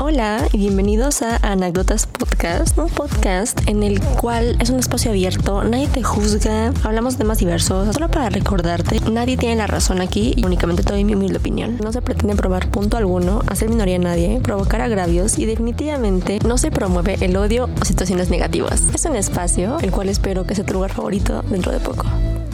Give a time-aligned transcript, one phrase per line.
[0.00, 5.64] Hola y bienvenidos a Anécdotas Podcast, un podcast en el cual es un espacio abierto,
[5.64, 10.34] nadie te juzga, hablamos de temas diversos, solo para recordarte, nadie tiene la razón aquí
[10.36, 11.78] y únicamente te doy mi humilde opinión.
[11.82, 16.58] No se pretende probar punto alguno, hacer minoría a nadie, provocar agravios y definitivamente no
[16.58, 18.82] se promueve el odio o situaciones negativas.
[18.94, 22.06] Es un espacio el cual espero que sea tu lugar favorito dentro de poco.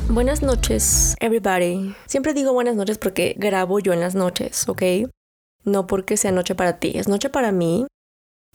[0.08, 1.94] Buenas noches, everybody.
[2.06, 4.82] Siempre digo buenas noches porque grabo yo en las noches, ¿ok?
[5.64, 7.86] No porque sea noche para ti, es noche para mí.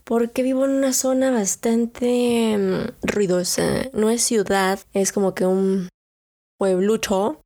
[0.04, 3.90] Porque vivo en una zona bastante mm, ruidosa.
[3.94, 5.90] No es ciudad, es como que un
[6.58, 7.42] pueblucho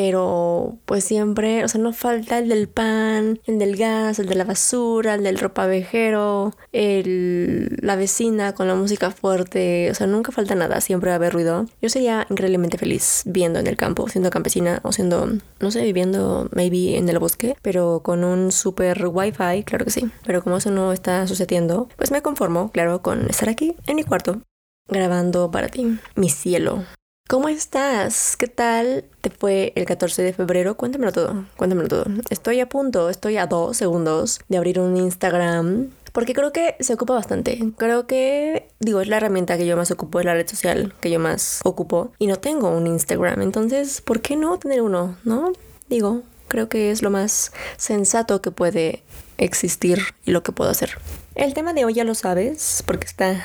[0.00, 4.36] pero pues siempre, o sea, no falta el del pan, el del gas, el de
[4.36, 10.30] la basura, el del ropavejero, el, la vecina con la música fuerte, o sea, nunca
[10.30, 11.66] falta nada, siempre va a haber ruido.
[11.82, 16.48] Yo sería increíblemente feliz viviendo en el campo, siendo campesina o siendo, no sé, viviendo
[16.52, 20.08] maybe en el bosque, pero con un super wifi, claro que sí.
[20.24, 24.04] Pero como eso no está sucediendo, pues me conformo, claro, con estar aquí en mi
[24.04, 24.42] cuarto
[24.86, 26.84] grabando para ti, mi cielo,
[27.28, 28.38] ¿Cómo estás?
[28.38, 30.78] ¿Qué tal te fue el 14 de febrero?
[30.78, 32.06] Cuéntamelo todo, cuéntamelo todo.
[32.30, 36.94] Estoy a punto, estoy a dos segundos de abrir un Instagram porque creo que se
[36.94, 37.58] ocupa bastante.
[37.76, 41.10] Creo que, digo, es la herramienta que yo más ocupo, es la red social que
[41.10, 43.42] yo más ocupo y no tengo un Instagram.
[43.42, 45.18] Entonces, ¿por qué no tener uno?
[45.24, 45.52] ¿No?
[45.90, 49.02] Digo, creo que es lo más sensato que puede
[49.36, 50.96] existir y lo que puedo hacer.
[51.34, 53.44] El tema de hoy ya lo sabes porque está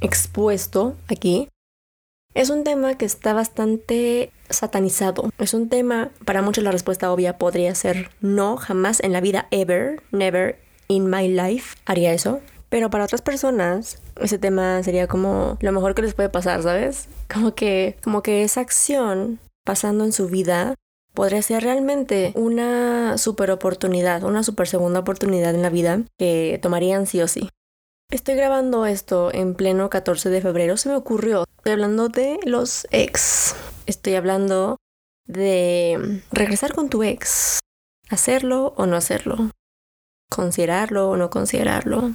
[0.00, 1.48] expuesto aquí.
[2.36, 5.30] Es un tema que está bastante satanizado.
[5.38, 9.48] Es un tema, para muchos la respuesta obvia podría ser no, jamás en la vida,
[9.50, 12.40] ever, never in my life haría eso.
[12.68, 17.08] Pero para otras personas, ese tema sería como lo mejor que les puede pasar, ¿sabes?
[17.32, 20.74] Como que, como que esa acción pasando en su vida
[21.14, 27.06] podría ser realmente una super oportunidad, una super segunda oportunidad en la vida que tomarían
[27.06, 27.48] sí o sí.
[28.08, 30.76] Estoy grabando esto en pleno 14 de febrero.
[30.76, 31.44] Se me ocurrió.
[31.58, 33.56] Estoy hablando de los ex.
[33.86, 34.76] Estoy hablando
[35.26, 37.58] de regresar con tu ex.
[38.08, 39.50] Hacerlo o no hacerlo.
[40.30, 42.12] Considerarlo o no considerarlo.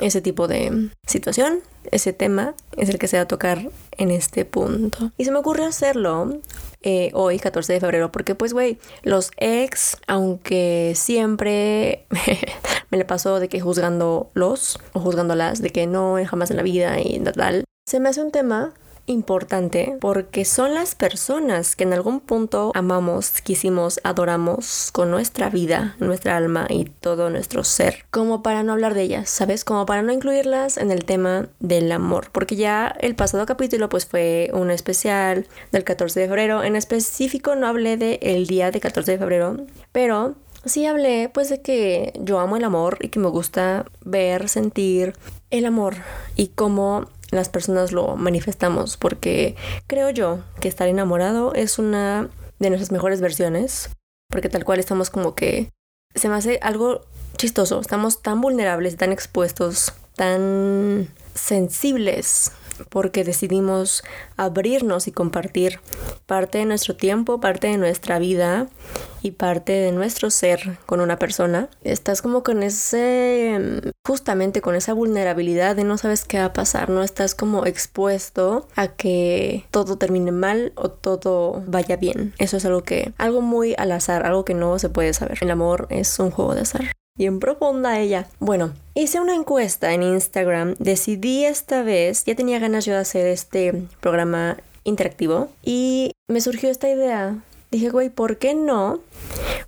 [0.00, 4.44] Ese tipo de situación, ese tema es el que se va a tocar en este
[4.44, 5.10] punto.
[5.18, 6.40] Y se me ocurrió hacerlo
[6.82, 12.06] eh, hoy, 14 de febrero, porque pues, güey, los ex, aunque siempre
[12.90, 17.00] me le pasó de que juzgándolos o juzgándolas, de que no, jamás en la vida
[17.00, 18.74] y tal, se me hace un tema
[19.08, 25.96] importante porque son las personas que en algún punto amamos, quisimos, adoramos con nuestra vida,
[25.98, 29.64] nuestra alma y todo nuestro ser, como para no hablar de ellas, ¿sabes?
[29.64, 34.06] Como para no incluirlas en el tema del amor, porque ya el pasado capítulo pues
[34.06, 38.80] fue un especial del 14 de febrero, en específico no hablé del el día de
[38.80, 39.56] 14 de febrero,
[39.92, 44.48] pero sí hablé pues de que yo amo el amor y que me gusta ver,
[44.48, 45.14] sentir
[45.50, 45.94] el amor
[46.36, 49.56] y cómo las personas lo manifestamos porque
[49.86, 52.28] creo yo que estar enamorado es una
[52.58, 53.90] de nuestras mejores versiones
[54.30, 55.70] porque tal cual estamos como que
[56.14, 57.02] se me hace algo
[57.36, 62.52] chistoso, estamos tan vulnerables, tan expuestos, tan sensibles
[62.88, 64.02] porque decidimos
[64.36, 65.80] abrirnos y compartir
[66.26, 68.68] parte de nuestro tiempo, parte de nuestra vida
[69.22, 71.68] y parte de nuestro ser con una persona.
[71.82, 76.90] Estás como con ese, justamente con esa vulnerabilidad de no sabes qué va a pasar,
[76.90, 82.34] no estás como expuesto a que todo termine mal o todo vaya bien.
[82.38, 85.38] Eso es algo que, algo muy al azar, algo que no se puede saber.
[85.40, 88.28] El amor es un juego de azar bien profunda ella.
[88.38, 93.26] Bueno, hice una encuesta en Instagram, decidí esta vez, ya tenía ganas yo de hacer
[93.26, 97.36] este programa interactivo y me surgió esta idea.
[97.70, 99.00] Dije, güey, ¿por qué no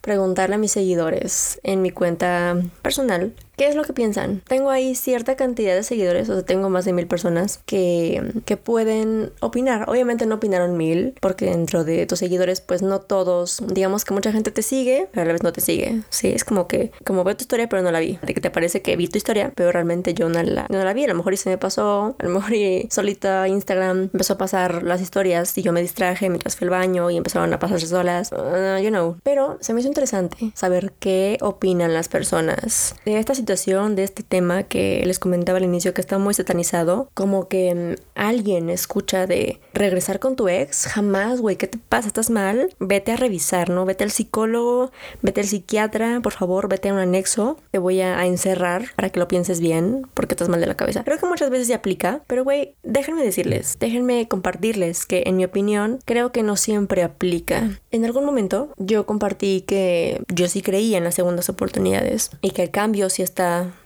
[0.00, 4.40] preguntarle a mis seguidores en mi cuenta personal ¿Qué es lo que piensan?
[4.48, 8.56] Tengo ahí cierta cantidad de seguidores, o sea, tengo más de mil personas que, que
[8.56, 9.84] pueden opinar.
[9.86, 14.32] Obviamente no opinaron mil, porque dentro de tus seguidores, pues no todos, digamos que mucha
[14.32, 16.00] gente te sigue, pero a la vez no te sigue.
[16.08, 18.18] Sí, es como que, como veo tu historia, pero no la vi.
[18.22, 20.94] De que te parece que vi tu historia, pero realmente yo no la, no la
[20.94, 21.04] vi.
[21.04, 24.38] A lo mejor y se me pasó, a lo mejor y solita Instagram empezó a
[24.38, 27.86] pasar las historias y yo me distraje mientras fui al baño y empezaron a pasarse
[27.88, 28.32] solas.
[28.32, 29.18] Uh, you know.
[29.22, 34.22] Pero se me hizo interesante saber qué opinan las personas de esta situación de este
[34.22, 39.26] tema que les comentaba al inicio que está muy satanizado, como que mm, alguien escucha
[39.26, 42.06] de regresar con tu ex, jamás, güey, ¿qué te pasa?
[42.06, 42.72] ¿Estás mal?
[42.78, 43.84] Vete a revisar, ¿no?
[43.84, 48.24] Vete al psicólogo, vete al psiquiatra, por favor, vete a un anexo, te voy a,
[48.24, 51.02] encerrar para que lo pienses bien, porque estás mal de la cabeza.
[51.02, 55.44] Creo que muchas veces se aplica, pero güey, déjenme decirles, déjenme compartirles que en mi
[55.44, 57.80] opinión creo que no siempre aplica.
[57.90, 62.62] En algún momento yo compartí que yo sí creía en las segundas oportunidades y que
[62.62, 63.39] el cambio sí está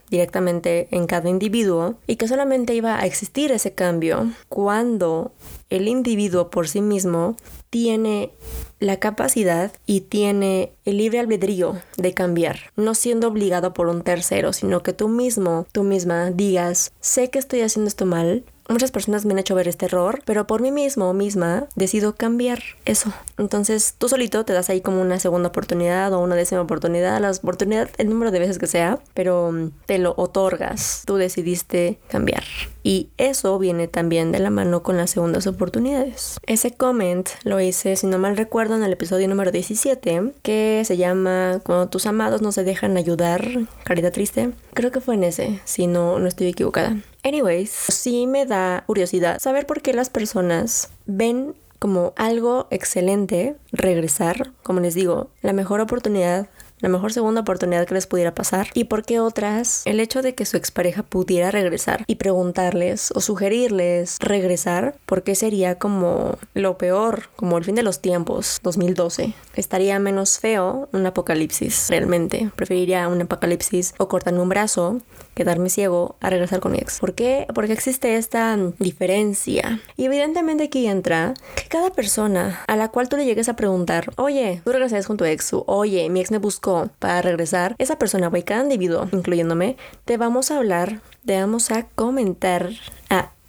[0.09, 5.33] directamente en cada individuo y que solamente iba a existir ese cambio cuando
[5.69, 7.35] el individuo por sí mismo
[7.69, 8.31] tiene
[8.79, 14.53] la capacidad y tiene el libre albedrío de cambiar, no siendo obligado por un tercero,
[14.53, 19.25] sino que tú mismo, tú misma digas, sé que estoy haciendo esto mal, Muchas personas
[19.25, 23.13] me han hecho ver este error, pero por mí mismo o misma decido cambiar eso.
[23.37, 27.31] Entonces tú solito te das ahí como una segunda oportunidad o una décima oportunidad, la
[27.31, 31.03] oportunidad, el número de veces que sea, pero mm, te lo otorgas.
[31.05, 32.43] Tú decidiste cambiar.
[32.85, 36.39] Y eso viene también de la mano con las segundas oportunidades.
[36.45, 40.95] Ese comment lo hice, si no mal recuerdo, en el episodio número 17, que se
[40.95, 43.43] llama Cuando tus amados no se dejan ayudar,
[43.85, 44.51] caridad triste.
[44.75, 46.95] Creo que fue en ese, si no, no estoy equivocada.
[47.23, 54.51] Anyways, sí me da curiosidad saber por qué las personas ven como algo excelente regresar,
[54.61, 56.49] como les digo, la mejor oportunidad
[56.79, 60.35] la mejor segunda oportunidad que les pudiera pasar y por qué otras el hecho de
[60.35, 67.29] que su expareja pudiera regresar y preguntarles o sugerirles regresar, porque sería como lo peor,
[67.35, 69.33] como el fin de los tiempos, 2012.
[69.55, 72.51] Estaría menos feo un apocalipsis, realmente.
[72.55, 75.01] Preferiría un apocalipsis o cortarme un brazo,
[75.35, 76.99] quedarme ciego, a regresar con mi ex.
[76.99, 77.45] ¿Por qué?
[77.53, 79.79] Porque existe esta diferencia.
[79.97, 84.11] Y evidentemente aquí entra que cada persona a la cual tú le llegues a preguntar,
[84.17, 87.99] oye, tú regresas con tu ex, o, oye, mi ex me buscó para regresar, esa
[87.99, 92.69] persona, güey, cada individuo, incluyéndome, te vamos a hablar, te vamos a comentar,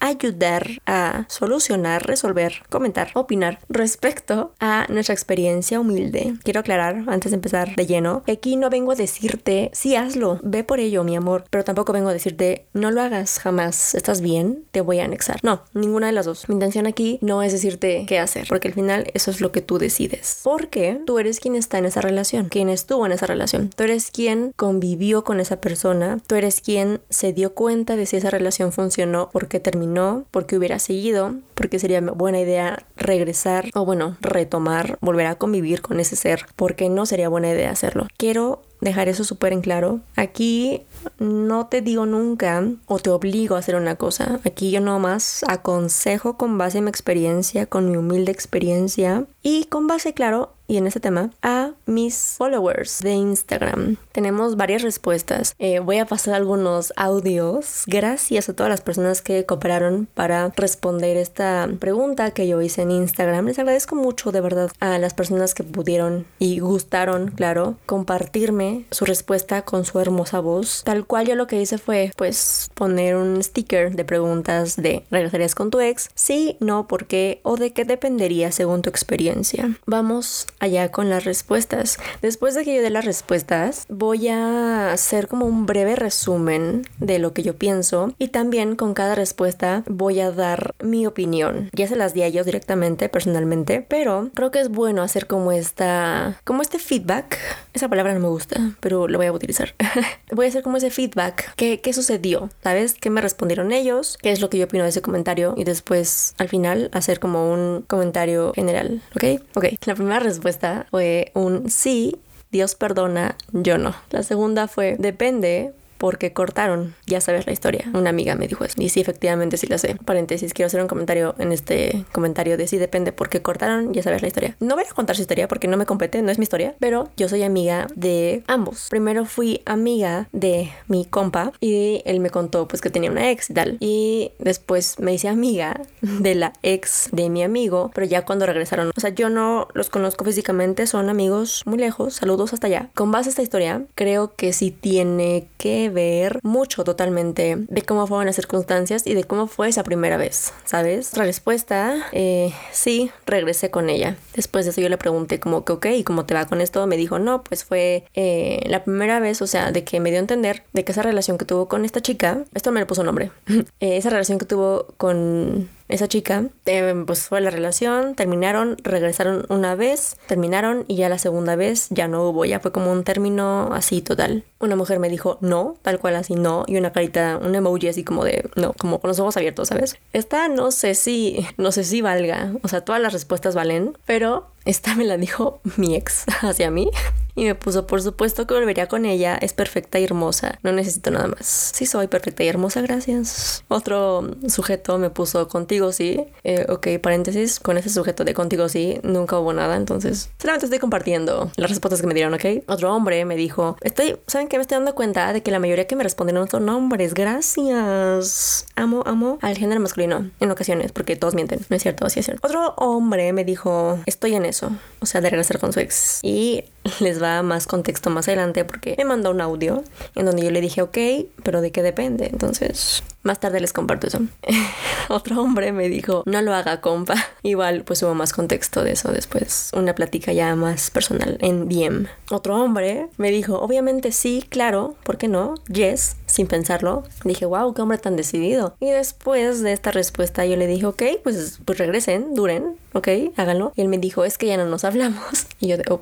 [0.00, 6.34] ayudar a solucionar, resolver, comentar, opinar respecto a nuestra experiencia humilde.
[6.42, 10.64] Quiero aclarar, antes de empezar de lleno, aquí no vengo a decirte, sí, hazlo, ve
[10.64, 14.64] por ello, mi amor, pero tampoco vengo a decirte, no lo hagas jamás, estás bien,
[14.70, 15.40] te voy a anexar.
[15.42, 16.48] No, ninguna de las dos.
[16.48, 19.62] Mi intención aquí no es decirte qué hacer, porque al final eso es lo que
[19.62, 20.40] tú decides.
[20.42, 23.70] Porque tú eres quien está en esa relación, quien estuvo en esa relación.
[23.70, 28.16] Tú eres quien convivió con esa persona, tú eres quien se dio cuenta de si
[28.16, 33.84] esa relación funcionó, porque terminó no, porque hubiera seguido, porque sería buena idea regresar o
[33.84, 38.06] bueno, retomar, volver a convivir con ese ser, porque no sería buena idea hacerlo.
[38.16, 40.00] Quiero dejar eso súper en claro.
[40.16, 40.82] Aquí
[41.18, 44.40] no te digo nunca o te obligo a hacer una cosa.
[44.44, 49.86] Aquí yo nomás aconsejo con base en mi experiencia, con mi humilde experiencia y con
[49.86, 53.96] base, claro, y en ese tema a mis followers de Instagram.
[54.12, 55.54] Tenemos varias respuestas.
[55.58, 57.84] Eh, voy a pasar algunos audios.
[57.86, 62.90] Gracias a todas las personas que cooperaron para responder esta pregunta que yo hice en
[62.90, 63.46] Instagram.
[63.46, 69.04] Les agradezco mucho de verdad a las personas que pudieron y gustaron, claro, compartirme su
[69.04, 70.82] respuesta con su hermosa voz.
[70.84, 75.54] Tal cual yo lo que hice fue pues poner un sticker de preguntas de ¿regresarías
[75.54, 76.10] con tu ex?
[76.14, 77.26] Sí, no, ¿por qué?
[77.42, 79.78] o de qué dependería según tu experiencia.
[79.86, 81.98] Vamos allá con las respuestas.
[82.22, 87.18] Después de que yo dé las respuestas, voy a hacer como un breve resumen de
[87.18, 91.70] lo que yo pienso y también con cada respuesta voy a dar mi opinión.
[91.72, 95.52] Ya se las di a ellos directamente, personalmente, pero creo que es bueno hacer como
[95.52, 97.38] esta, como este feedback.
[97.74, 99.74] Esa palabra no me gusta, pero lo voy a utilizar.
[100.32, 101.54] voy a hacer como ese feedback.
[101.56, 102.50] ¿Qué, ¿Qué sucedió?
[102.62, 102.94] ¿Sabes?
[102.94, 104.18] ¿Qué me respondieron ellos?
[104.22, 105.54] ¿Qué es lo que yo opino de ese comentario?
[105.56, 109.02] Y después, al final, hacer como un comentario general.
[109.14, 109.42] ¿Ok?
[109.54, 109.64] Ok.
[109.84, 110.45] La primera respuesta
[110.90, 112.16] fue un sí,
[112.50, 113.94] Dios perdona, yo no.
[114.10, 116.94] La segunda fue depende, porque cortaron.
[117.06, 117.84] Ya sabes la historia.
[117.94, 118.74] Una amiga me dijo eso.
[118.78, 119.96] Y sí, efectivamente sí la sé.
[120.04, 123.94] Paréntesis, quiero hacer un comentario en este comentario de sí depende porque cortaron.
[123.94, 124.56] Ya sabes la historia.
[124.58, 127.08] No voy a contar su historia porque no me compete, no es mi historia, pero
[127.16, 128.88] yo soy amiga de ambos.
[128.90, 133.50] Primero fui amiga de mi compa y él me contó pues que tenía una ex
[133.50, 133.76] y tal.
[133.78, 138.90] Y después me hice amiga de la ex de mi amigo, pero ya cuando regresaron.
[138.96, 142.14] O sea, yo no los conozco físicamente, son amigos muy lejos.
[142.14, 142.90] Saludos hasta allá.
[142.94, 148.06] Con base a esta historia, creo que sí tiene que ver mucho totalmente de cómo
[148.06, 151.16] fueron las circunstancias y de cómo fue esa primera vez, ¿sabes?
[151.16, 154.16] La respuesta, eh, sí, regresé con ella.
[154.34, 156.86] Después de eso yo le pregunté como que, ok, ¿y cómo te va con esto?
[156.86, 160.18] Me dijo, no, pues fue eh, la primera vez, o sea, de que me dio
[160.18, 163.04] a entender de que esa relación que tuvo con esta chica, esto me le puso
[163.04, 163.30] nombre,
[163.80, 169.46] eh, esa relación que tuvo con esa chica, eh, pues fue la relación, terminaron, regresaron
[169.48, 173.04] una vez, terminaron y ya la segunda vez ya no hubo, ya fue como un
[173.04, 174.44] término así total.
[174.58, 178.04] Una mujer me dijo no, tal cual así no, y una carita, un emoji así
[178.04, 179.96] como de no, como con los ojos abiertos, ¿sabes?
[180.12, 184.48] Esta no sé si, no sé si valga, o sea, todas las respuestas valen, pero
[184.66, 186.90] esta me la dijo mi ex hacia mí.
[187.38, 191.10] Y me puso, por supuesto que volvería con ella, es perfecta y hermosa, no necesito
[191.10, 191.72] nada más.
[191.74, 193.62] Sí, soy perfecta y hermosa, gracias.
[193.68, 196.24] Otro sujeto me puso, contigo sí.
[196.44, 200.78] Eh, ok, paréntesis, con ese sujeto de contigo sí, nunca hubo nada, entonces solamente estoy
[200.78, 202.64] compartiendo las respuestas que me dieron, ok.
[202.68, 204.56] Otro hombre me dijo, estoy, ¿saben qué?
[204.56, 208.64] Me estoy dando cuenta de que la mayoría que me respondieron son hombres, gracias.
[208.76, 212.24] Amo, amo al género masculino en ocasiones, porque todos mienten, no es cierto, sí es
[212.24, 212.46] cierto.
[212.46, 216.20] Otro hombre me dijo, estoy en eso, o sea, de regresar con su ex.
[216.22, 216.64] Y
[217.00, 219.84] les va más contexto más adelante porque me mandó un audio
[220.14, 220.98] en donde yo le dije, ok,
[221.42, 222.26] pero ¿de qué depende?
[222.26, 224.20] Entonces, más tarde les comparto eso.
[225.08, 227.14] Otro hombre me dijo, no lo haga, compa.
[227.42, 229.70] Igual, pues hubo más contexto de eso después.
[229.74, 232.06] Una plática ya más personal en DM.
[232.30, 235.54] Otro hombre me dijo, obviamente sí, claro, ¿por qué no?
[235.68, 237.04] Yes, sin pensarlo.
[237.24, 238.74] Dije, wow, qué hombre tan decidido.
[238.80, 243.72] Y después de esta respuesta yo le dije, ok, pues, pues regresen, duren, ok, háganlo.
[243.76, 245.46] Y él me dijo, es que ya no nos hablamos.
[245.60, 246.00] Y yo de, oh.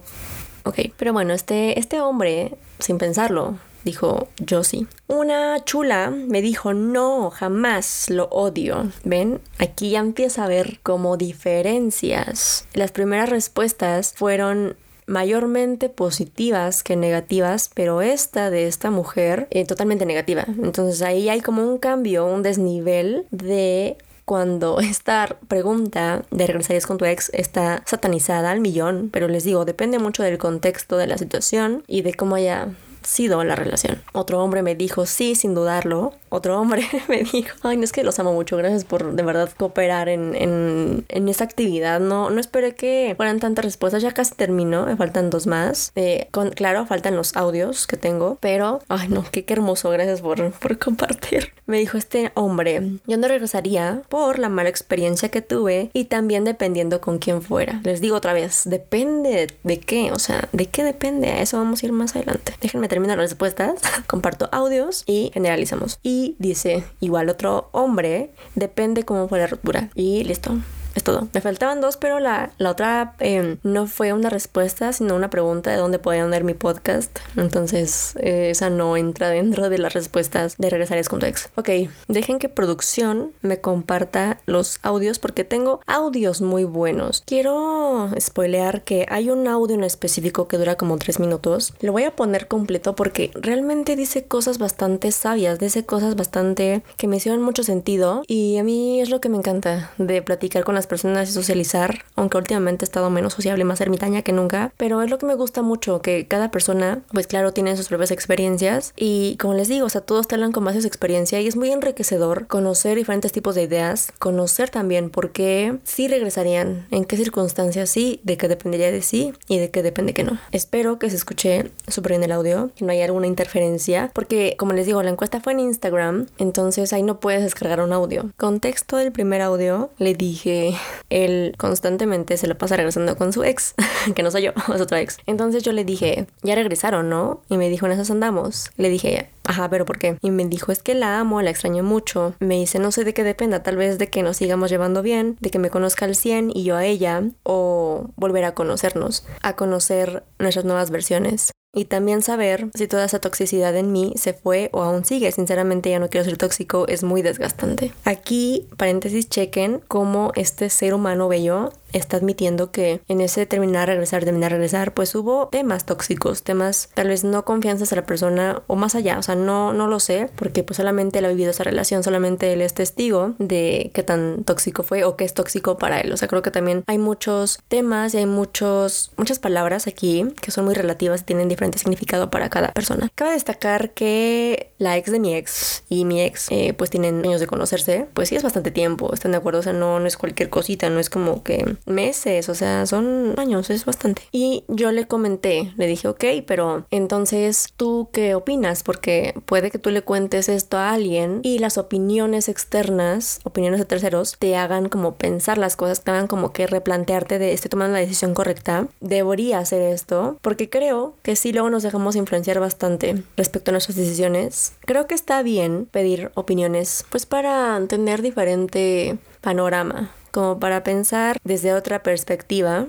[0.67, 4.29] Ok, pero bueno, este, este hombre, sin pensarlo, dijo
[4.63, 4.87] sí.
[5.07, 8.91] Una chula me dijo no, jamás lo odio.
[9.05, 9.41] ¿Ven?
[9.59, 12.67] Aquí ya empieza a ver como diferencias.
[12.73, 14.77] Las primeras respuestas fueron
[15.07, 20.45] mayormente positivas que negativas, pero esta de esta mujer eh, totalmente negativa.
[20.63, 26.99] Entonces ahí hay como un cambio, un desnivel de cuando esta pregunta de regresarías con
[26.99, 31.19] tu ex está satanizada al millón, pero les digo, depende mucho del contexto de la
[31.19, 32.69] situación y de cómo haya
[33.05, 34.03] sido la relación.
[34.13, 36.13] Otro hombre me dijo sí, sin dudarlo.
[36.35, 39.49] Otro hombre me dijo, ay, no es que los amo mucho, gracias por de verdad
[39.57, 42.01] cooperar en, en, en esta actividad.
[42.01, 45.93] No, no esperé que fueran tantas respuestas, ya casi termino, me faltan dos más.
[45.95, 50.51] Eh, con, claro, faltan los audios que tengo, pero, ay, no, qué, hermoso, gracias por,
[50.55, 51.53] por compartir.
[51.67, 56.45] Me dijo este hombre, yo no regresaría por la mala experiencia que tuve y también
[56.45, 57.81] dependiendo con quién fuera.
[57.85, 61.83] Les digo otra vez, depende de qué, o sea, de qué depende, a eso vamos
[61.83, 62.55] a ir más adelante.
[62.61, 63.75] Déjenme termino las respuestas,
[64.09, 66.01] comparto audios y generalizamos.
[66.03, 69.91] Y dice, igual otro hombre, depende cómo fue la ruptura.
[69.95, 70.57] Y listo
[70.95, 71.29] es todo.
[71.33, 75.71] Me faltaban dos, pero la, la otra em, no fue una respuesta, sino una pregunta
[75.71, 77.19] de dónde podían ver mi podcast.
[77.37, 81.27] Entonces, eh, esa no entra dentro de las respuestas de Regresarías con tu.
[81.57, 81.71] Ok,
[82.09, 87.23] dejen que producción me comparta los audios porque tengo audios muy buenos.
[87.27, 91.75] Quiero spoilear que hay un audio en específico que dura como tres minutos.
[91.81, 97.09] Lo voy a poner completo porque realmente dice cosas bastante sabias, dice cosas bastante que
[97.09, 100.75] me hicieron mucho sentido y a mí es lo que me encanta de platicar con
[100.75, 105.03] las personas y socializar, aunque últimamente he estado menos sociable, más ermitaña que nunca, pero
[105.03, 108.93] es lo que me gusta mucho, que cada persona, pues claro, tiene sus propias experiencias
[108.97, 111.57] y como les digo, o sea, todos hablan con más de su experiencia y es
[111.57, 117.17] muy enriquecedor conocer diferentes tipos de ideas, conocer también por qué sí regresarían, en qué
[117.17, 120.39] circunstancias sí, de qué dependería de sí y de qué depende que no.
[120.53, 124.73] Espero que se escuche súper bien el audio, que no haya alguna interferencia, porque como
[124.73, 128.31] les digo, la encuesta fue en Instagram, entonces ahí no puedes descargar un audio.
[128.37, 130.74] Contexto del primer audio, le dije
[131.11, 133.75] él constantemente se lo pasa regresando con su ex,
[134.15, 135.19] que no soy yo, es otra ex.
[135.27, 137.43] Entonces yo le dije, ya regresaron, ¿no?
[137.49, 138.71] Y me dijo, en esas andamos.
[138.77, 140.19] Le dije, ajá, pero ¿por qué?
[140.23, 142.35] Y me dijo, es que la amo, la extraño mucho.
[142.41, 145.37] Me dice, no sé de qué dependa, tal vez de que nos sigamos llevando bien,
[145.41, 149.57] de que me conozca al 100 y yo a ella, o volver a conocernos, a
[149.57, 154.71] conocer nuestras nuevas versiones y también saber si toda esa toxicidad en mí se fue
[154.73, 155.31] o aún sigue.
[155.33, 157.93] Sinceramente ya no quiero ser tóxico, es muy desgastante.
[158.05, 164.25] Aquí, paréntesis, chequen cómo este ser humano bello está admitiendo que en ese terminar, regresar,
[164.25, 168.77] terminar, regresar, pues hubo temas tóxicos, temas tal vez no confianzas a la persona o
[168.77, 171.65] más allá, o sea, no, no lo sé, porque pues solamente él ha vivido esa
[171.65, 176.01] relación, solamente él es testigo de qué tan tóxico fue o qué es tóxico para
[176.01, 176.13] él.
[176.13, 180.51] O sea, creo que también hay muchos temas y hay muchos, muchas palabras aquí que
[180.51, 183.11] son muy relativas y tienen diferente significado para cada persona.
[183.15, 187.41] Cabe destacar que la ex de mi ex y mi ex eh, pues tienen años
[187.41, 190.17] de conocerse, pues sí es bastante tiempo, están de acuerdo, o sea, no, no es
[190.17, 194.23] cualquier cosita, no es como que meses, o sea, son años, es bastante.
[194.31, 198.83] Y yo le comenté, le dije, ok, pero entonces tú qué opinas?
[198.83, 203.87] Porque puede que tú le cuentes esto a alguien y las opiniones externas, opiniones de
[203.87, 207.95] terceros, te hagan como pensar las cosas, te hagan como que replantearte de estoy tomando
[207.95, 213.23] la decisión correcta, debería hacer esto, porque creo que si luego nos dejamos influenciar bastante
[213.37, 214.74] respecto a nuestras decisiones.
[214.81, 221.73] Creo que está bien pedir opiniones, pues para tener diferente panorama como para pensar desde
[221.73, 222.87] otra perspectiva,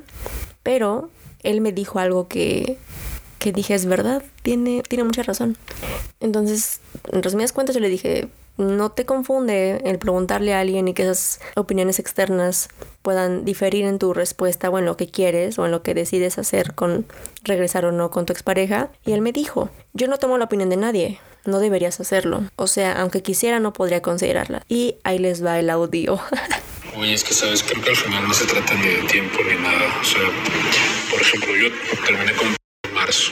[0.64, 1.10] pero
[1.44, 2.80] él me dijo algo que,
[3.38, 5.56] que dije es verdad, tiene, tiene mucha razón.
[6.20, 10.94] Entonces, en resumidas cuentas, yo le dije, no te confunde el preguntarle a alguien y
[10.94, 12.70] que esas opiniones externas
[13.02, 16.40] puedan diferir en tu respuesta o en lo que quieres o en lo que decides
[16.40, 17.06] hacer con
[17.44, 18.90] regresar o no con tu expareja.
[19.06, 22.44] Y él me dijo, yo no tomo la opinión de nadie, no deberías hacerlo.
[22.56, 24.64] O sea, aunque quisiera, no podría considerarla.
[24.68, 26.20] Y ahí les va el audio.
[26.98, 29.62] Oye, es que sabes, creo que al final no se trata ni de tiempo ni
[29.62, 30.00] nada.
[30.02, 30.22] O sea,
[31.12, 31.70] por ejemplo, yo
[32.06, 32.56] terminé con
[32.94, 33.32] marzo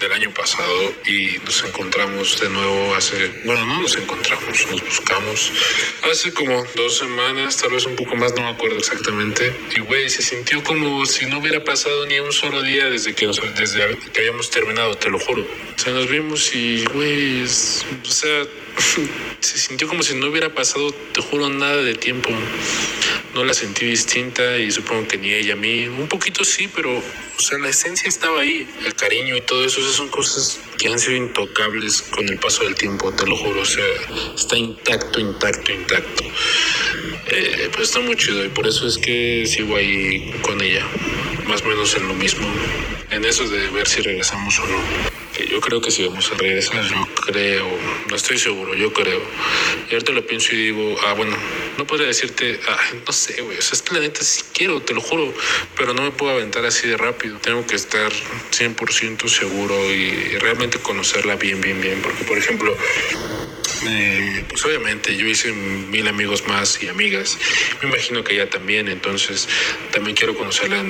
[0.00, 5.52] del año pasado y nos encontramos de nuevo hace, bueno, no nos encontramos, nos buscamos
[6.10, 9.54] hace como dos semanas, tal vez un poco más, no me acuerdo exactamente.
[9.76, 13.26] Y güey, se sintió como si no hubiera pasado ni un solo día desde que,
[13.26, 15.42] desde que habíamos terminado, te lo juro.
[15.42, 17.46] O sea, nos vimos y, güey, o
[18.10, 18.44] sea,
[18.80, 22.30] se sintió como si no hubiera pasado, te juro, nada de tiempo.
[23.34, 25.86] No la sentí distinta y supongo que ni ella a mí.
[25.86, 28.68] Un poquito sí, pero, o sea, la esencia estaba ahí.
[28.84, 32.64] El cariño y todo eso, esas son cosas que han sido intocables con el paso
[32.64, 33.60] del tiempo, te lo juro.
[33.60, 33.84] O sea,
[34.34, 36.24] está intacto, intacto, intacto.
[37.26, 40.84] Eh, pues está muy chido y por eso es que sigo ahí con ella.
[41.46, 42.48] Más o menos en lo mismo.
[43.10, 45.09] En eso de ver si regresamos o no
[45.50, 47.66] yo creo que si vamos a regresar, yo creo,
[48.08, 49.22] no estoy seguro, yo creo.
[49.88, 51.36] Y ahorita lo pienso y digo, ah, bueno,
[51.78, 55.00] no podría decirte, ah, no sé, güey, o sea, es neta sí quiero, te lo
[55.00, 55.32] juro,
[55.76, 57.38] pero no me puedo aventar así de rápido.
[57.38, 62.76] Tengo que estar 100% seguro y realmente conocerla bien, bien, bien, porque por ejemplo,
[64.48, 67.38] pues obviamente yo hice mil amigos más y amigas.
[67.82, 69.48] Me imagino que ella también, entonces
[69.92, 70.84] también quiero conocerla,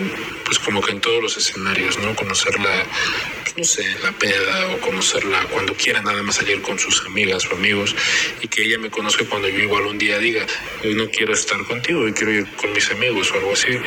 [0.44, 2.14] pues como que en todos los escenarios, ¿no?
[2.16, 2.84] Conocerla,
[3.56, 7.54] no sé, la peda o conocerla cuando quiera nada más salir con sus amigas o
[7.54, 7.94] amigos
[8.40, 10.46] y que ella me conozca cuando yo igual un día diga,
[10.84, 13.78] hoy no quiero estar contigo, hoy quiero ir con mis amigos o algo así.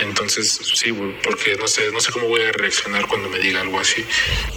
[0.00, 3.80] Entonces, sí, porque no sé, no sé cómo voy a reaccionar cuando me diga algo
[3.80, 4.04] así.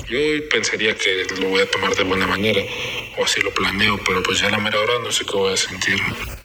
[0.10, 2.62] Yo pensaría que lo voy a tomar de buena manera
[3.18, 5.58] o así lo planeo pero pues ya la mera hora no sé qué voy a
[5.58, 6.02] sentir.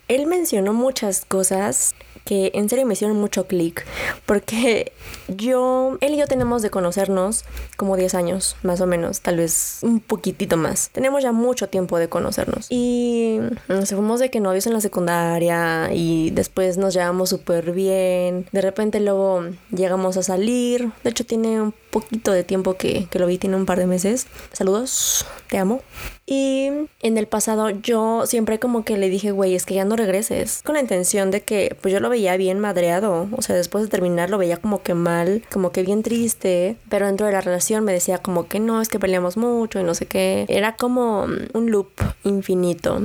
[0.09, 1.95] Él mencionó muchas cosas
[2.27, 3.87] que en serio me hicieron mucho clic,
[4.27, 4.93] porque
[5.29, 7.45] yo, él y yo tenemos de conocernos
[7.77, 10.91] como 10 años, más o menos, tal vez un poquitito más.
[10.91, 12.67] Tenemos ya mucho tiempo de conocernos.
[12.69, 18.49] Y nos fuimos de que novios en la secundaria y después nos llevamos súper bien.
[18.51, 20.91] De repente luego llegamos a salir.
[21.05, 23.87] De hecho tiene un poquito de tiempo que, que lo vi, tiene un par de
[23.87, 24.27] meses.
[24.53, 25.81] Saludos, te amo.
[26.27, 26.71] Y
[27.03, 30.63] en el pasado yo siempre como que le dije, güey, es que ya no regreses.
[30.65, 33.29] Con la intención de que pues yo lo veía bien madreado.
[33.37, 36.77] O sea, después de terminar lo veía como que mal, como que bien triste.
[36.89, 39.85] Pero dentro de la relación me decía como que no, es que peleamos mucho y
[39.85, 40.47] no sé qué.
[40.49, 41.91] Era como un loop
[42.25, 43.01] infinito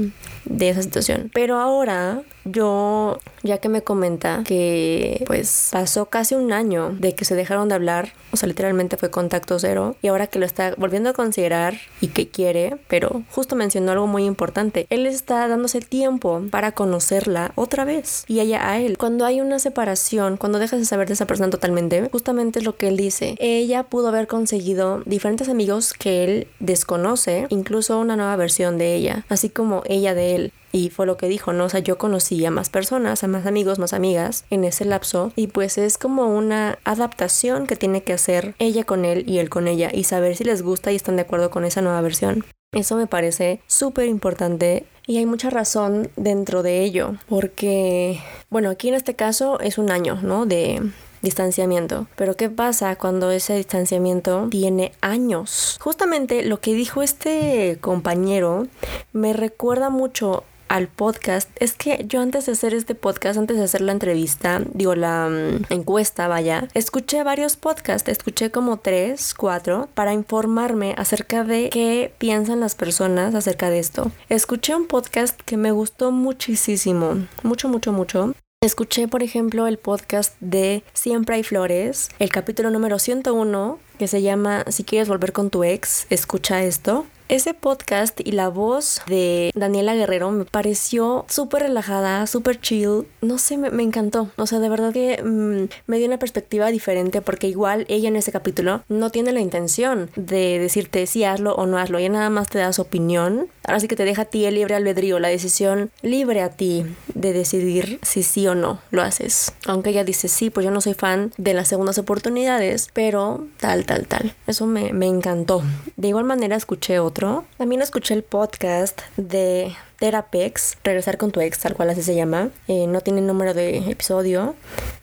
[0.58, 1.32] de esa situación.
[1.34, 7.26] Pero ahora yo, ya que me comenta que pues pasó casi un año de que
[7.26, 10.74] se dejaron de hablar, o sea, literalmente fue contacto cero, y ahora que lo está
[10.78, 15.78] volviendo a considerar y que quiere, pero justo mencionó algo muy importante, él está dándose
[15.78, 18.98] el tiempo para conocerla otra vez y ella a él.
[18.98, 22.76] Cuando hay una separación, cuando dejas de saber de esa persona totalmente, justamente es lo
[22.76, 28.36] que él dice, ella pudo haber conseguido diferentes amigos que él desconoce, incluso una nueva
[28.36, 30.41] versión de ella, así como ella de él.
[30.72, 31.66] Y fue lo que dijo, ¿no?
[31.66, 35.34] O sea, yo conocí a más personas, a más amigos, más amigas en ese lapso.
[35.36, 39.50] Y pues es como una adaptación que tiene que hacer ella con él y él
[39.50, 39.90] con ella.
[39.94, 42.46] Y saber si les gusta y están de acuerdo con esa nueva versión.
[42.74, 47.16] Eso me parece súper importante y hay mucha razón dentro de ello.
[47.28, 50.46] Porque, bueno, aquí en este caso es un año, ¿no?
[50.46, 50.82] De
[51.22, 52.08] distanciamiento.
[52.16, 55.78] Pero ¿qué pasa cuando ese distanciamiento tiene años?
[55.82, 58.68] Justamente lo que dijo este compañero
[59.14, 63.64] me recuerda mucho al podcast es que yo antes de hacer este podcast, antes de
[63.64, 69.90] hacer la entrevista, digo la mm, encuesta, vaya, escuché varios podcasts, escuché como tres, cuatro,
[69.94, 74.12] para informarme acerca de qué piensan las personas acerca de esto.
[74.30, 78.34] Escuché un podcast que me gustó muchísimo, mucho, mucho, mucho.
[78.64, 84.22] Escuché, por ejemplo, el podcast de Siempre hay flores, el capítulo número 101, que se
[84.22, 87.08] llama Si quieres volver con tu ex, escucha esto.
[87.32, 93.08] Ese podcast y la voz de Daniela Guerrero me pareció súper relajada, súper chill.
[93.22, 94.30] No sé, me, encantó.
[94.36, 98.18] O sea, de verdad que mm, me dio una perspectiva diferente porque igual ella en
[98.18, 102.00] ese capítulo no tiene la intención de decirte si hazlo o no hazlo.
[102.00, 103.48] Ella nada más te da su opinión.
[103.64, 106.86] Ahora sí que te deja a ti el libre albedrío, la decisión libre a ti
[107.14, 109.54] de decidir si sí o no lo haces.
[109.68, 113.86] Aunque ella dice sí, pues yo no soy fan de las segundas oportunidades, pero tal,
[113.86, 114.36] tal, tal.
[114.48, 115.64] Eso me, me encantó.
[115.96, 117.21] De igual manera escuché otro
[117.58, 122.50] también escuché el podcast de Therapex, regresar con tu ex, tal cual así se llama.
[122.68, 124.56] Eh, no tiene número de episodio.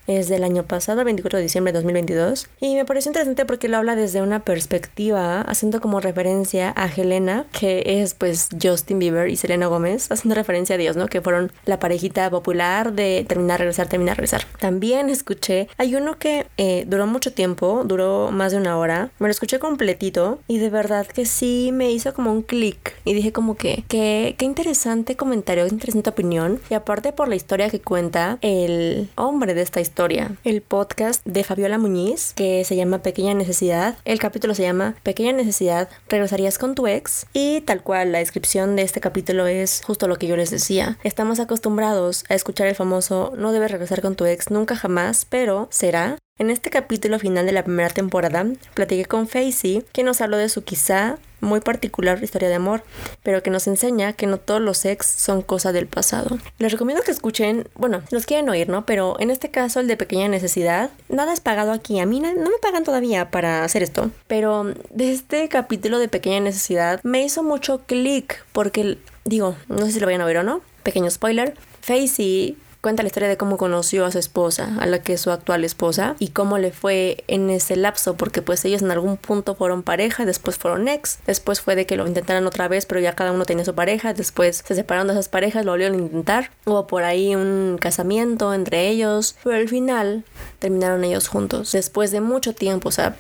[0.08, 2.48] Es del año pasado, 24 de diciembre de 2022.
[2.61, 7.44] Y me pareció interesante porque lo habla desde una perspectiva, haciendo como referencia a Helena,
[7.52, 11.08] que es pues Justin Bieber y Selena Gómez, haciendo referencia a Dios, ¿no?
[11.08, 14.46] Que fueron la parejita popular de terminar, regresar, terminar, regresar.
[14.58, 19.11] También escuché, hay uno que eh, duró mucho tiempo, duró más de una hora.
[19.18, 22.94] Me lo escuché completito y de verdad que sí me hizo como un clic.
[23.04, 26.61] Y dije como que, qué interesante comentario, qué interesante opinión.
[26.70, 31.44] Y aparte por la historia que cuenta el hombre de esta historia el podcast de
[31.44, 33.96] Fabiola Muñiz, que se llama Pequeña Necesidad.
[34.05, 37.27] El capítulo se llama Pequeña Necesidad, regresarías con tu ex.
[37.33, 40.98] Y tal cual, la descripción de este capítulo es justo lo que yo les decía.
[41.05, 45.68] Estamos acostumbrados a escuchar el famoso no debes regresar con tu ex nunca jamás, pero
[45.70, 46.16] será.
[46.38, 50.48] En este capítulo final de la primera temporada, platiqué con Facey, que nos habló de
[50.48, 52.83] su quizá muy particular historia de amor,
[53.22, 56.38] pero que nos enseña que no todos los ex son cosa del pasado.
[56.59, 58.87] Les recomiendo que escuchen, bueno, los quieren oír, ¿no?
[58.87, 62.01] Pero en este caso, el de pequeña necesidad, nada es pagado aquí.
[62.01, 66.40] A mí no, me pagan todavía para hacer esto, pero de este capítulo de pequeña
[66.40, 70.42] necesidad me hizo mucho clic porque, digo, no sé si lo vayan a ver o
[70.42, 75.02] no, pequeño spoiler, Facey cuenta la historia de cómo conoció a su esposa, a la
[75.02, 78.82] que es su actual esposa, y cómo le fue en ese lapso, porque pues ellos
[78.82, 82.68] en algún punto fueron pareja, después fueron ex, después fue de que lo intentaran otra
[82.68, 85.72] vez, pero ya cada uno tenía su pareja, después se separaron de esas parejas, lo
[85.72, 90.24] volvieron a intentar, hubo por ahí un casamiento entre ellos, pero al final
[90.58, 93.16] terminaron ellos juntos, después de mucho tiempo, o sea,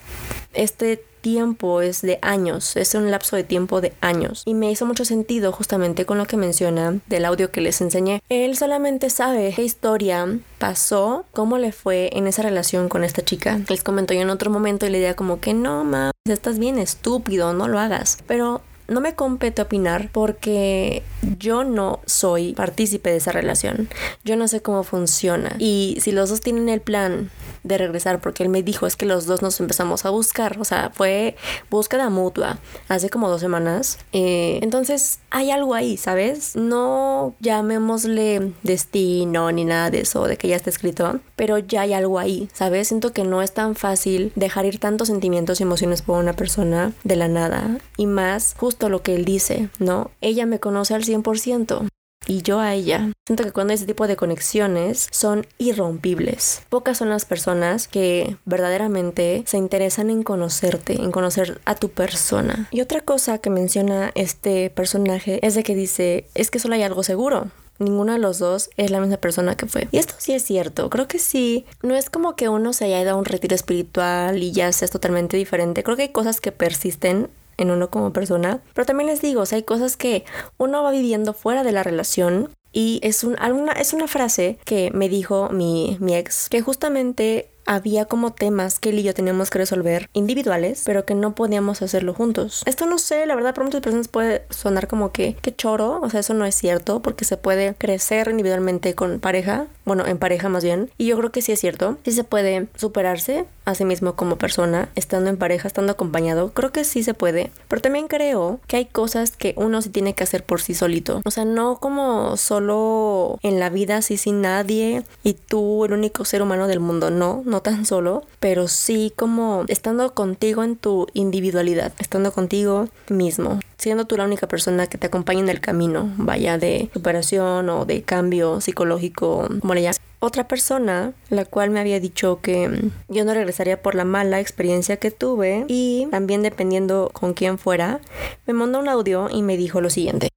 [0.54, 4.42] este tiempo es de años, es un lapso de tiempo de años.
[4.46, 8.22] Y me hizo mucho sentido justamente con lo que menciona del audio que les enseñé.
[8.30, 10.26] Él solamente sabe qué historia
[10.58, 13.60] pasó, cómo le fue en esa relación con esta chica.
[13.68, 16.78] Les comentó yo en otro momento y le decía como que no, mames, estás bien
[16.78, 18.16] estúpido, no lo hagas.
[18.26, 21.02] Pero no me compete opinar porque
[21.38, 23.88] yo no soy partícipe de esa relación.
[24.24, 25.54] Yo no sé cómo funciona.
[25.58, 27.30] Y si los dos tienen el plan
[27.64, 30.64] de regresar, porque él me dijo es que los dos nos empezamos a buscar, o
[30.64, 31.36] sea, fue
[31.70, 33.98] búsqueda mutua hace como dos semanas.
[34.12, 36.56] Eh, entonces hay algo ahí, ¿sabes?
[36.56, 41.92] No llamémosle destino ni nada de eso, de que ya está escrito, pero ya hay
[41.92, 42.88] algo ahí, ¿sabes?
[42.88, 46.92] Siento que no es tan fácil dejar ir tantos sentimientos y emociones por una persona
[47.04, 50.12] de la nada y más justo lo que él dice, ¿no?
[50.20, 51.88] Ella me conoce al 100%
[52.28, 53.10] y yo a ella.
[53.26, 56.62] Siento que cuando hay ese tipo de conexiones son irrompibles.
[56.68, 62.68] Pocas son las personas que verdaderamente se interesan en conocerte, en conocer a tu persona.
[62.70, 66.82] Y otra cosa que menciona este personaje es de que dice, es que solo hay
[66.82, 67.50] algo seguro.
[67.78, 69.86] Ninguno de los dos es la misma persona que fue.
[69.92, 71.64] Y esto sí es cierto, creo que sí.
[71.82, 74.90] No es como que uno se haya ido a un retiro espiritual y ya seas
[74.90, 75.84] totalmente diferente.
[75.84, 78.60] Creo que hay cosas que persisten en uno como persona.
[78.72, 80.24] Pero también les digo, o sea, hay cosas que
[80.56, 82.48] uno va viviendo fuera de la relación.
[82.72, 83.36] Y es, un,
[83.76, 88.88] es una frase que me dijo mi, mi ex, que justamente había como temas que
[88.88, 92.62] él y yo teníamos que resolver individuales, pero que no podíamos hacerlo juntos.
[92.64, 96.08] Esto no sé, la verdad para muchas personas puede sonar como que, que choro, o
[96.08, 100.48] sea, eso no es cierto, porque se puede crecer individualmente con pareja, bueno, en pareja
[100.48, 103.84] más bien, y yo creo que sí es cierto, sí se puede superarse a sí
[103.84, 108.06] mismo como persona, estando en pareja, estando acompañado, creo que sí se puede, pero también
[108.06, 111.44] creo que hay cosas que uno sí tiene que hacer por sí solito, o sea,
[111.44, 116.68] no como solo en la vida así sin nadie y tú el único ser humano
[116.68, 122.32] del mundo, no, no tan solo, pero sí como estando contigo en tu individualidad, estando
[122.32, 126.90] contigo mismo, siendo tú la única persona que te acompaña en el camino, vaya de
[126.92, 130.00] superación o de cambio psicológico, como le llamas.
[130.20, 134.40] Otra persona, la cual me había dicho que mm, yo no regresaría por la mala
[134.40, 138.00] experiencia que tuve y también dependiendo con quién fuera,
[138.46, 140.28] me mandó un audio y me dijo lo siguiente.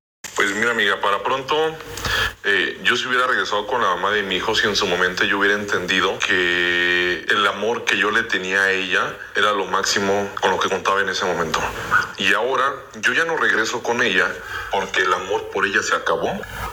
[0.42, 1.56] Pues mira amiga, para pronto
[2.46, 5.24] eh, yo si hubiera regresado con la mamá de mi hijo si en su momento
[5.24, 10.32] yo hubiera entendido que el amor que yo le tenía a ella era lo máximo
[10.42, 11.60] con lo que contaba en ese momento.
[12.18, 14.34] Y ahora yo ya no regreso con ella
[14.72, 16.32] porque el amor por ella se acabó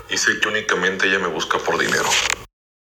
[0.09, 2.09] y sé que únicamente ella me busca por dinero.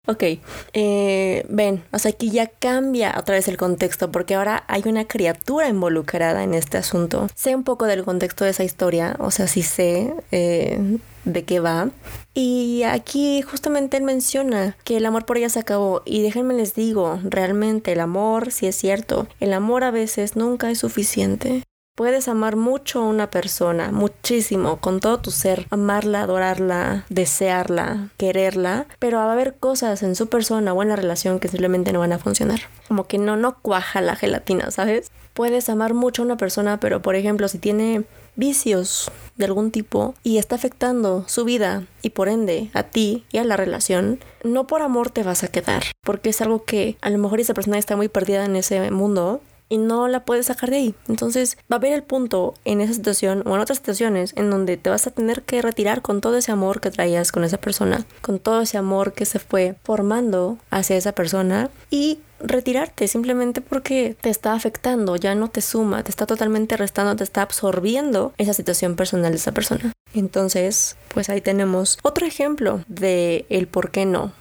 [0.10, 0.24] Ok,
[0.72, 5.06] eh, ven, o sea, aquí ya cambia otra vez el contexto porque ahora hay una
[5.06, 7.28] criatura involucrada en este asunto.
[7.36, 11.60] Sé un poco del contexto de esa historia, o sea, sí sé eh, de qué
[11.60, 11.89] va.
[12.34, 16.04] Y aquí justamente él menciona que el amor por ella se acabó.
[16.06, 20.72] Y déjenme les digo, realmente el amor, si es cierto, el amor a veces nunca
[20.72, 21.63] es suficiente.
[21.98, 28.86] Puedes amar mucho a una persona, muchísimo, con todo tu ser, amarla, adorarla, desearla, quererla,
[29.00, 32.02] pero va a haber cosas en su persona o en la relación que simplemente no
[32.02, 32.60] van a funcionar.
[32.88, 35.12] Como que no, no cuaja la gelatina, ¿sabes?
[35.34, 38.04] Puedes amar mucho a una persona, pero por ejemplo, si tiene
[38.36, 43.40] vicios de algún tipo y está afectando su vida y por ende a ti y
[43.40, 47.10] a la relación, no por amor te vas a quedar, porque es algo que a
[47.10, 50.70] lo mejor esa persona está muy perdida en ese mundo y no la puedes sacar
[50.70, 50.96] de ahí.
[51.08, 54.78] Entonces va a haber el punto en esa situación o en otras situaciones en donde
[54.78, 58.06] te vas a tener que retirar con todo ese amor que traías con esa persona,
[58.22, 64.16] con todo ese amor que se fue formando hacia esa persona y retirarte simplemente porque
[64.20, 68.54] te está afectando, ya no te suma, te está totalmente restando, te está absorbiendo esa
[68.54, 69.92] situación personal de esa persona.
[70.14, 74.32] Entonces, pues ahí tenemos otro ejemplo de el por qué no.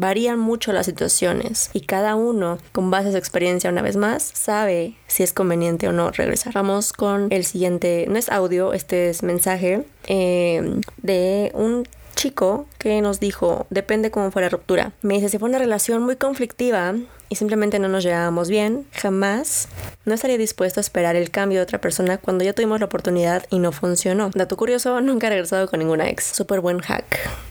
[0.00, 4.22] Varían mucho las situaciones y cada uno, con base a su experiencia una vez más,
[4.22, 6.52] sabe si es conveniente o no regresar.
[6.52, 11.84] Vamos con el siguiente, no es audio, este es mensaje eh, de un
[12.18, 14.92] chico que nos dijo, depende cómo fue la ruptura.
[15.02, 16.94] Me dice, si fue una relación muy conflictiva
[17.28, 19.68] y simplemente no nos llevábamos bien, jamás
[20.04, 23.46] no estaría dispuesto a esperar el cambio de otra persona cuando ya tuvimos la oportunidad
[23.50, 24.30] y no funcionó.
[24.34, 26.24] Dato curioso, nunca he regresado con ninguna ex.
[26.24, 27.04] Súper buen hack,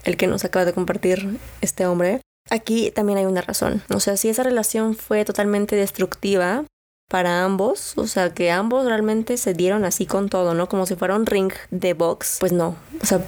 [0.03, 2.21] el que nos acaba de compartir este hombre.
[2.49, 3.81] Aquí también hay una razón.
[3.93, 6.65] O sea, si esa relación fue totalmente destructiva,
[7.09, 10.67] para ambos, o sea, que ambos realmente se dieron así con todo, ¿no?
[10.67, 13.21] Como si fuera un ring de box, pues no, o sea,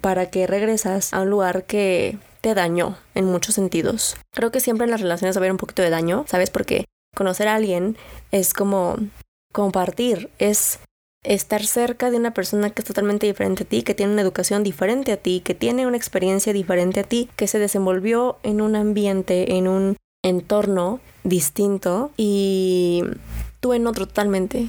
[0.00, 4.16] para que regresas a un lugar que te dañó en muchos sentidos.
[4.32, 6.50] Creo que siempre en las relaciones va a haber un poquito de daño, ¿sabes?
[6.50, 6.84] Porque
[7.16, 7.96] conocer a alguien
[8.30, 8.98] es como
[9.52, 10.78] compartir, es
[11.24, 14.62] estar cerca de una persona que es totalmente diferente a ti, que tiene una educación
[14.62, 18.76] diferente a ti, que tiene una experiencia diferente a ti, que se desenvolvió en un
[18.76, 23.02] ambiente, en un entorno distinto y
[23.60, 24.68] tú en otro totalmente.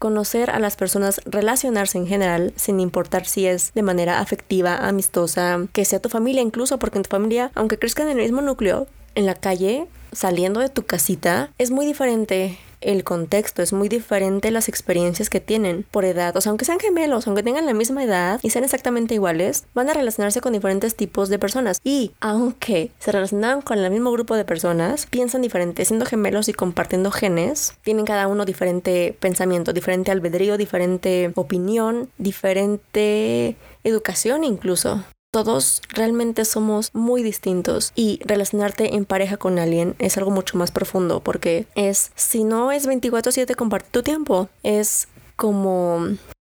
[0.00, 5.66] Conocer a las personas, relacionarse en general, sin importar si es de manera afectiva, amistosa,
[5.72, 8.88] que sea tu familia incluso, porque en tu familia, aunque crezcan en el mismo núcleo,
[9.14, 14.50] en la calle, saliendo de tu casita, es muy diferente el contexto, es muy diferente
[14.50, 16.36] las experiencias que tienen por edad.
[16.36, 19.90] O sea, aunque sean gemelos, aunque tengan la misma edad y sean exactamente iguales, van
[19.90, 21.80] a relacionarse con diferentes tipos de personas.
[21.82, 25.84] Y aunque se relacionan con el mismo grupo de personas, piensan diferente.
[25.84, 33.56] Siendo gemelos y compartiendo genes, tienen cada uno diferente pensamiento, diferente albedrío, diferente opinión, diferente
[33.84, 40.30] educación incluso todos realmente somos muy distintos y relacionarte en pareja con alguien es algo
[40.30, 46.06] mucho más profundo porque es, si no es 24/7 compartir tu tiempo, es como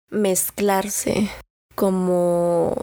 [0.09, 1.29] mezclarse,
[1.75, 2.73] como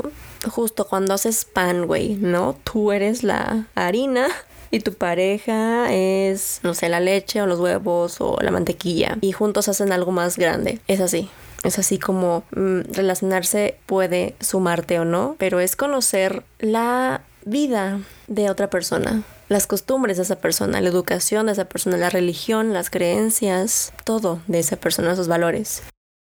[0.50, 2.58] justo cuando haces pan, güey, ¿no?
[2.62, 4.28] Tú eres la harina
[4.70, 9.32] y tu pareja es, no sé, la leche o los huevos o la mantequilla y
[9.32, 10.78] juntos hacen algo más grande.
[10.88, 11.30] Es así.
[11.66, 17.98] Es así como mm, relacionarse puede sumarte o no, pero es conocer la vida
[18.28, 22.72] de otra persona, las costumbres de esa persona, la educación de esa persona, la religión,
[22.72, 25.82] las creencias, todo de esa persona, sus valores.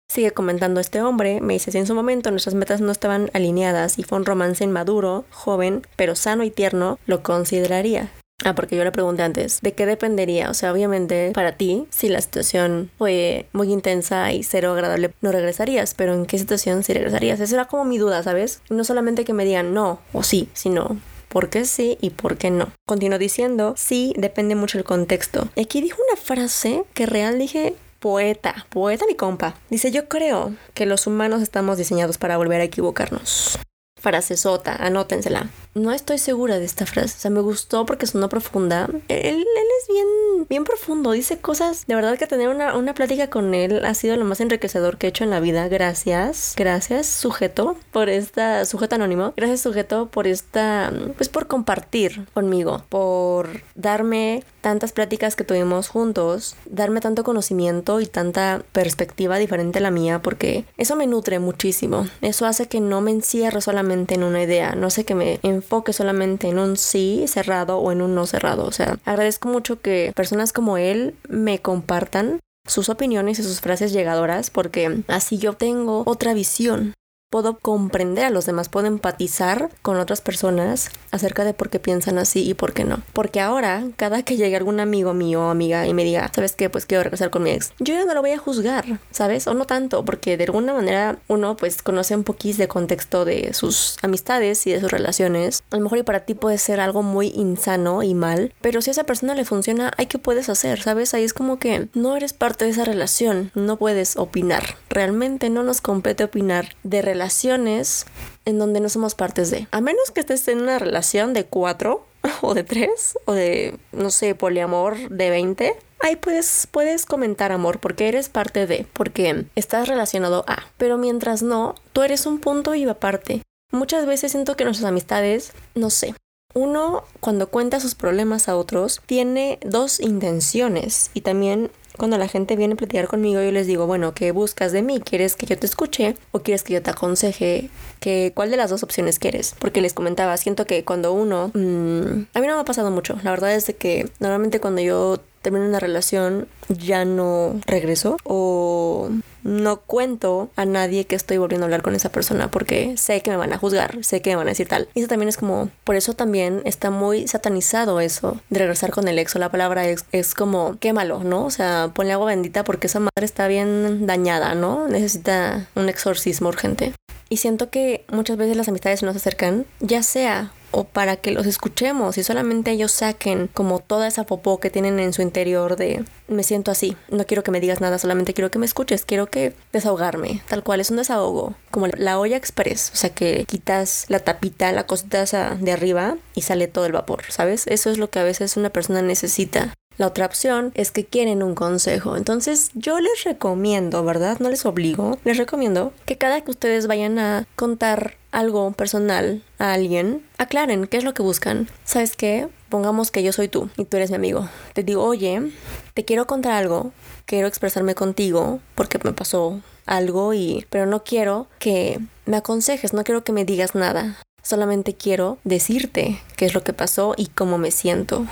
[0.09, 3.99] Sigue comentando este hombre, me dice, si en su momento nuestras metas no estaban alineadas
[3.99, 8.09] y fue un romance inmaduro, joven, pero sano y tierno, lo consideraría.
[8.45, 10.51] Ah, porque yo le pregunté antes, ¿de qué dependería?
[10.51, 15.31] O sea, obviamente para ti, si la situación fue muy intensa y cero agradable, no
[15.31, 17.39] regresarías, pero ¿en qué situación sí regresarías?
[17.39, 18.61] Esa era como mi duda, ¿sabes?
[18.69, 22.51] No solamente que me digan no o sí, sino por qué sí y por qué
[22.51, 22.71] no.
[22.85, 25.47] Continuó diciendo, sí, depende mucho el contexto.
[25.55, 29.55] Y aquí dijo una frase que real dije, poeta, poeta mi compa.
[29.71, 33.57] Dice, yo creo que los humanos estamos diseñados para volver a equivocarnos
[34.05, 35.49] frase sota, anótensela.
[35.73, 38.87] No estoy segura de esta frase, o sea, me gustó porque sonó profunda.
[39.07, 40.07] Él, él es bien,
[40.47, 44.15] bien profundo, dice cosas, de verdad que tener una, una plática con él ha sido
[44.15, 45.67] lo más enriquecedor que he hecho en la vida.
[45.67, 52.85] Gracias, gracias sujeto por esta, sujeto anónimo, gracias sujeto por esta, pues por compartir conmigo,
[52.89, 59.81] por darme tantas pláticas que tuvimos juntos, darme tanto conocimiento y tanta perspectiva diferente a
[59.83, 62.07] la mía, porque eso me nutre muchísimo.
[62.21, 65.93] Eso hace que no me encierre solamente en una idea, no sé que me enfoque
[65.93, 68.65] solamente en un sí cerrado o en un no cerrado.
[68.65, 73.93] O sea, agradezco mucho que personas como él me compartan sus opiniones y sus frases
[73.93, 76.95] llegadoras porque así yo tengo otra visión
[77.29, 82.17] puedo comprender a los demás, puedo empatizar con otras personas acerca de por qué piensan
[82.17, 83.01] así y por qué no.
[83.13, 86.69] Porque ahora, cada que llegue algún amigo mío o amiga y me diga, ¿sabes qué?
[86.69, 89.47] Pues quiero regresar con mi ex, yo ya no lo voy a juzgar, ¿sabes?
[89.47, 93.53] O no tanto, porque de alguna manera uno pues conoce un poquito de contexto de
[93.53, 95.63] sus amistades y de sus relaciones.
[95.71, 98.91] A lo mejor y para ti puede ser algo muy insano y mal, pero si
[98.91, 101.13] a esa persona le funciona, hay que puedes hacer, ¿sabes?
[101.13, 104.77] Ahí es como que no eres parte de esa relación, no puedes opinar.
[104.89, 108.05] Realmente no nos compete opinar de relaciones relaciones
[108.43, 109.67] en donde no somos partes de.
[109.71, 112.05] A menos que estés en una relación de cuatro
[112.41, 115.75] o de tres o de, no sé, poliamor de 20.
[116.01, 120.65] ahí puedes, puedes comentar amor porque eres parte de, porque estás relacionado a.
[120.77, 123.41] Pero mientras no, tú eres un punto y aparte.
[123.71, 126.13] Muchas veces siento que nuestras amistades, no sé,
[126.53, 132.55] uno cuando cuenta sus problemas a otros tiene dos intenciones y también cuando la gente
[132.55, 134.99] viene a platicar conmigo yo les digo, bueno, ¿qué buscas de mí?
[134.99, 137.69] ¿Quieres que yo te escuche o quieres que yo te aconseje?
[137.99, 139.55] ¿Qué, ¿Cuál de las dos opciones quieres?
[139.59, 141.51] Porque les comentaba, siento que cuando uno...
[141.53, 144.81] Mm, a mí no me ha pasado mucho, la verdad es de que normalmente cuando
[144.81, 149.11] yo termino una relación ya no regreso o
[149.43, 153.29] no cuento a nadie que estoy volviendo a hablar con esa persona porque sé que
[153.29, 154.89] me van a juzgar, sé que me van a decir tal.
[154.95, 159.07] Y eso también es como, por eso también está muy satanizado eso de regresar con
[159.07, 161.45] el ex o la palabra ex es como quémalo, ¿no?
[161.45, 164.87] O sea, ponle agua bendita porque esa madre está bien dañada, ¿no?
[164.87, 166.93] Necesita un exorcismo urgente.
[167.29, 171.45] Y siento que muchas veces las amistades nos acercan, ya sea o para que los
[171.45, 176.05] escuchemos y solamente ellos saquen como toda esa popó que tienen en su interior de
[176.27, 179.27] me siento así, no quiero que me digas nada, solamente quiero que me escuches, quiero
[179.27, 184.05] que desahogarme, tal cual es un desahogo, como la olla express, o sea que quitas
[184.09, 185.25] la tapita, la cosita
[185.55, 187.67] de arriba y sale todo el vapor, ¿sabes?
[187.67, 189.73] Eso es lo que a veces una persona necesita.
[189.97, 192.17] La otra opción es que quieren un consejo.
[192.17, 194.39] Entonces yo les recomiendo, ¿verdad?
[194.39, 195.17] No les obligo.
[195.23, 200.97] Les recomiendo que cada que ustedes vayan a contar algo personal a alguien, aclaren qué
[200.97, 201.69] es lo que buscan.
[201.85, 202.49] ¿Sabes qué?
[202.67, 204.49] Pongamos que yo soy tú y tú eres mi amigo.
[204.73, 205.51] Te digo, oye,
[205.93, 206.91] te quiero contar algo.
[207.25, 210.65] Quiero expresarme contigo porque me pasó algo y...
[210.69, 214.17] Pero no quiero que me aconsejes, no quiero que me digas nada.
[214.43, 218.27] Solamente quiero decirte qué es lo que pasó y cómo me siento.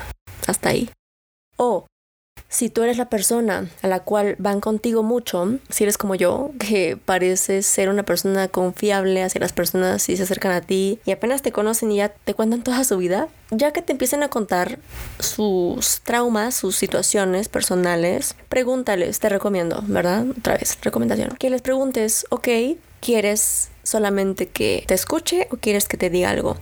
[0.46, 0.90] Hasta ahí.
[1.58, 1.86] O
[2.54, 6.52] si tú eres la persona a la cual van contigo mucho, si eres como yo,
[6.60, 11.12] que pareces ser una persona confiable hacia las personas y se acercan a ti y
[11.12, 14.30] apenas te conocen y ya te cuentan toda su vida, ya que te empiecen a
[14.30, 14.78] contar
[15.20, 20.26] sus traumas, sus situaciones personales, pregúntales, te recomiendo, ¿verdad?
[20.38, 21.36] Otra vez, recomendación.
[21.40, 22.48] Que les preguntes, ok,
[23.00, 26.58] ¿quieres solamente que te escuche o quieres que te diga algo?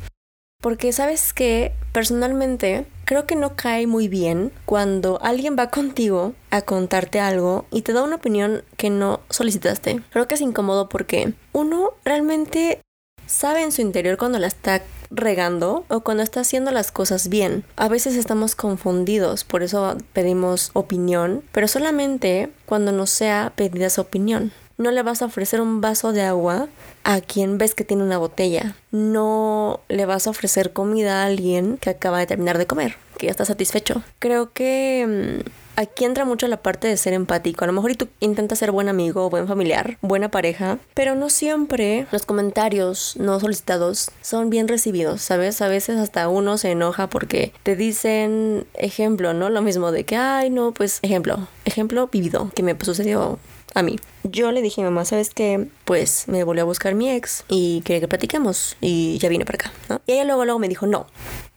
[0.61, 6.61] Porque sabes que personalmente creo que no cae muy bien cuando alguien va contigo a
[6.61, 10.01] contarte algo y te da una opinión que no solicitaste.
[10.11, 12.79] Creo que es incómodo porque uno realmente
[13.25, 17.65] sabe en su interior cuando la está regando o cuando está haciendo las cosas bien.
[17.75, 23.99] A veces estamos confundidos, por eso pedimos opinión, pero solamente cuando nos sea pedida su
[23.99, 24.53] opinión.
[24.81, 26.67] No le vas a ofrecer un vaso de agua
[27.03, 28.75] a quien ves que tiene una botella.
[28.89, 33.27] No le vas a ofrecer comida a alguien que acaba de terminar de comer, que
[33.27, 34.01] ya está satisfecho.
[34.17, 37.63] Creo que mm, aquí entra mucho la parte de ser empático.
[37.63, 41.29] A lo mejor y tú intentas ser buen amigo, buen familiar, buena pareja, pero no
[41.29, 45.61] siempre los comentarios no solicitados son bien recibidos, ¿sabes?
[45.61, 49.51] A veces hasta uno se enoja porque te dicen ejemplo, ¿no?
[49.51, 53.37] Lo mismo de que, ay, no, pues ejemplo, ejemplo vivido, que me sucedió
[53.73, 53.97] a mí.
[54.23, 55.67] Yo le dije a mi mamá, ¿sabes qué?
[55.85, 59.57] Pues me volvió a buscar mi ex y quería que platiquemos y ya vine para
[59.57, 60.01] acá.
[60.05, 61.07] Y ella luego, luego me dijo, no,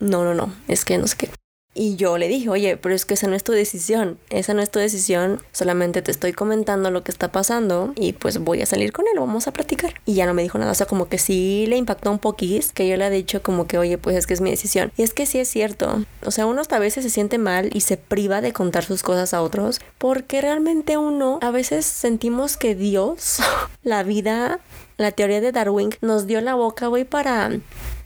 [0.01, 1.44] no, no, no, es que no sé qué.
[1.75, 4.63] Y yo le dije, oye, pero es que esa no es tu decisión, esa no
[4.63, 8.67] es tu decisión, solamente te estoy comentando lo que está pasando y pues voy a
[8.67, 9.95] salir con él, vamos a platicar.
[10.07, 12.73] Y ya no me dijo nada, o sea, como que sí le impactó un poquís,
[12.73, 14.93] que yo le he dicho como que, oye, pues es que es mi decisión.
[14.97, 17.81] Y es que sí es cierto, o sea, uno a veces se siente mal y
[17.81, 22.77] se priva de contar sus cosas a otros, porque realmente uno a veces sentimos que
[22.77, 23.39] Dios,
[23.83, 24.61] la vida,
[24.97, 27.51] la teoría de Darwin, nos dio la boca, güey, para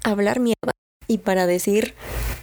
[0.05, 0.78] hablar mierda
[1.09, 1.95] y para decir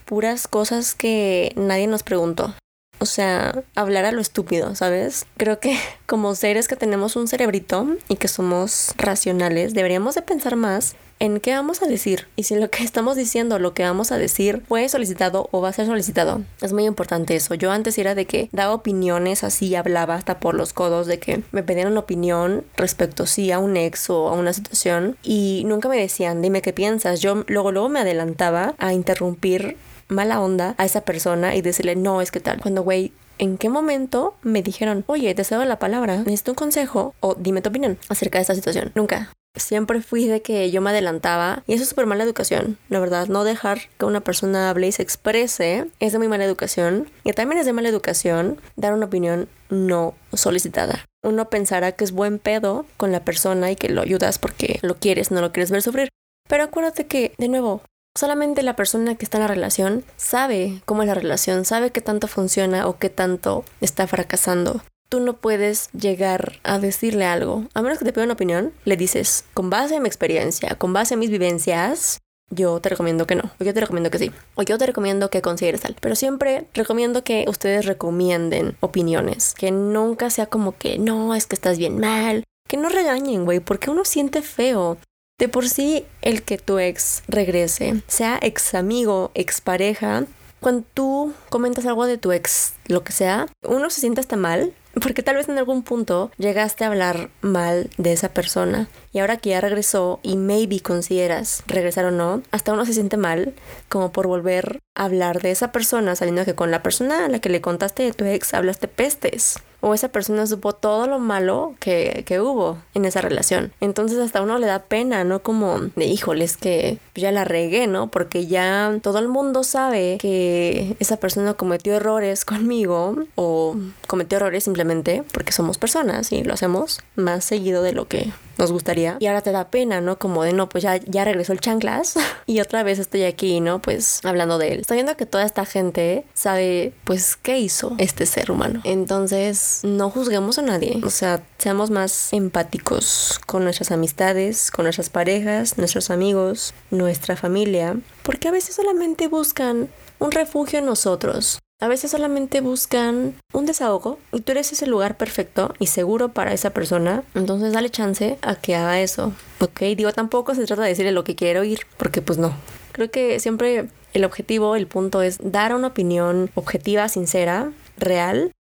[0.04, 2.54] puras cosas que nadie nos preguntó.
[3.00, 5.26] O sea, hablar a lo estúpido, ¿sabes?
[5.38, 10.56] Creo que como seres que tenemos un cerebrito y que somos racionales, deberíamos de pensar
[10.56, 14.12] más en qué vamos a decir y si lo que estamos diciendo, lo que vamos
[14.12, 16.42] a decir fue solicitado o va a ser solicitado.
[16.62, 17.54] Es muy importante eso.
[17.56, 21.44] Yo antes era de que daba opiniones así, hablaba hasta por los codos de que
[21.52, 25.90] me pedían una opinión respecto sí a un ex o a una situación y nunca
[25.90, 27.22] me decían, dime qué piensas.
[27.22, 32.22] Yo luego luego me adelantaba a interrumpir mala onda a esa persona y decirle, no,
[32.22, 32.62] es que tal.
[32.62, 37.16] Cuando, güey, ¿en qué momento me dijeron, oye, te cedo la palabra, necesito un consejo
[37.20, 38.92] o dime tu opinión acerca de esta situación?
[38.96, 39.32] Nunca.
[39.56, 43.28] Siempre fui de que yo me adelantaba y eso es súper mala educación, la verdad.
[43.28, 47.10] No dejar que una persona hable y se exprese es de muy mala educación.
[47.24, 51.06] Y también es de mala educación dar una opinión no solicitada.
[51.24, 54.98] Uno pensará que es buen pedo con la persona y que lo ayudas porque lo
[54.98, 56.10] quieres, no lo quieres ver sufrir.
[56.48, 57.82] Pero acuérdate que, de nuevo,
[58.18, 62.00] Solamente la persona que está en la relación sabe cómo es la relación, sabe qué
[62.00, 64.82] tanto funciona o qué tanto está fracasando.
[65.10, 67.66] Tú no puedes llegar a decirle algo.
[67.74, 70.94] A menos que te pida una opinión, le dices, con base en mi experiencia, con
[70.94, 74.32] base en mis vivencias, yo te recomiendo que no, o yo te recomiendo que sí,
[74.56, 75.96] o yo te recomiendo que consideres tal.
[76.00, 81.56] Pero siempre recomiendo que ustedes recomienden opiniones, que nunca sea como que no, es que
[81.56, 84.98] estás bien mal, que no regañen, güey, porque uno siente feo.
[85.38, 90.26] De por sí, el que tu ex regrese, sea ex amigo, ex pareja,
[90.62, 94.74] cuando tú comentas algo de tu ex, lo que sea, uno se siente hasta mal
[95.02, 99.38] porque tal vez en algún punto llegaste a hablar mal de esa persona y ahora
[99.38, 103.54] que ya regresó y maybe consideras regresar o no, hasta uno se siente mal
[103.90, 107.40] como por volver a hablar de esa persona sabiendo que con la persona a la
[107.40, 111.76] que le contaste de tu ex hablaste pestes o esa persona supo todo lo malo
[111.80, 113.72] que, que, hubo en esa relación.
[113.82, 115.44] Entonces hasta uno le da pena, ¿no?
[115.44, 118.08] Como de híjoles que ya la regué, ¿no?
[118.08, 123.76] Porque ya todo el mundo sabe que esa persona cometió errores conmigo o
[124.08, 128.72] cometió errores simplemente porque somos personas y lo hacemos más seguido de lo que nos
[128.72, 129.18] gustaría.
[129.20, 130.18] Y ahora te da pena, ¿no?
[130.18, 132.16] Como de, no, pues ya, ya regresó el chanclas
[132.46, 133.82] y otra vez estoy aquí, ¿no?
[133.82, 134.80] Pues hablando de él.
[134.82, 138.82] Estoy viendo que toda esta gente sabe, pues, qué hizo este ser humano.
[138.84, 141.02] Entonces, no juzguemos a nadie.
[141.04, 147.98] O sea, seamos más empáticos con nuestras amistades, con nuestras parejas, nuestros amigos, nuestra familia,
[148.24, 151.60] porque a veces solamente buscan un refugio en nosotros.
[151.82, 156.54] A veces solamente buscan un desahogo y tú eres ese lugar perfecto y seguro para
[156.54, 157.24] esa persona.
[157.34, 159.34] Entonces dale chance a que haga eso.
[159.60, 162.54] Ok, digo, tampoco se trata de decirle lo que quiero oír, porque pues no.
[162.94, 168.52] Creo que siempre el objetivo, el punto es dar una opinión objetiva, sincera, real,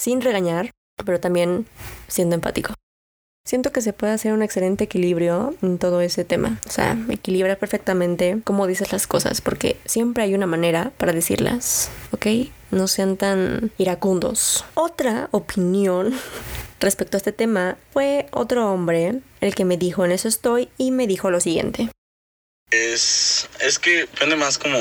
[0.00, 0.70] sin regañar,
[1.04, 1.66] pero también
[2.08, 2.72] siendo empático.
[3.46, 6.58] Siento que se puede hacer un excelente equilibrio en todo ese tema.
[6.66, 11.90] O sea, equilibrar perfectamente cómo dices las cosas, porque siempre hay una manera para decirlas,
[12.12, 12.26] ¿ok?
[12.70, 14.64] No sean tan iracundos.
[14.74, 16.14] Otra opinión
[16.80, 20.92] respecto a este tema fue otro hombre el que me dijo en eso estoy y
[20.92, 21.90] me dijo lo siguiente.
[22.72, 24.78] Es, es que depende más como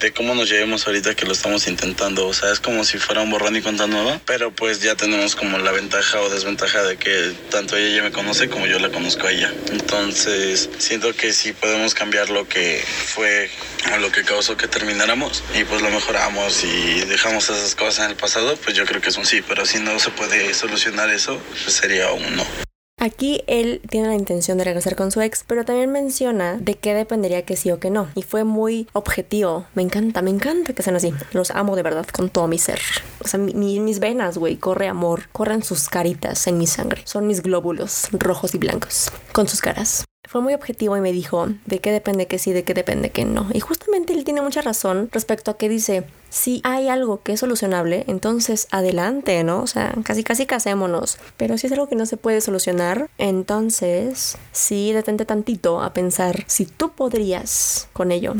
[0.00, 2.26] de cómo nos llevemos ahorita que lo estamos intentando.
[2.26, 4.20] O sea, es como si fuera un borrón y cuenta nueva.
[4.26, 8.10] Pero pues ya tenemos como la ventaja o desventaja de que tanto ella ya me
[8.10, 9.54] conoce como yo la conozco a ella.
[9.70, 13.48] Entonces, siento que si podemos cambiar lo que fue
[13.94, 18.10] o lo que causó que termináramos y pues lo mejoramos y dejamos esas cosas en
[18.10, 19.40] el pasado, pues yo creo que es un sí.
[19.40, 22.69] Pero si no se puede solucionar eso, pues sería un no.
[23.02, 26.92] Aquí él tiene la intención de regresar con su ex, pero también menciona de qué
[26.92, 28.08] dependería que sí o que no.
[28.14, 29.64] Y fue muy objetivo.
[29.74, 31.14] Me encanta, me encanta que sean así.
[31.32, 32.78] Los amo de verdad con todo mi ser.
[33.24, 35.30] O sea, mis venas, güey, corre amor.
[35.32, 37.00] Corren sus caritas en mi sangre.
[37.06, 39.10] Son mis glóbulos rojos y blancos.
[39.32, 42.62] Con sus caras fue muy objetivo y me dijo de qué depende que sí, de
[42.62, 43.48] qué depende que no.
[43.52, 47.40] Y justamente él tiene mucha razón respecto a que dice, si hay algo que es
[47.40, 49.60] solucionable, entonces adelante, ¿no?
[49.60, 51.18] O sea, casi casi casémonos.
[51.36, 56.44] Pero si es algo que no se puede solucionar, entonces sí detente tantito a pensar
[56.46, 58.34] si tú podrías con ello.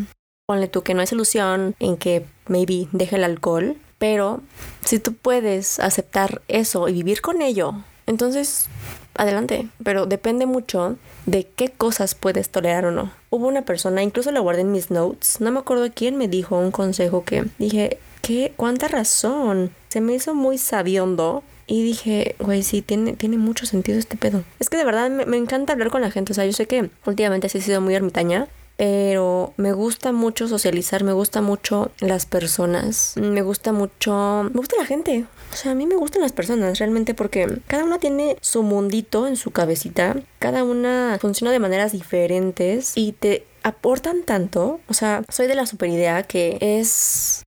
[0.47, 4.43] Ponle tú que no hay solución en que maybe deje el alcohol, pero
[4.85, 7.74] si tú puedes aceptar eso y vivir con ello,
[8.07, 8.68] entonces
[9.15, 10.97] adelante, pero depende mucho
[11.27, 13.13] de qué cosas puedes tolerar o no.
[13.31, 16.59] Hubo una persona, incluso la guardé en mis notes, no me acuerdo quién me dijo
[16.59, 18.53] un consejo que dije, ¿qué?
[18.57, 19.71] ¿Cuánta razón?
[19.89, 24.43] Se me hizo muy sabiondo y dije, güey, sí, tiene, tiene mucho sentido este pedo.
[24.59, 26.33] Es que de verdad me, me, encanta hablar con la gente.
[26.33, 28.49] O sea, yo sé que últimamente sí he sido muy ermitaña,
[28.81, 34.76] pero me gusta mucho socializar, me gusta mucho las personas, me gusta mucho, me gusta
[34.78, 35.26] la gente.
[35.53, 39.26] O sea, a mí me gustan las personas realmente porque cada una tiene su mundito
[39.26, 44.81] en su cabecita, cada una funciona de maneras diferentes y te aportan tanto.
[44.89, 47.43] O sea, soy de la superidea que es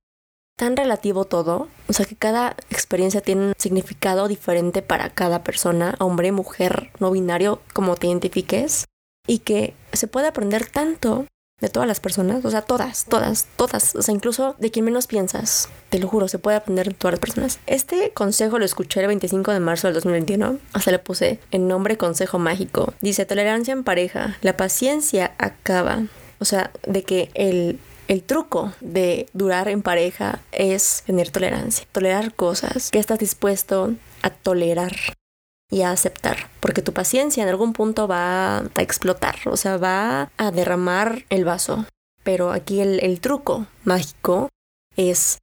[0.56, 5.96] tan relativo todo, o sea que cada experiencia tiene un significado diferente para cada persona,
[5.98, 8.84] hombre, mujer, no binario, como te identifiques
[9.26, 11.26] y que se puede aprender tanto
[11.60, 15.06] de todas las personas, o sea, todas, todas, todas, o sea, incluso de quien menos
[15.06, 15.68] piensas.
[15.88, 17.58] Te lo juro, se puede aprender de todas las personas.
[17.66, 21.96] Este consejo lo escuché el 25 de marzo del 2021, hasta le puse en nombre
[21.96, 22.92] consejo mágico.
[23.00, 26.02] Dice, tolerancia en pareja, la paciencia acaba.
[26.40, 27.78] O sea, de que el
[28.08, 34.30] el truco de durar en pareja es tener tolerancia, tolerar cosas que estás dispuesto a
[34.30, 34.92] tolerar
[35.74, 40.30] y a aceptar, porque tu paciencia en algún punto va a explotar, o sea, va
[40.36, 41.84] a derramar el vaso.
[42.22, 44.50] Pero aquí el, truco mágico
[44.96, 45.38] es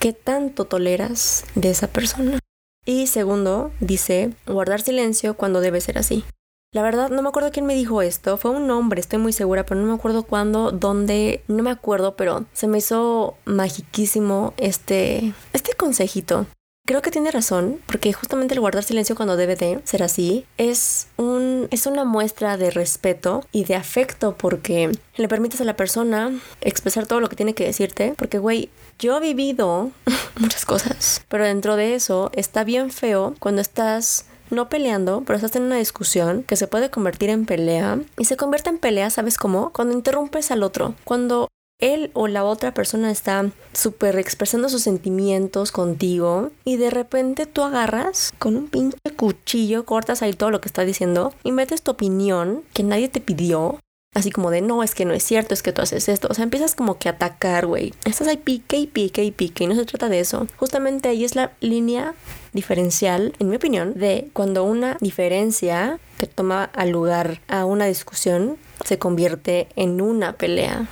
[0.00, 2.38] qué tanto toleras de esa persona.
[2.86, 6.24] Y segundo, dice guardar silencio cuando debe ser así.
[6.72, 8.38] La verdad, no me acuerdo quién me dijo esto.
[8.38, 12.16] Fue un hombre, estoy muy segura, pero no me acuerdo cuándo, dónde, no me acuerdo,
[12.16, 16.46] pero se me hizo magiquísimo este, este consejito
[16.86, 21.08] creo que tiene razón, porque justamente el guardar silencio cuando debe de ser así es
[21.16, 26.32] un es una muestra de respeto y de afecto porque le permites a la persona
[26.60, 29.90] expresar todo lo que tiene que decirte, porque güey, yo he vivido
[30.38, 35.56] muchas cosas, pero dentro de eso está bien feo cuando estás no peleando, pero estás
[35.56, 39.38] en una discusión que se puede convertir en pelea y se convierte en pelea, ¿sabes
[39.38, 39.70] cómo?
[39.72, 41.48] Cuando interrumpes al otro, cuando
[41.78, 47.62] él o la otra persona está súper expresando sus sentimientos contigo y de repente tú
[47.62, 51.90] agarras con un pinche cuchillo, cortas ahí todo lo que está diciendo y metes tu
[51.90, 53.78] opinión que nadie te pidió.
[54.14, 56.28] Así como de, no, es que no es cierto, es que tú haces esto.
[56.30, 57.92] O sea, empiezas como que a atacar, güey.
[58.06, 60.46] Estás ahí pique y pique y pique y no se trata de eso.
[60.56, 62.14] Justamente ahí es la línea
[62.54, 68.56] diferencial, en mi opinión, de cuando una diferencia que toma lugar a una discusión
[68.86, 70.88] se convierte en una pelea.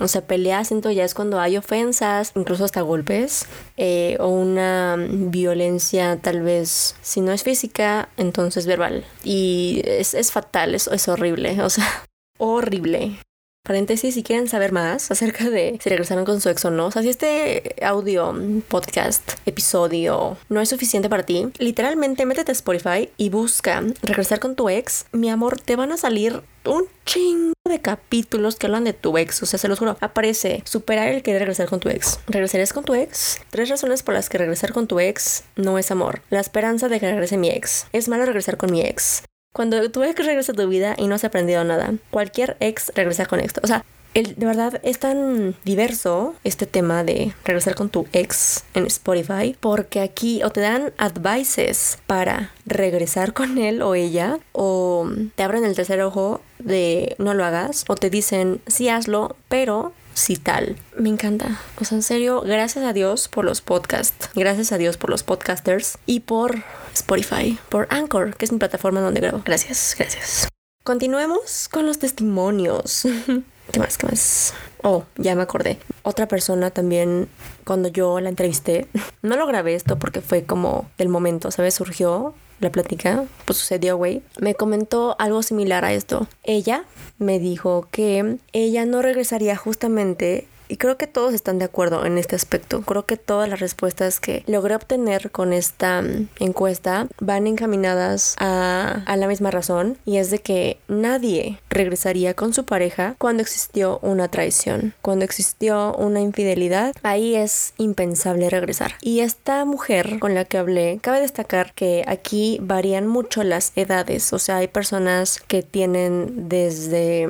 [0.00, 4.96] O sea, pelea siento ya es cuando hay ofensas, incluso hasta golpes, eh, o una
[4.98, 9.04] violencia tal vez, si no es física, entonces verbal.
[9.22, 11.86] Y es, es fatal, es, es horrible, o sea,
[12.38, 13.18] horrible.
[13.66, 16.90] Paréntesis, si quieren saber más acerca de si regresaron con su ex o no, o
[16.90, 18.34] sea, si este audio,
[18.68, 24.54] podcast, episodio no es suficiente para ti, literalmente métete a Spotify y busca regresar con
[24.54, 25.06] tu ex.
[25.12, 29.42] Mi amor, te van a salir un chingo de capítulos que hablan de tu ex.
[29.42, 29.96] O sea, se los juro.
[30.00, 32.20] Aparece superar el querer regresar con tu ex.
[32.26, 33.40] ¿Regresarías con tu ex?
[33.50, 36.22] Tres razones por las que regresar con tu ex no es amor.
[36.30, 37.86] La esperanza de que regrese mi ex.
[37.92, 39.22] Es malo regresar con mi ex.
[39.54, 43.26] Cuando tu ex regresa a tu vida y no has aprendido nada, cualquier ex regresa
[43.26, 43.60] con esto.
[43.62, 43.84] O sea,
[44.14, 50.00] de verdad es tan diverso este tema de regresar con tu ex en Spotify porque
[50.00, 55.74] aquí o te dan advices para regresar con él o ella o te abren el
[55.74, 60.76] tercer ojo de no lo hagas o te dicen sí hazlo pero si tal.
[60.96, 61.60] Me encanta.
[61.80, 64.30] O sea, en serio, gracias a Dios por los podcasts.
[64.34, 66.62] Gracias a Dios por los podcasters y por
[66.94, 69.42] Spotify, por Anchor, que es mi plataforma donde grabo.
[69.44, 70.48] Gracias, gracias.
[70.84, 73.08] Continuemos con los testimonios.
[73.72, 73.98] ¿Qué más?
[73.98, 74.54] ¿Qué más?
[74.82, 75.78] Oh, ya me acordé.
[76.02, 77.28] Otra persona también,
[77.64, 78.86] cuando yo la entrevisté,
[79.22, 81.74] no lo grabé esto porque fue como del momento, ¿sabes?
[81.74, 84.22] Surgió la plática, pues sucedió, güey.
[84.40, 86.26] Me comentó algo similar a esto.
[86.44, 86.84] Ella
[87.18, 92.18] me dijo que ella no regresaría justamente y creo que todos están de acuerdo en
[92.18, 92.82] este aspecto.
[92.82, 99.02] Creo que todas las respuestas que logré obtener con esta mm, encuesta van encaminadas a,
[99.06, 103.98] a, la misma razón y es de que nadie regresaría con su pareja cuando existió
[104.02, 106.94] una traición, cuando existió una infidelidad.
[107.02, 108.94] Ahí es impensable regresar.
[109.00, 114.32] Y esta mujer con la que hablé, cabe destacar que aquí varían mucho las edades.
[114.32, 117.28] O sea, hay personas que tienen desde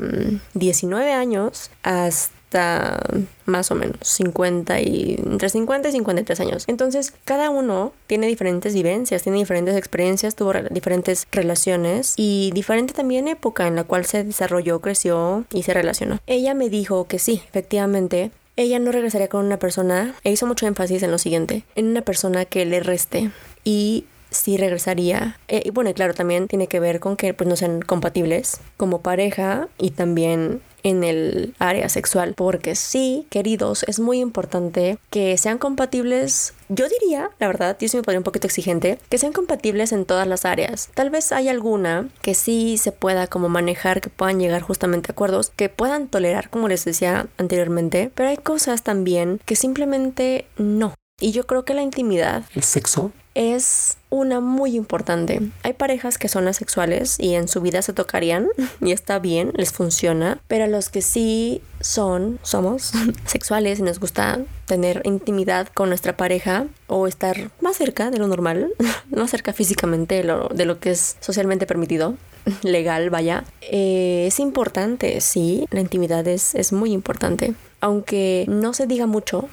[0.54, 2.43] 19 mm, años hasta
[3.46, 6.64] más o menos 50 y entre 50 y 53 años.
[6.66, 13.28] Entonces, cada uno tiene diferentes vivencias, tiene diferentes experiencias, tuvo diferentes relaciones y diferente también
[13.28, 16.18] época en la cual se desarrolló, creció y se relacionó.
[16.26, 20.66] Ella me dijo que sí, efectivamente, ella no regresaría con una persona, e hizo mucho
[20.66, 23.30] énfasis en lo siguiente, en una persona que le reste
[23.64, 25.38] y sí regresaría.
[25.48, 29.00] Eh, y bueno, claro, también tiene que ver con que pues no sean compatibles como
[29.00, 32.34] pareja y también en el área sexual.
[32.36, 36.54] Porque sí, queridos, es muy importante que sean compatibles.
[36.68, 40.04] Yo diría, la verdad, yo sí me podría un poquito exigente, que sean compatibles en
[40.04, 40.90] todas las áreas.
[40.94, 45.12] Tal vez hay alguna que sí se pueda como manejar, que puedan llegar justamente a
[45.12, 50.94] acuerdos, que puedan tolerar, como les decía anteriormente, pero hay cosas también que simplemente no.
[51.20, 55.40] Y yo creo que la intimidad, el sexo, es una muy importante.
[55.62, 58.48] Hay parejas que son asexuales y en su vida se tocarían
[58.80, 62.92] y está bien, les funciona, pero los que sí son, somos
[63.26, 68.28] sexuales y nos gusta tener intimidad con nuestra pareja o estar más cerca de lo
[68.28, 68.70] normal,
[69.10, 72.14] más cerca físicamente de lo, de lo que es socialmente permitido,
[72.62, 77.54] legal, vaya, eh, es importante, sí, la intimidad es, es muy importante.
[77.80, 79.48] Aunque no se diga mucho,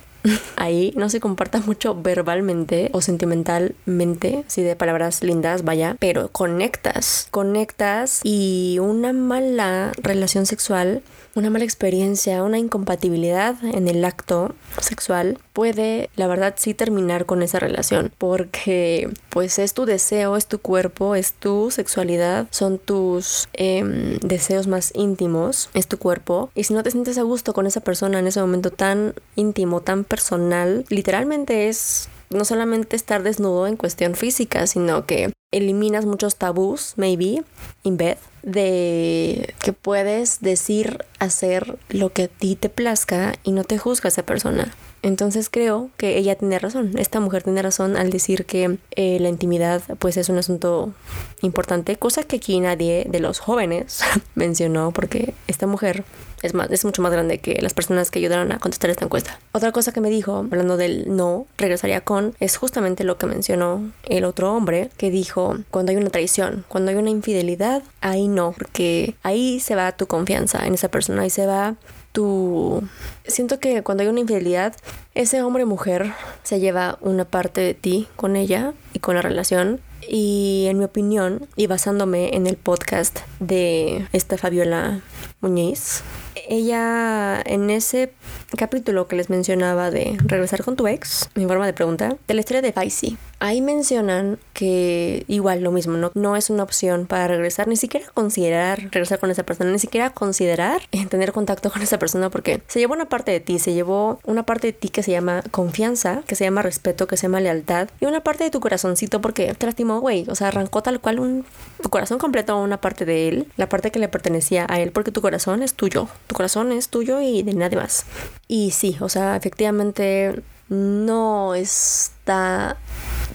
[0.55, 7.27] ahí no se comparta mucho verbalmente o sentimentalmente, si de palabras lindas, vaya, pero conectas,
[7.31, 11.01] conectas y una mala relación sexual
[11.35, 17.41] una mala experiencia, una incompatibilidad en el acto sexual puede, la verdad, sí terminar con
[17.41, 23.47] esa relación, porque pues es tu deseo, es tu cuerpo, es tu sexualidad, son tus
[23.53, 27.67] eh, deseos más íntimos, es tu cuerpo, y si no te sientes a gusto con
[27.67, 33.67] esa persona en ese momento tan íntimo, tan personal, literalmente es no solamente estar desnudo
[33.67, 37.43] en cuestión física, sino que eliminas muchos tabús, maybe,
[37.83, 43.63] in bed, de que puedes decir, hacer lo que a ti te plazca y no
[43.63, 44.73] te juzga esa persona.
[45.03, 49.29] Entonces creo que ella tiene razón, esta mujer tiene razón al decir que eh, la
[49.29, 50.93] intimidad pues es un asunto
[51.41, 54.01] importante, cosa que aquí nadie de los jóvenes
[54.35, 56.03] mencionó porque esta mujer
[56.41, 59.39] es, más, es mucho más grande que las personas que ayudaron a contestar esta encuesta.
[59.51, 63.91] Otra cosa que me dijo, hablando del no, regresaría con, es justamente lo que mencionó
[64.03, 68.53] el otro hombre, que dijo, cuando hay una traición, cuando hay una infidelidad, ahí no,
[68.57, 71.75] porque ahí se va tu confianza en esa persona, ahí se va
[72.11, 72.83] tu...
[73.25, 74.75] Siento que cuando hay una infidelidad,
[75.15, 79.21] ese hombre o mujer se lleva una parte de ti con ella y con la
[79.21, 79.79] relación.
[80.07, 85.01] Y en mi opinión, y basándome en el podcast de esta Fabiola
[85.41, 86.01] Muñiz,
[86.49, 88.11] ella en ese
[88.57, 92.39] capítulo que les mencionaba de regresar con tu ex, mi forma de pregunta, de la
[92.39, 96.11] historia de Faisy, ahí mencionan que igual lo mismo, ¿no?
[96.13, 100.11] no es una opción para regresar, ni siquiera considerar regresar con esa persona, ni siquiera
[100.11, 104.19] considerar tener contacto con esa persona porque se llevó una parte de ti, se llevó
[104.25, 107.41] una parte de ti que se llama confianza, que se llama respeto, que se llama
[107.41, 111.01] lealtad y una parte de tu corazoncito porque te lastimó, güey, o sea, arrancó tal
[111.01, 111.45] cual un
[111.81, 115.11] tu corazón completo una parte de él, la parte que le pertenecía a él porque
[115.11, 118.05] tu corazón es tuyo, tu corazón es tuyo y de nadie más.
[118.47, 121.53] Y sí, o sea, efectivamente no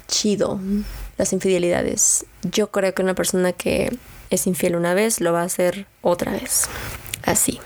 [0.09, 0.61] chido
[1.19, 2.27] las infidelidades.
[2.43, 3.97] Yo creo que una persona que
[4.31, 6.69] es infiel una vez lo va a hacer otra vez.
[7.27, 7.61] Así.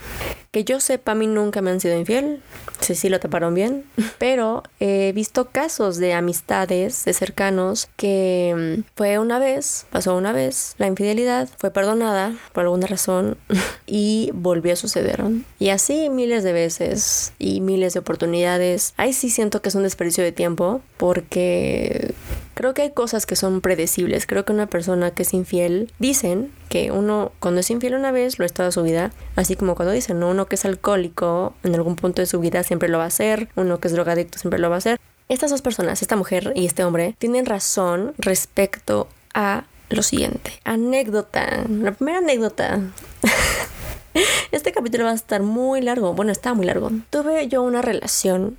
[0.51, 2.41] Que yo sepa, a mí nunca me han sido infiel.
[2.81, 3.85] Sí, sí lo taparon bien.
[4.17, 10.33] Pero he visto casos de amistades, de cercanos, que mm, fue una vez, pasó una
[10.33, 13.37] vez, la infidelidad fue perdonada por alguna razón
[13.85, 15.23] y volvió a suceder.
[15.57, 18.93] Y así miles de veces y miles de oportunidades.
[18.97, 22.13] Ahí sí siento que es un desperdicio de tiempo porque
[22.53, 24.25] creo que hay cosas que son predecibles.
[24.25, 28.39] Creo que una persona que es infiel, dicen que uno cuando es infiel una vez
[28.39, 29.11] lo es toda su vida.
[29.35, 30.29] Así como cuando dicen, ¿no?
[30.29, 33.49] uno que es alcohólico en algún punto de su vida siempre lo va a hacer,
[33.55, 34.99] uno que es drogadicto siempre lo va a hacer.
[35.29, 40.51] Estas dos personas, esta mujer y este hombre, tienen razón respecto a lo siguiente.
[40.63, 41.65] Anécdota.
[41.69, 42.81] La primera anécdota.
[44.51, 46.13] Este capítulo va a estar muy largo.
[46.13, 46.91] Bueno, está muy largo.
[47.09, 48.57] Tuve yo una relación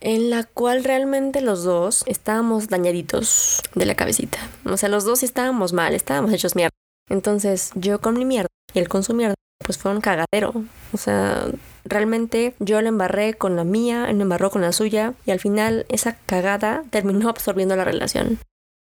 [0.00, 4.38] en la cual realmente los dos estábamos dañaditos de la cabecita.
[4.64, 6.70] O sea, los dos estábamos mal, estábamos hechos mierda.
[7.08, 9.34] Entonces, yo con mi mierda y él con su mierda,
[9.64, 10.64] pues fue un cagadero.
[10.92, 11.46] O sea,
[11.84, 15.40] realmente yo le embarré con la mía, él me embarró con la suya y al
[15.40, 18.38] final esa cagada terminó absorbiendo la relación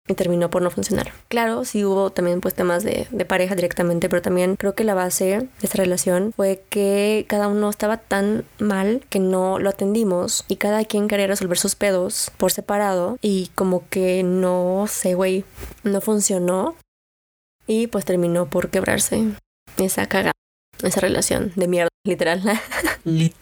[0.07, 1.11] y terminó por no funcionar.
[1.27, 4.93] Claro, sí hubo también pues temas de, de, pareja directamente, pero también creo que la
[4.93, 10.45] base de esta relación fue que cada uno estaba tan mal que no lo atendimos
[10.47, 15.43] y cada quien quería resolver sus pedos por separado y como que no sé, güey,
[15.83, 16.75] no funcionó
[17.67, 19.25] y pues terminó por quebrarse
[19.77, 20.31] esa cagada,
[20.81, 22.41] esa relación de mierda, literal.
[23.03, 23.35] Lit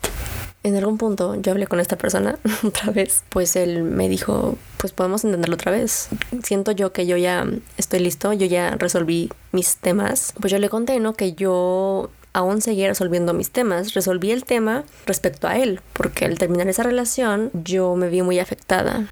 [0.66, 4.94] en algún punto yo hablé con esta persona otra vez, pues él me dijo, pues
[4.94, 6.10] podemos entenderlo otra vez.
[6.44, 7.46] Siento yo que yo ya
[7.78, 10.34] estoy listo, yo ya resolví mis temas.
[10.40, 11.14] Pues yo le conté, ¿no?
[11.14, 13.94] Que yo aún seguía resolviendo mis temas.
[13.94, 18.40] Resolví el tema respecto a él, porque al terminar esa relación yo me vi muy
[18.40, 19.08] afectada.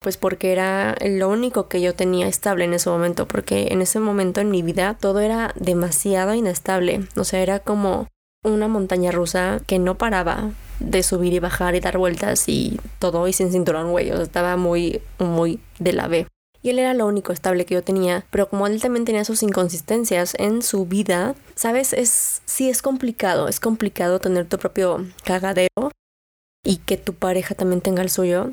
[0.00, 4.00] Pues porque era lo único que yo tenía estable en ese momento, porque en ese
[4.00, 7.06] momento en mi vida todo era demasiado inestable.
[7.14, 8.08] O sea, era como
[8.44, 10.50] una montaña rusa que no paraba
[10.90, 14.10] de subir y bajar y dar vueltas y todo y sin cinturón, güey.
[14.10, 16.26] O sea, estaba muy, muy de la B.
[16.62, 19.42] Y él era lo único estable que yo tenía, pero como él también tenía sus
[19.42, 21.92] inconsistencias en su vida, ¿sabes?
[21.92, 25.90] Es, sí es complicado, es complicado tener tu propio cagadero
[26.64, 28.52] y que tu pareja también tenga el suyo,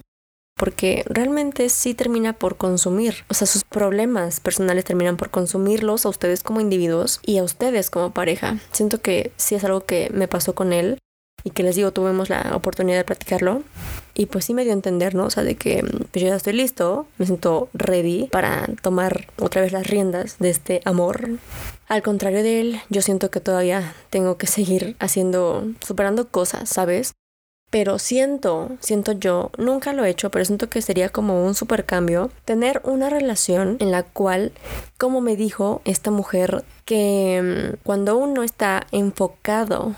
[0.57, 6.09] porque realmente sí termina por consumir, o sea, sus problemas personales terminan por consumirlos a
[6.09, 8.57] ustedes como individuos y a ustedes como pareja.
[8.71, 10.97] Siento que sí es algo que me pasó con él
[11.43, 13.63] y que les digo, tuvimos la oportunidad de practicarlo
[14.13, 15.25] y pues sí me dio a entender, ¿no?
[15.25, 19.61] O sea, de que pues yo ya estoy listo, me siento ready para tomar otra
[19.61, 21.29] vez las riendas de este amor.
[21.87, 27.13] Al contrario de él, yo siento que todavía tengo que seguir haciendo, superando cosas, ¿sabes?
[27.69, 31.85] Pero siento, siento yo, nunca lo he hecho, pero siento que sería como un super
[31.85, 34.53] cambio tener una relación en la cual,
[34.97, 39.95] como me dijo esta mujer, que mm, cuando uno está enfocado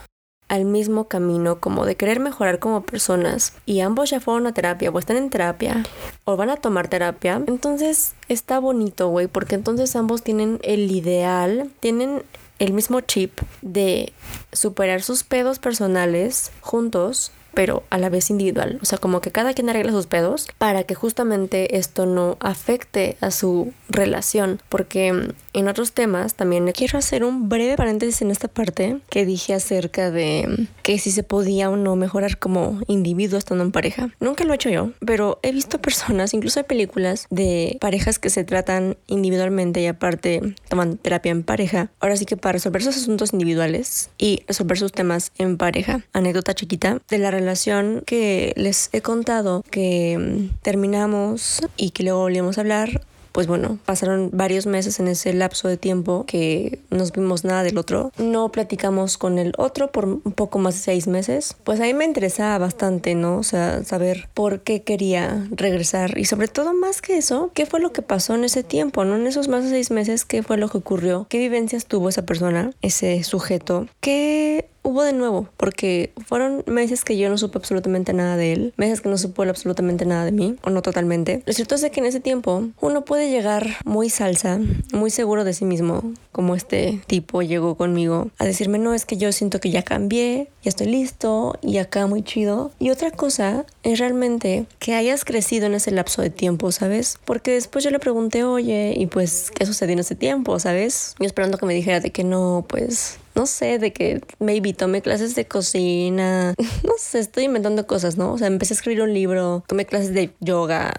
[0.51, 4.89] al mismo camino como de querer mejorar como personas y ambos ya fueron a terapia
[4.89, 5.81] o están en terapia
[6.25, 11.71] o van a tomar terapia, entonces está bonito, güey, porque entonces ambos tienen el ideal,
[11.79, 12.23] tienen
[12.59, 14.11] el mismo chip de
[14.51, 18.79] superar sus pedos personales juntos pero a la vez individual.
[18.81, 23.17] O sea, como que cada quien arregla sus pedos para que justamente esto no afecte
[23.21, 24.61] a su relación.
[24.69, 29.25] Porque mm, en otros temas también quiero hacer un breve paréntesis en esta parte que
[29.25, 34.09] dije acerca de que si se podía o no mejorar como individuo estando en pareja.
[34.19, 38.29] Nunca lo he hecho yo, pero he visto personas, incluso hay películas de parejas que
[38.29, 41.91] se tratan individualmente y aparte toman terapia en pareja.
[41.99, 46.01] Ahora sí que para resolver sus asuntos individuales y resolver sus temas en pareja.
[46.13, 52.19] Anécdota chiquita de la relación que les he contado que mm, terminamos y que luego
[52.19, 53.01] volvimos a hablar
[53.31, 57.77] pues bueno, pasaron varios meses en ese lapso de tiempo que no vimos nada del
[57.77, 58.11] otro.
[58.17, 61.55] No platicamos con el otro por un poco más de seis meses.
[61.63, 63.37] Pues a mí me interesaba bastante, ¿no?
[63.37, 67.79] O sea, saber por qué quería regresar y sobre todo más que eso, qué fue
[67.79, 69.15] lo que pasó en ese tiempo, ¿no?
[69.15, 72.25] En esos más de seis meses, qué fue lo que ocurrió, qué vivencias tuvo esa
[72.25, 78.13] persona, ese sujeto, qué hubo de nuevo, porque fueron meses que yo no supe absolutamente
[78.13, 81.43] nada de él, meses que no supo absolutamente nada de mí, o no totalmente.
[81.45, 84.59] Lo cierto es que en ese tiempo uno puede llegar muy salsa,
[84.93, 89.17] muy seguro de sí mismo, como este tipo llegó conmigo, a decirme, no, es que
[89.17, 92.71] yo siento que ya cambié, ya estoy listo, y acá muy chido.
[92.79, 97.19] Y otra cosa es realmente que hayas crecido en ese lapso de tiempo, ¿sabes?
[97.25, 101.15] Porque después yo le pregunté, oye, y pues, ¿qué sucedió en ese tiempo, ¿sabes?
[101.19, 105.01] Yo esperando que me dijera de que no, pues no sé, de que maybe tomé
[105.01, 106.53] clases de cocina,
[106.83, 108.33] no sé, estoy inventando cosas, ¿no?
[108.33, 110.93] O sea, empecé a escribir un libro, tomé clases de yoga,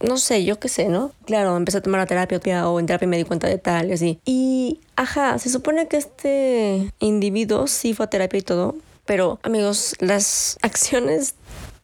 [0.00, 1.12] no sé, yo qué sé, ¿no?
[1.24, 3.92] Claro, empecé a tomar la terapia o en terapia me di cuenta de tal y
[3.92, 4.20] así.
[4.24, 9.94] Y, ajá, se supone que este individuo sí fue a terapia y todo, pero amigos,
[10.00, 11.34] las acciones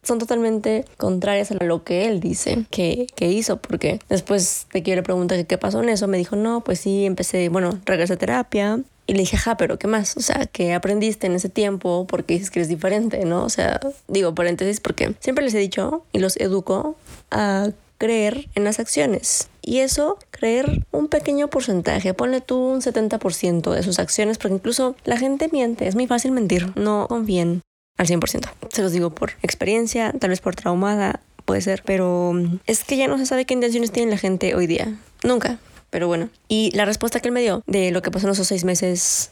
[0.03, 4.91] son totalmente contrarias a lo que él dice que, que hizo, porque después de que
[4.91, 8.13] yo le pregunté qué pasó en eso, me dijo, no, pues sí, empecé, bueno, regresé
[8.13, 10.17] a terapia, y le dije, ajá, pero ¿qué más?
[10.17, 12.07] O sea, ¿qué aprendiste en ese tiempo?
[12.07, 13.43] Porque dices que eres diferente, ¿no?
[13.43, 16.95] O sea, digo paréntesis porque siempre les he dicho y los educo
[17.29, 19.49] a creer en las acciones.
[19.61, 24.95] Y eso, creer un pequeño porcentaje, ponle tú un 70% de sus acciones, porque incluso
[25.05, 27.61] la gente miente, es muy fácil mentir, no confíen
[27.97, 28.49] al 100%.
[28.71, 32.33] Se los digo por experiencia, tal vez por traumada, puede ser, pero
[32.65, 34.95] es que ya no se sabe qué intenciones tiene la gente hoy día.
[35.23, 35.59] Nunca.
[35.95, 38.47] Pero bueno, y la respuesta que él me dio de lo que pasó en esos
[38.47, 39.29] seis meses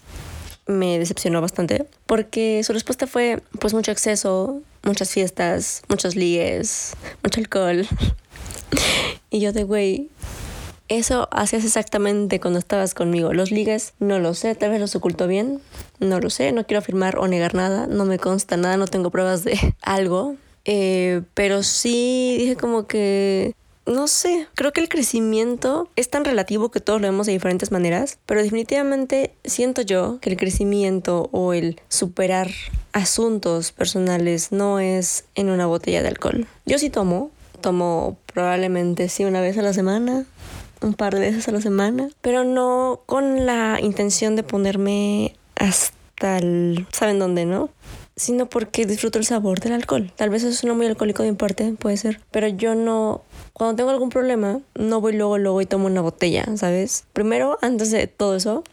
[0.65, 7.41] me decepcionó bastante porque su respuesta fue pues mucho exceso, muchas fiestas, muchos ligues, mucho
[7.41, 7.85] alcohol.
[9.29, 10.09] y yo de güey,
[10.87, 13.33] eso hacías exactamente cuando estabas conmigo.
[13.33, 15.59] Los ligues, no lo sé, tal vez los ocultó bien,
[15.99, 19.09] no lo sé, no quiero afirmar o negar nada, no me consta nada, no tengo
[19.09, 20.37] pruebas de algo.
[20.63, 23.53] Eh, pero sí dije como que
[23.85, 27.71] no sé, creo que el crecimiento es tan relativo que todos lo vemos de diferentes
[27.71, 32.49] maneras, pero definitivamente siento yo que el crecimiento o el superar
[32.93, 36.47] asuntos personales no es en una botella de alcohol.
[36.65, 37.31] Yo sí tomo,
[37.61, 40.25] tomo probablemente sí una vez a la semana,
[40.81, 46.37] un par de veces a la semana, pero no con la intención de ponerme hasta
[46.37, 46.87] el...
[46.91, 47.69] ¿Saben dónde, no?
[48.15, 50.11] sino porque disfruto el sabor del alcohol.
[50.15, 53.23] Tal vez eso suena muy alcohólico de mi parte, puede ser, pero yo no,
[53.53, 57.05] cuando tengo algún problema, no voy luego, luego y tomo una botella, ¿sabes?
[57.13, 58.63] Primero, antes de todo eso,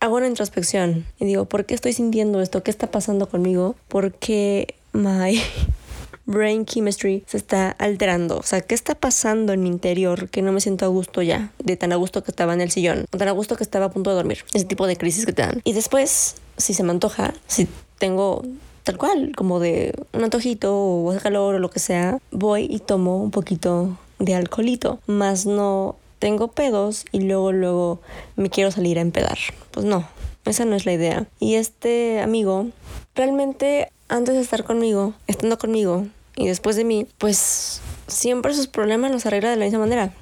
[0.00, 2.62] hago una introspección y digo, ¿por qué estoy sintiendo esto?
[2.62, 3.74] ¿Qué está pasando conmigo?
[3.88, 5.40] ¿Por qué my
[6.26, 8.36] brain chemistry se está alterando?
[8.36, 11.50] O sea, ¿qué está pasando en mi interior que no me siento a gusto ya?
[11.58, 13.86] De tan a gusto que estaba en el sillón, o tan a gusto que estaba
[13.86, 14.44] a punto de dormir.
[14.52, 15.62] Ese tipo de crisis que te dan.
[15.64, 17.66] Y después, si se me antoja, si
[17.98, 18.42] tengo
[18.82, 23.22] tal cual, como de un antojito o calor o lo que sea, voy y tomo
[23.22, 28.00] un poquito de alcoholito, más no tengo pedos y luego luego
[28.36, 29.38] me quiero salir a empedar.
[29.72, 30.08] Pues no,
[30.44, 31.26] esa no es la idea.
[31.40, 32.68] Y este amigo
[33.14, 36.06] realmente antes de estar conmigo, estando conmigo
[36.36, 40.12] y después de mí, pues siempre sus problemas los arregla de la misma manera.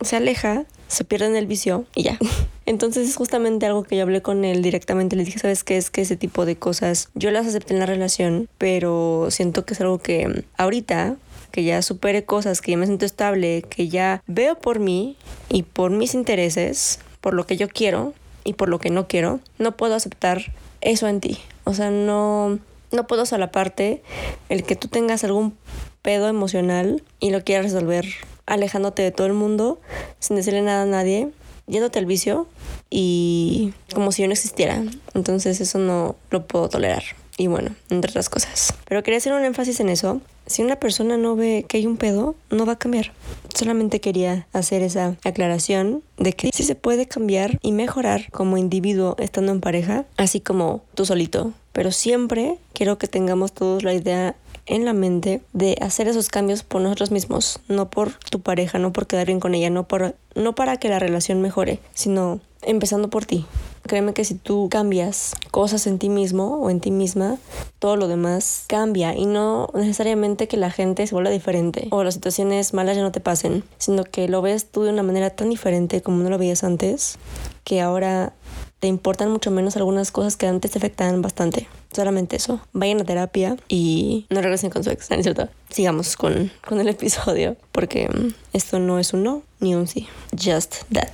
[0.00, 2.18] Se aleja, se pierde en el vicio y ya.
[2.66, 5.16] Entonces es justamente algo que yo hablé con él directamente.
[5.16, 5.76] Le dije, ¿sabes qué?
[5.76, 9.74] Es que ese tipo de cosas yo las acepté en la relación, pero siento que
[9.74, 11.16] es algo que ahorita
[11.54, 15.16] que ya supere cosas, que ya me siento estable, que ya veo por mí
[15.48, 19.38] y por mis intereses, por lo que yo quiero y por lo que no quiero,
[19.58, 21.38] no puedo aceptar eso en ti.
[21.62, 22.58] O sea, no,
[22.90, 24.02] no puedo solaparte
[24.48, 25.56] el que tú tengas algún
[26.02, 28.04] pedo emocional y lo quieras resolver
[28.46, 29.80] alejándote de todo el mundo
[30.18, 31.30] sin decirle nada a nadie
[31.68, 32.48] yéndote al vicio
[32.90, 34.82] y como si yo no existiera.
[35.14, 37.04] Entonces eso no lo puedo tolerar.
[37.36, 38.74] Y bueno, entre otras cosas.
[38.86, 40.20] Pero quería hacer un énfasis en eso.
[40.46, 43.12] Si una persona no ve que hay un pedo, no va a cambiar.
[43.54, 49.16] Solamente quería hacer esa aclaración de que sí se puede cambiar y mejorar como individuo
[49.18, 51.52] estando en pareja, así como tú solito.
[51.72, 56.62] Pero siempre quiero que tengamos todos la idea en la mente de hacer esos cambios
[56.62, 60.14] por nosotros mismos, no por tu pareja, no por quedar bien con ella, no, por,
[60.34, 63.46] no para que la relación mejore, sino empezando por ti.
[63.86, 67.36] Créeme que si tú cambias cosas en ti mismo o en ti misma,
[67.78, 72.14] todo lo demás cambia y no necesariamente que la gente se vuelva diferente o las
[72.14, 75.50] situaciones malas ya no te pasen, sino que lo ves tú de una manera tan
[75.50, 77.18] diferente como no lo veías antes,
[77.62, 78.32] que ahora
[78.80, 81.68] te importan mucho menos algunas cosas que antes te afectaban bastante.
[81.92, 82.60] Solamente eso.
[82.72, 85.26] Vayan a terapia y no regresen con su ex, ¿no es?
[85.70, 88.08] Sigamos con, con el episodio porque
[88.52, 90.06] esto no es un no ni un sí.
[90.32, 91.08] Just that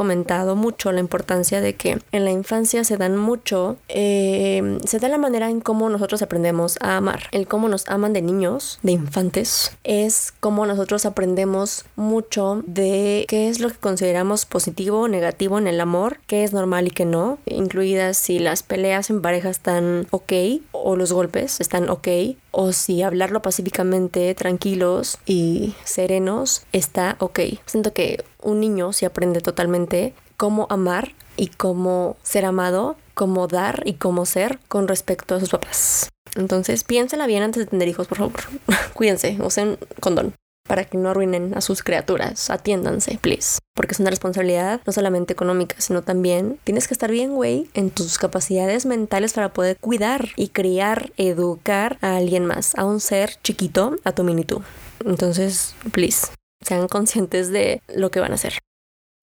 [0.00, 5.08] comentado mucho la importancia de que en la infancia se dan mucho, eh, se da
[5.08, 7.24] la manera en cómo nosotros aprendemos a amar.
[7.32, 13.50] El cómo nos aman de niños, de infantes, es cómo nosotros aprendemos mucho de qué
[13.50, 17.04] es lo que consideramos positivo o negativo en el amor, qué es normal y qué
[17.04, 20.32] no, incluidas si las peleas en pareja están ok
[20.72, 22.08] o los golpes están ok
[22.50, 27.40] o si hablarlo pacíficamente, tranquilos y serenos está ok.
[27.66, 33.82] Siento que un niño se aprende totalmente cómo amar y cómo ser amado, cómo dar
[33.84, 36.08] y cómo ser con respecto a sus papás.
[36.36, 38.40] Entonces piénsela bien antes de tener hijos, por favor.
[38.94, 40.34] Cuídense, usen condón
[40.70, 42.48] para que no arruinen a sus criaturas.
[42.48, 43.58] Atiéndanse, please.
[43.74, 47.90] Porque es una responsabilidad no solamente económica, sino también tienes que estar bien, güey, en
[47.90, 53.32] tus capacidades mentales para poder cuidar y criar, educar a alguien más, a un ser
[53.42, 54.62] chiquito, a tu mini tú.
[55.04, 56.28] Entonces, please,
[56.64, 58.60] sean conscientes de lo que van a hacer.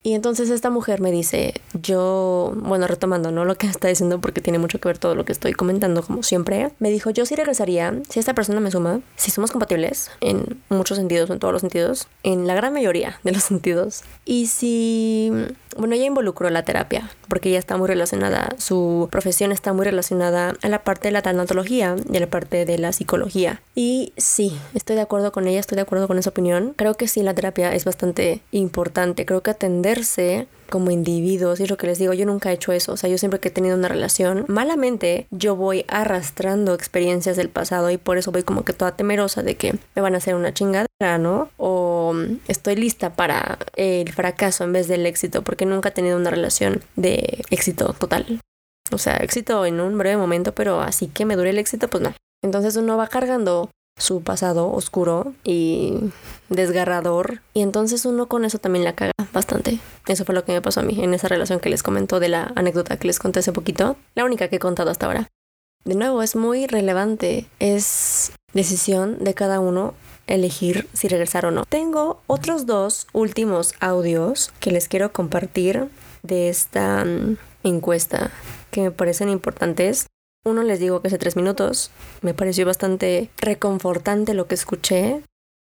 [0.07, 3.43] Y entonces esta mujer me dice, yo, bueno, retomando, ¿no?
[3.43, 6.23] Lo que está diciendo porque tiene mucho que ver todo lo que estoy comentando, como
[6.23, 10.61] siempre, me dijo, yo sí regresaría si esta persona me suma, si somos compatibles en
[10.69, 14.05] muchos sentidos, en todos los sentidos, en la gran mayoría de los sentidos.
[14.23, 15.29] Y si,
[15.77, 20.53] bueno, ella involucró la terapia, porque ella está muy relacionada, su profesión está muy relacionada
[20.61, 23.61] a la parte de la tanatología y a la parte de la psicología.
[23.75, 26.73] Y sí, estoy de acuerdo con ella, estoy de acuerdo con esa opinión.
[26.75, 29.25] Creo que sí, la terapia es bastante importante.
[29.25, 30.03] Creo que atender
[30.67, 33.09] como individuos, y es lo que les digo, yo nunca he hecho eso, o sea,
[33.09, 37.97] yo siempre que he tenido una relación, malamente yo voy arrastrando experiencias del pasado y
[37.97, 41.17] por eso voy como que toda temerosa de que me van a hacer una chingadera,
[41.19, 41.49] ¿no?
[41.57, 42.13] O
[42.47, 46.81] estoy lista para el fracaso en vez del éxito, porque nunca he tenido una relación
[46.95, 48.39] de éxito total.
[48.91, 52.01] O sea, éxito en un breve momento, pero así que me dure el éxito, pues
[52.01, 52.13] no.
[52.43, 55.95] Entonces uno va cargando su pasado oscuro y
[56.49, 57.41] desgarrador.
[57.53, 59.79] Y entonces uno con eso también la caga bastante.
[60.07, 62.29] Eso fue lo que me pasó a mí en esa relación que les comentó de
[62.29, 63.97] la anécdota que les conté hace poquito.
[64.15, 65.27] La única que he contado hasta ahora.
[65.83, 67.47] De nuevo, es muy relevante.
[67.59, 69.93] Es decisión de cada uno
[70.27, 71.65] elegir si regresar o no.
[71.65, 75.87] Tengo otros dos últimos audios que les quiero compartir
[76.23, 78.31] de esta mm, encuesta
[78.71, 80.07] que me parecen importantes
[80.47, 81.91] uno les digo que hace tres minutos.
[82.21, 85.21] Me pareció bastante reconfortante lo que escuché.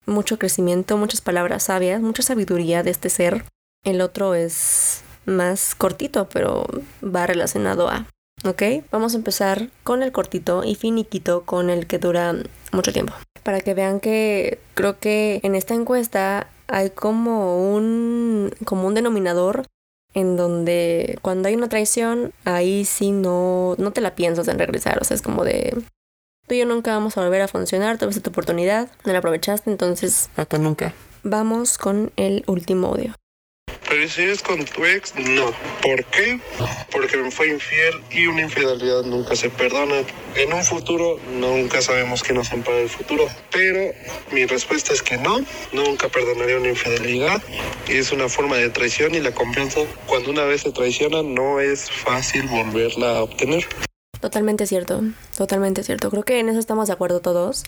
[0.05, 3.45] Mucho crecimiento, muchas palabras sabias, mucha sabiduría de este ser.
[3.83, 6.65] El otro es más cortito, pero
[7.03, 8.07] va relacionado a.
[8.43, 8.63] ¿Ok?
[8.91, 12.35] Vamos a empezar con el cortito y finiquito con el que dura
[12.71, 13.13] mucho tiempo.
[13.43, 19.65] Para que vean que creo que en esta encuesta hay como un, como un denominador
[20.13, 24.99] en donde cuando hay una traición, ahí sí no, no te la piensas en regresar,
[25.01, 25.81] o sea, es como de,
[26.47, 29.69] tú y yo nunca vamos a volver a funcionar, tuviste tu oportunidad, no la aprovechaste,
[29.71, 30.29] entonces...
[30.35, 30.93] Hasta nunca.
[31.23, 33.13] Vamos con el último audio.
[33.91, 35.51] Pero si es con tu ex, no.
[35.81, 36.39] ¿Por qué?
[36.93, 39.95] Porque me fue infiel y una infidelidad nunca se perdona.
[40.37, 43.27] En un futuro nunca sabemos qué nos para el futuro.
[43.51, 43.91] Pero
[44.31, 45.41] mi respuesta es que no.
[45.73, 47.43] Nunca perdonaría una infidelidad.
[47.89, 51.59] Y es una forma de traición y la confianza cuando una vez se traiciona no
[51.59, 53.67] es fácil volverla a obtener.
[54.21, 55.01] Totalmente cierto,
[55.35, 56.11] totalmente cierto.
[56.11, 57.63] Creo que en eso estamos de acuerdo todos.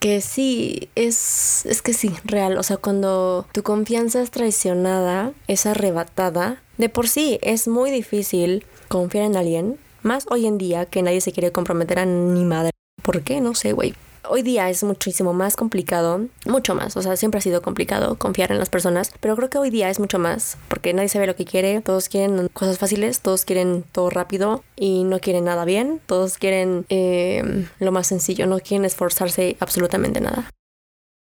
[0.00, 2.58] Que sí, es, es que sí, real.
[2.58, 8.66] O sea, cuando tu confianza es traicionada, es arrebatada, de por sí es muy difícil
[8.88, 9.78] confiar en alguien.
[10.02, 12.72] Más hoy en día que nadie se quiere comprometer a ni madre.
[13.02, 13.40] ¿Por qué?
[13.40, 13.94] No sé, güey
[14.28, 18.52] hoy día es muchísimo más complicado, mucho más, o sea, siempre ha sido complicado confiar
[18.52, 21.36] en las personas, pero creo que hoy día es mucho más, porque nadie sabe lo
[21.36, 26.00] que quiere, todos quieren cosas fáciles, todos quieren todo rápido y no quieren nada bien,
[26.06, 30.50] todos quieren eh, lo más sencillo, no quieren esforzarse absolutamente nada.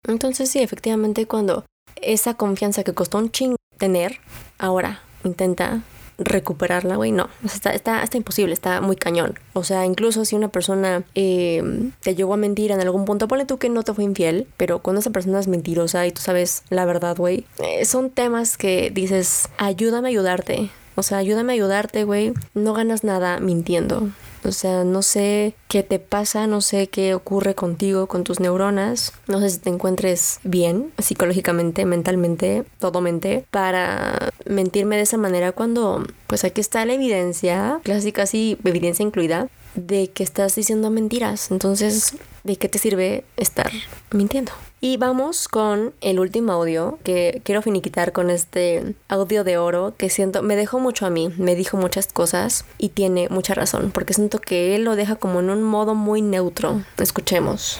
[0.06, 1.64] Entonces sí, efectivamente cuando
[1.96, 4.18] esa confianza que costó un ching tener,
[4.58, 5.82] ahora intenta
[6.18, 7.28] recuperarla, güey, no.
[7.44, 9.38] está, está, está, imposible, está muy cañón.
[9.52, 13.44] O sea, incluso si una persona eh, te llegó a mentir en algún punto, ponle
[13.44, 16.62] tú que no te fue infiel, pero cuando esa persona es mentirosa y tú sabes
[16.70, 20.70] la verdad, güey, eh, son temas que dices, ayúdame a ayudarte.
[20.96, 22.32] O sea, ayúdame a ayudarte, güey.
[22.54, 24.10] No ganas nada mintiendo.
[24.44, 29.12] O sea, no sé qué te pasa, no sé qué ocurre contigo, con tus neuronas.
[29.26, 35.52] No sé si te encuentres bien psicológicamente, mentalmente, todo mente, para mentirme de esa manera
[35.52, 41.50] cuando, pues aquí está la evidencia, casi casi evidencia incluida, de que estás diciendo mentiras.
[41.50, 43.70] Entonces, ¿de qué te sirve estar
[44.12, 44.52] mintiendo?
[44.86, 50.10] Y vamos con el último audio que quiero finiquitar con este audio de oro que
[50.10, 54.12] siento, me dejó mucho a mí, me dijo muchas cosas y tiene mucha razón, porque
[54.12, 56.84] siento que él lo deja como en un modo muy neutro.
[56.98, 57.78] Escuchemos.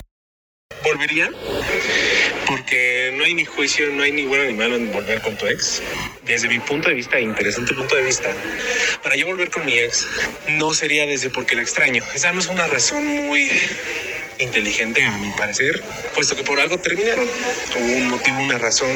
[0.83, 1.29] ¿Volvería?
[2.47, 5.45] Porque no hay ni juicio, no hay ni bueno ni malo en volver con tu
[5.45, 5.83] ex.
[6.25, 8.33] Desde mi punto de vista, interesante punto de vista,
[9.03, 10.07] para yo volver con mi ex,
[10.57, 12.01] no sería desde porque la extraño.
[12.15, 13.51] Esa no es una razón muy
[14.39, 15.81] inteligente a mi parecer,
[16.13, 17.27] puesto que por algo terminaron.
[17.77, 18.89] Hubo un motivo, una razón,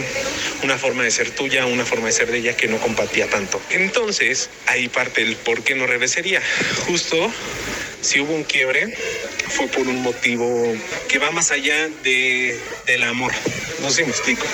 [0.63, 3.61] una forma de ser tuya, una forma de ser de ella que no compartía tanto.
[3.69, 6.41] Entonces, ahí parte el por qué no regresaría.
[6.87, 7.31] Justo
[8.01, 8.93] si hubo un quiebre,
[9.49, 10.73] fue por un motivo
[11.07, 13.31] que va más allá de, del amor.
[13.81, 14.45] No sé me explico.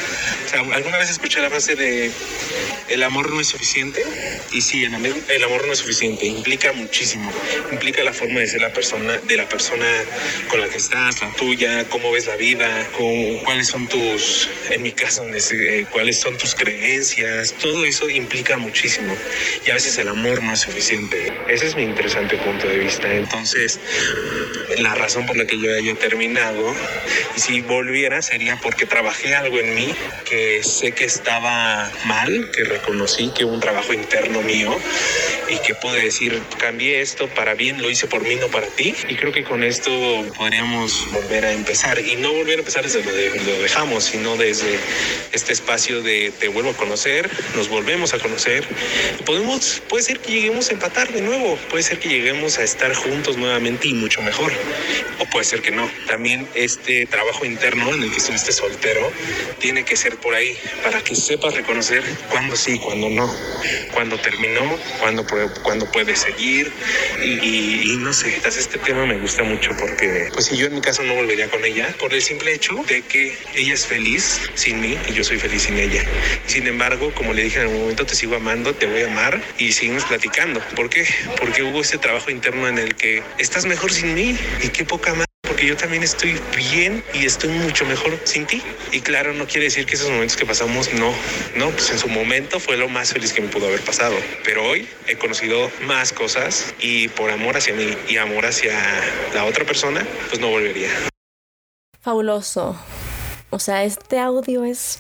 [0.46, 2.12] O sea, alguna vez escuché la frase de
[2.90, 4.04] el amor no es suficiente.
[4.52, 4.94] Y sí, el,
[5.30, 6.26] el amor no es suficiente.
[6.28, 7.32] Implica muchísimo.
[7.72, 9.86] Implica la forma de ser la persona, de la persona
[10.50, 14.84] con la que estás, la tuya, cómo ves la vida, cómo- cuáles son tus, en
[14.84, 17.54] mi caso, eh, cuáles son tus creencias.
[17.54, 19.16] Todo eso implica muchísimo.
[19.66, 21.34] Y a veces el amor no es suficiente.
[21.48, 23.12] Ese es mi interesante punto de vista.
[23.12, 23.35] Entonces,
[24.78, 26.74] la razón por la que yo haya terminado,
[27.36, 29.94] y si volviera, sería porque trabajé algo en mí
[30.30, 34.76] que sé que estaba mal, que reconocí que un trabajo interno mío
[35.50, 38.96] y que pude decir, cambié esto para bien, lo hice por mí, no para ti.
[39.08, 39.92] Y creo que con esto
[40.36, 42.00] podríamos volver a empezar.
[42.00, 44.80] Y no volver a empezar desde donde lo dejamos, sino desde
[45.32, 48.66] este espacio de te vuelvo a conocer, nos volvemos a conocer.
[49.26, 52.94] Podemos, puede ser que lleguemos a empatar de nuevo, puede ser que lleguemos a estar
[52.94, 54.52] juntos nuevamente y mucho mejor.
[55.20, 55.90] O puede ser que no.
[56.08, 59.12] También este trabajo interno en el que estuviste soltero
[59.60, 63.34] tiene que ser por ahí para que sepas reconocer cuándo sí, cuándo no,
[63.94, 65.26] cuándo terminó, cuándo,
[65.64, 66.72] cuándo puede seguir.
[67.24, 70.76] Y, y- y no sé, este tema me gusta mucho porque, pues si yo en
[70.76, 74.40] mi caso no volvería con ella, por el simple hecho de que ella es feliz
[74.56, 76.04] sin mí y yo soy feliz sin ella.
[76.48, 79.42] Sin embargo, como le dije en algún momento, te sigo amando, te voy a amar
[79.58, 80.60] y seguimos platicando.
[80.76, 81.06] ¿Por qué?
[81.40, 85.14] Porque hubo ese trabajo interno en el que estás mejor sin mí y qué poca
[85.14, 85.26] más.
[85.42, 88.62] Porque yo también estoy bien y estoy mucho mejor sin ti.
[88.92, 91.14] Y claro, no quiere decir que esos momentos que pasamos, no,
[91.56, 94.16] no, pues en su momento fue lo más feliz que me pudo haber pasado.
[94.44, 98.74] Pero hoy he conocido más cosas y por amor hacia mí y amor hacia
[99.34, 100.90] la otra persona, pues no volvería.
[102.02, 102.76] Fabuloso.
[103.52, 105.00] O sea, este audio es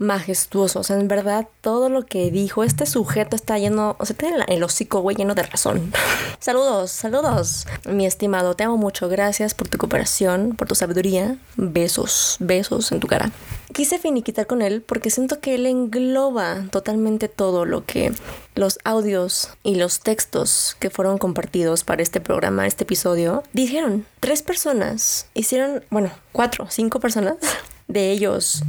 [0.00, 0.82] majestuoso.
[0.92, 5.00] En verdad, todo lo que dijo este sujeto está lleno, o sea, tiene el hocico,
[5.00, 5.92] güey, lleno de razón.
[6.40, 7.66] saludos, saludos.
[7.84, 9.08] Mi estimado, te amo mucho.
[9.08, 11.36] Gracias por tu cooperación, por tu sabiduría.
[11.56, 13.30] Besos, besos en tu cara.
[13.72, 18.12] Quise finiquitar con él porque siento que él engloba totalmente todo lo que
[18.54, 24.06] los audios y los textos que fueron compartidos para este programa, este episodio, dijeron.
[24.18, 27.36] Tres personas hicieron, bueno, cuatro, cinco personas
[27.92, 28.62] de ellos,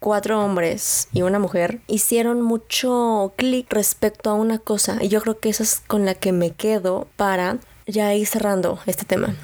[0.00, 4.98] cuatro hombres y una mujer, hicieron mucho clic respecto a una cosa.
[5.00, 8.78] Y yo creo que esa es con la que me quedo para ya ir cerrando
[8.86, 9.34] este tema.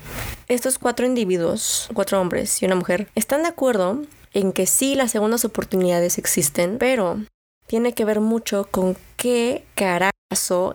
[0.49, 4.03] Estos cuatro individuos, cuatro hombres y una mujer, están de acuerdo
[4.33, 7.21] en que sí las segundas oportunidades existen, pero
[7.69, 10.13] tiene que ver mucho con qué carajo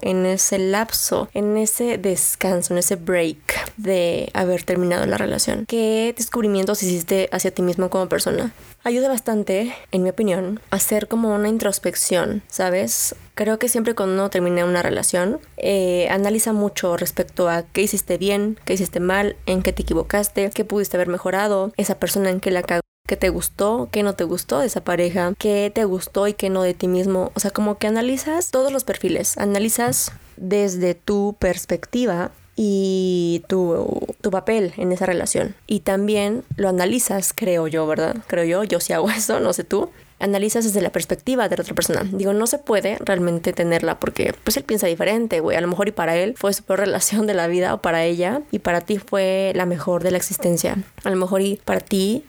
[0.01, 3.37] en ese lapso, en ese descanso, en ese break
[3.77, 5.65] de haber terminado la relación.
[5.67, 8.51] ¿Qué descubrimientos hiciste hacia ti mismo como persona?
[8.83, 13.15] Ayuda bastante, en mi opinión, hacer como una introspección, ¿sabes?
[13.35, 18.17] Creo que siempre cuando uno termina una relación, eh, analiza mucho respecto a qué hiciste
[18.17, 22.39] bien, qué hiciste mal, en qué te equivocaste, qué pudiste haber mejorado, esa persona en
[22.39, 25.83] que la cagó qué te gustó, qué no te gustó de esa pareja, qué te
[25.83, 27.31] gustó y qué no de ti mismo.
[27.35, 34.31] O sea, como que analizas todos los perfiles, analizas desde tu perspectiva y tu, tu
[34.31, 35.53] papel en esa relación.
[35.67, 38.15] Y también lo analizas, creo yo, ¿verdad?
[38.27, 39.89] Creo yo, yo sí hago eso, no sé tú.
[40.19, 42.03] Analizas desde la perspectiva de la otra persona.
[42.09, 45.57] Digo, no se puede realmente tenerla porque pues él piensa diferente, güey.
[45.57, 48.05] A lo mejor y para él fue su peor relación de la vida o para
[48.05, 50.77] ella y para ti fue la mejor de la existencia.
[51.03, 52.23] A lo mejor y para ti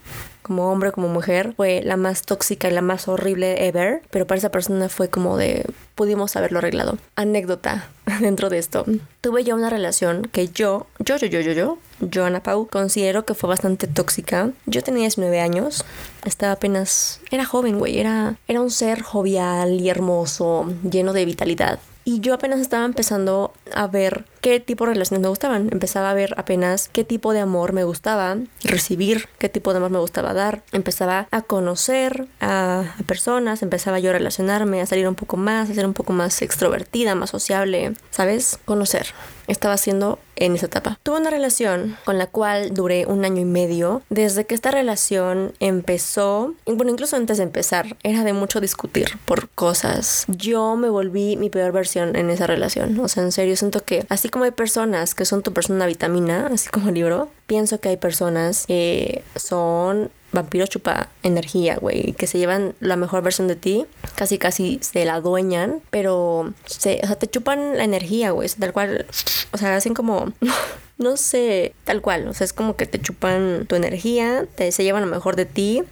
[0.45, 4.39] como hombre, como mujer, fue la más tóxica y la más horrible ever, pero para
[4.39, 5.65] esa persona fue como de
[5.95, 6.99] pudimos haberlo arreglado.
[7.17, 7.89] Anécdota
[8.21, 8.85] dentro de esto.
[9.23, 13.25] Tuve yo una relación que yo, yo, yo, yo, yo, yo, yo, Ana Pau, considero
[13.25, 14.51] que fue bastante tóxica.
[14.67, 15.85] Yo tenía 19 años,
[16.27, 21.79] estaba apenas, era joven, güey, era, era un ser jovial y hermoso, lleno de vitalidad.
[22.05, 25.71] Y yo apenas estaba empezando a ver qué tipo de relaciones me gustaban.
[25.73, 29.91] Empezaba a ver apenas qué tipo de amor me gustaba recibir, qué tipo de amor
[29.91, 30.63] me gustaba dar.
[30.73, 35.75] Empezaba a conocer a, personas, empezaba yo a relacionarme, a salir un poco más, a
[35.75, 38.59] ser un poco más extrovertida, más sociable, ¿sabes?
[38.67, 39.07] Conocer
[39.47, 40.99] estaba haciendo en esa etapa.
[41.03, 44.03] Tuve una relación con la cual duré un año y medio.
[44.11, 49.49] Desde que esta relación empezó, bueno, incluso antes de empezar, era de mucho discutir por
[49.51, 50.25] cosas.
[50.29, 52.99] Yo me volví mi peor versión en esa relación.
[53.01, 56.49] O sea, en serio, siento que así como hay personas que son tu persona vitamina,
[56.53, 62.27] así como el libro, pienso que hay personas que son vampiro chupa energía, güey, que
[62.27, 67.07] se llevan la mejor versión de ti, casi casi se la dueñan, pero se, o
[67.07, 69.07] sea, te chupan la energía, güey, tal cual,
[69.53, 70.33] o sea, hacen como
[70.99, 74.83] no sé, tal cual, o sea, es como que te chupan tu energía, te se
[74.83, 75.85] llevan lo mejor de ti,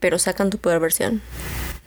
[0.00, 1.22] pero sacan tu peor versión.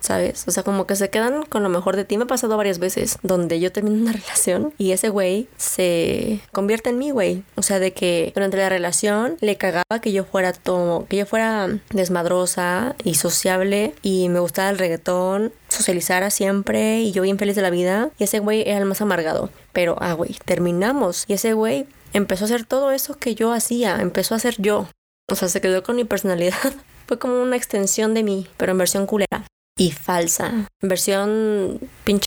[0.00, 0.44] ¿Sabes?
[0.48, 2.16] O sea, como que se quedan con lo mejor de ti.
[2.16, 6.90] Me ha pasado varias veces donde yo termino una relación y ese güey se convierte
[6.90, 7.44] en mí, güey.
[7.54, 11.26] O sea, de que durante la relación le cagaba que yo fuera todo, que yo
[11.26, 17.54] fuera desmadrosa y sociable y me gustaba el reggaetón, socializara siempre y yo bien feliz
[17.54, 18.10] de la vida.
[18.18, 19.50] Y ese güey era el más amargado.
[19.72, 21.24] Pero, ah, güey, terminamos.
[21.28, 24.88] Y ese güey empezó a hacer todo eso que yo hacía, empezó a hacer yo.
[25.30, 26.56] O sea, se quedó con mi personalidad.
[27.06, 29.44] Fue como una extensión de mí, pero en versión culera
[29.80, 30.68] y falsa.
[30.82, 32.26] Versión pinche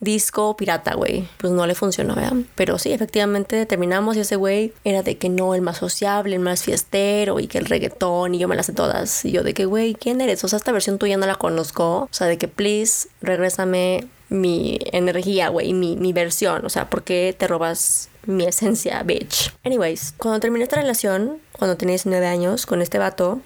[0.00, 1.28] disco pirata, güey.
[1.38, 2.32] Pues no le funcionó, ¿verdad?
[2.56, 6.42] Pero sí, efectivamente terminamos y ese güey era de que no, el más sociable, el
[6.42, 9.24] más fiestero y que el reggaetón y yo me las sé todas.
[9.24, 10.42] Y yo de que, güey, ¿quién eres?
[10.42, 12.00] O sea, esta versión tuya no la conozco.
[12.00, 16.66] O sea, de que, please, regrésame mi energía, güey, mi, mi versión.
[16.66, 19.54] O sea, ¿por qué te robas mi esencia, bitch?
[19.62, 23.40] Anyways, cuando terminé esta relación, cuando tenía 19 años, con este vato,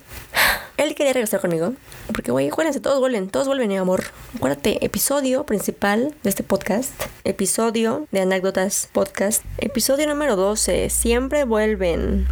[0.79, 1.75] él quería regresar conmigo.
[2.13, 4.05] Porque, güey, acuérdense, todos vuelven, todos vuelven, mi amor.
[4.37, 6.93] Acuérdate, episodio principal de este podcast.
[7.25, 9.45] Episodio de anécdotas podcast.
[9.59, 10.91] Episodio número 12.
[10.91, 12.27] Siempre vuelven.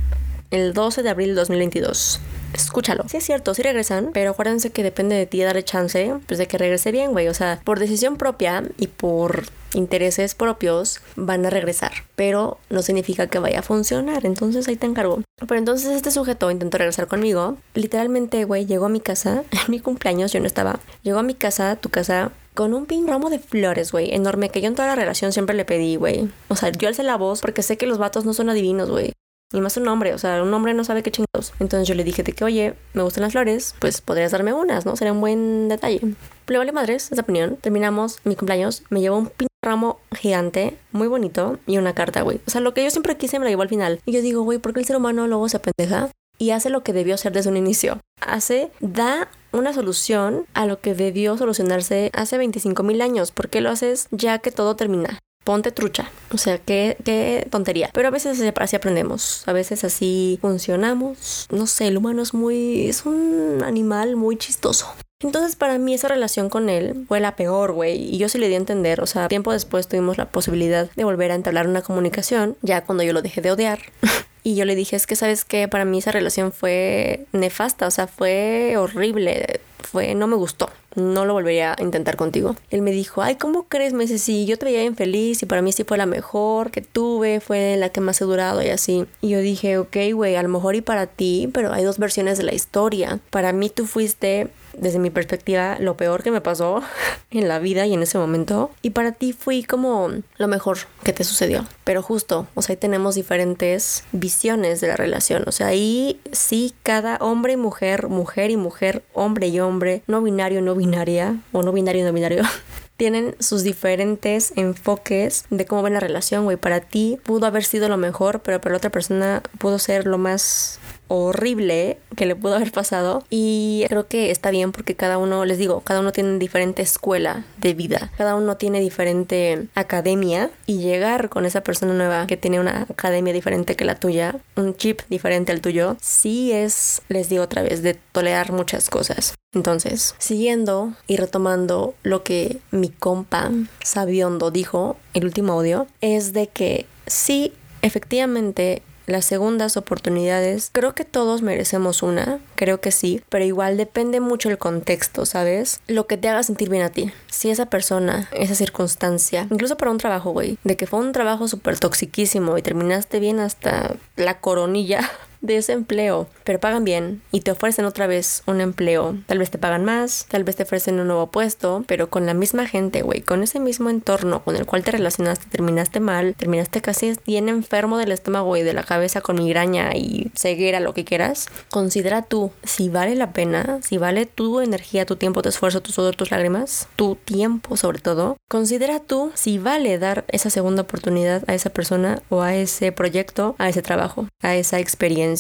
[0.50, 2.20] El 12 de abril de 2022
[2.52, 3.04] escúchalo.
[3.08, 6.46] Sí es cierto, sí regresan, pero acuérdense que depende de ti darle chance, pues de
[6.46, 7.28] que regrese bien, güey.
[7.28, 9.44] O sea, por decisión propia y por
[9.74, 14.86] intereses propios van a regresar, pero no significa que vaya a funcionar, entonces ahí te
[14.86, 15.22] encargo.
[15.38, 19.80] Pero entonces este sujeto intentó regresar conmigo, literalmente, güey, llegó a mi casa, en mi
[19.80, 23.38] cumpleaños yo no estaba, llegó a mi casa, tu casa, con un pin ramo de
[23.38, 26.30] flores, güey, enorme, que yo en toda la relación siempre le pedí, güey.
[26.48, 29.12] O sea, yo alcé la voz porque sé que los vatos no son adivinos, güey.
[29.52, 31.52] Y más un hombre, o sea, un hombre no sabe qué chingados.
[31.60, 34.84] Entonces yo le dije de que, oye, me gustan las flores, pues podrías darme unas,
[34.84, 34.96] ¿no?
[34.96, 36.00] Sería un buen detalle.
[36.48, 37.56] Le vale madres esa opinión.
[37.56, 42.40] Terminamos mi cumpleaños, me llevó un pin ramo gigante, muy bonito, y una carta, güey.
[42.46, 44.00] O sea, lo que yo siempre quise me lo llevó al final.
[44.06, 46.10] Y yo digo, güey, ¿por qué el ser humano luego se apendeja?
[46.38, 48.00] Y hace lo que debió hacer desde un inicio.
[48.20, 53.32] Hace, da una solución a lo que debió solucionarse hace 25 mil años.
[53.32, 55.18] ¿Por qué lo haces ya que todo termina?
[55.46, 56.10] ponte trucha.
[56.32, 57.90] O sea, qué, qué tontería.
[57.94, 59.46] Pero a veces así aprendemos.
[59.46, 61.46] A veces así funcionamos.
[61.50, 62.88] No sé, el humano es muy...
[62.88, 64.92] es un animal muy chistoso.
[65.20, 68.14] Entonces para mí esa relación con él fue la peor, güey.
[68.14, 71.04] Y yo sí le di a entender, o sea, tiempo después tuvimos la posibilidad de
[71.04, 73.80] volver a entablar una comunicación, ya cuando yo lo dejé de odiar.
[74.42, 77.90] y yo le dije, es que sabes que para mí esa relación fue nefasta, o
[77.90, 82.56] sea, fue horrible, fue, no me gustó no lo volvería a intentar contigo.
[82.70, 83.92] Él me dijo, ay, ¿cómo crees?
[83.92, 86.70] Me dice, sí, yo te veía bien feliz y para mí sí fue la mejor
[86.70, 89.06] que tuve, fue la que más he durado y así.
[89.20, 92.38] Y yo dije, ok, güey, a lo mejor y para ti, pero hay dos versiones
[92.38, 93.20] de la historia.
[93.30, 94.48] Para mí tú fuiste
[94.78, 96.82] desde mi perspectiva, lo peor que me pasó
[97.30, 98.70] en la vida y en ese momento.
[98.82, 101.66] Y para ti fui como lo mejor que te sucedió.
[101.84, 105.44] Pero justo, o sea, ahí tenemos diferentes visiones de la relación.
[105.46, 110.22] O sea, ahí sí, cada hombre y mujer, mujer y mujer, hombre y hombre, no
[110.22, 112.42] binario, no binaria, o no binario, no binario.
[112.96, 116.56] tienen sus diferentes enfoques de cómo ven la relación, güey.
[116.56, 120.18] Para ti pudo haber sido lo mejor, pero para la otra persona pudo ser lo
[120.18, 125.44] más horrible que le pudo haber pasado y creo que está bien porque cada uno,
[125.44, 130.78] les digo, cada uno tiene diferente escuela de vida, cada uno tiene diferente academia y
[130.78, 135.02] llegar con esa persona nueva que tiene una academia diferente que la tuya, un chip
[135.08, 139.34] diferente al tuyo, sí es, les digo otra vez, de tolerar muchas cosas.
[139.52, 143.50] Entonces, siguiendo y retomando lo que mi compa
[143.82, 151.04] Sabiondo dijo, el último audio, es de que sí, efectivamente las segundas oportunidades, creo que
[151.04, 155.80] todos merecemos una, creo que sí, pero igual depende mucho el contexto, ¿sabes?
[155.86, 157.12] Lo que te haga sentir bien a ti.
[157.28, 161.48] Si esa persona, esa circunstancia, incluso para un trabajo, güey, de que fue un trabajo
[161.48, 165.08] súper toxiquísimo y terminaste bien hasta la coronilla
[165.46, 169.16] de ese empleo, pero pagan bien y te ofrecen otra vez un empleo.
[169.26, 172.34] Tal vez te pagan más, tal vez te ofrecen un nuevo puesto, pero con la
[172.34, 176.80] misma gente, güey, con ese mismo entorno con el cual te relacionaste, terminaste mal, terminaste
[176.80, 181.04] casi bien enfermo del estómago y de la cabeza con migraña y ceguera, lo que
[181.04, 181.48] quieras.
[181.70, 185.92] Considera tú si vale la pena, si vale tu energía, tu tiempo, tu esfuerzo, tu
[185.92, 188.36] sudor, tus lágrimas, tu tiempo sobre todo.
[188.48, 193.54] Considera tú si vale dar esa segunda oportunidad a esa persona o a ese proyecto,
[193.58, 195.35] a ese trabajo, a esa experiencia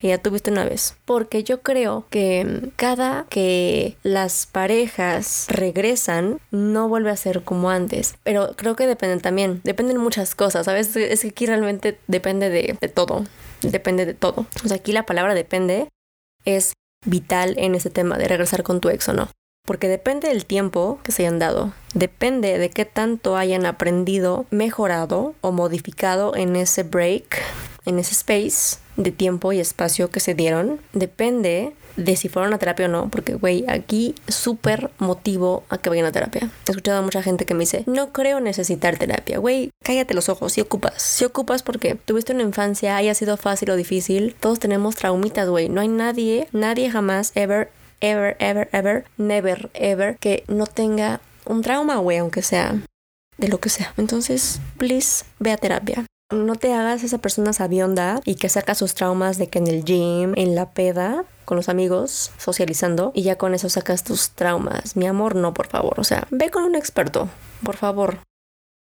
[0.00, 0.96] que ya tuviste una vez.
[1.04, 8.16] Porque yo creo que cada que las parejas regresan, no vuelve a ser como antes.
[8.24, 9.60] Pero creo que dependen también.
[9.62, 10.96] Dependen muchas cosas, ¿sabes?
[10.96, 13.24] Es que aquí realmente depende de, todo.
[13.60, 14.46] Depende de todo.
[14.68, 15.88] O aquí la palabra depende
[16.46, 16.72] es
[17.06, 19.28] vital en ese tema de regresar con tu ex o no.
[19.66, 25.34] Porque depende del tiempo que se hayan dado, depende de qué tanto hayan aprendido, mejorado
[25.42, 27.40] o modificado en ese break,
[27.84, 30.80] en ese space de tiempo y espacio que se dieron.
[30.92, 35.90] Depende de si fueron a terapia o no, porque, güey, aquí súper motivo a que
[35.90, 36.50] vayan a terapia.
[36.66, 39.38] He escuchado a mucha gente que me dice, no creo necesitar terapia.
[39.38, 41.02] Güey, cállate los ojos, si ocupas.
[41.02, 44.34] Si ocupas porque tuviste una infancia, haya sido fácil o difícil.
[44.38, 45.68] Todos tenemos traumitas, güey.
[45.68, 47.70] No hay nadie, nadie jamás, ever,
[48.00, 52.80] ever, ever, ever, never, ever, que no tenga un trauma, güey, aunque sea
[53.38, 53.92] de lo que sea.
[53.96, 56.04] Entonces, please, ve a terapia.
[56.30, 59.84] No te hagas esa persona sabionda y que saca sus traumas de que en el
[59.84, 64.94] gym, en la peda, con los amigos, socializando, y ya con eso sacas tus traumas.
[64.94, 65.98] Mi amor, no, por favor.
[65.98, 67.28] O sea, ve con un experto,
[67.64, 68.18] por favor.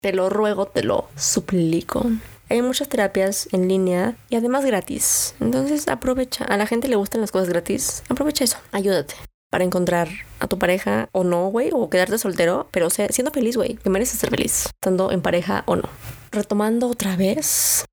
[0.01, 2.07] Te lo ruego, te lo suplico.
[2.49, 5.35] Hay muchas terapias en línea y además gratis.
[5.41, 6.45] Entonces aprovecha.
[6.45, 8.05] A la gente le gustan las cosas gratis.
[8.09, 8.59] Aprovecha eso.
[8.71, 9.15] Ayúdate
[9.51, 10.09] para encontrar
[10.39, 14.19] a tu pareja o no, güey, o quedarte soltero, pero siendo feliz, güey, que mereces
[14.19, 15.89] ser feliz, estando en pareja o no.
[16.33, 17.85] Retomando otra vez,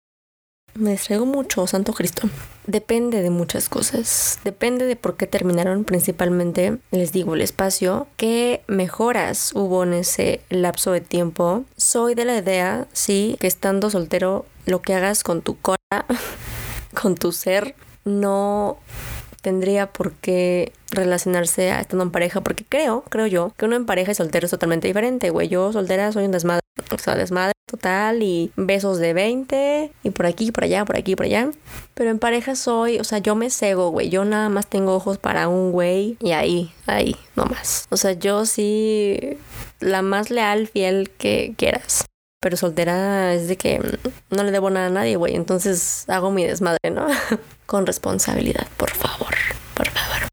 [0.73, 2.29] me distraigo mucho, Santo Cristo.
[2.65, 4.39] Depende de muchas cosas.
[4.45, 8.07] Depende de por qué terminaron principalmente, les digo, el espacio.
[8.15, 11.65] ¿Qué mejoras hubo en ese lapso de tiempo?
[11.75, 15.77] Soy de la idea, sí, que estando soltero, lo que hagas con tu cora,
[17.01, 17.75] con tu ser,
[18.05, 18.77] no
[19.41, 23.85] tendría por qué relacionarse a estando en pareja, porque creo, creo yo, que uno en
[23.85, 25.49] pareja y soltero es totalmente diferente, güey.
[25.49, 30.25] Yo soltera soy un desmadre, o sea, desmadre total y besos de 20 y por
[30.25, 31.51] aquí, por allá, por aquí, por allá.
[31.93, 34.09] Pero en pareja soy, o sea, yo me cego, güey.
[34.09, 37.85] Yo nada más tengo ojos para un güey y ahí, ahí, no más.
[37.89, 39.37] O sea, yo sí,
[39.79, 42.05] la más leal, fiel que quieras.
[42.41, 43.81] Pero soltera es de que
[44.29, 45.35] no le debo nada a nadie, güey.
[45.35, 47.07] Entonces hago mi desmadre, ¿no?
[47.65, 49.35] Con responsabilidad, por favor,
[49.75, 50.28] por favor.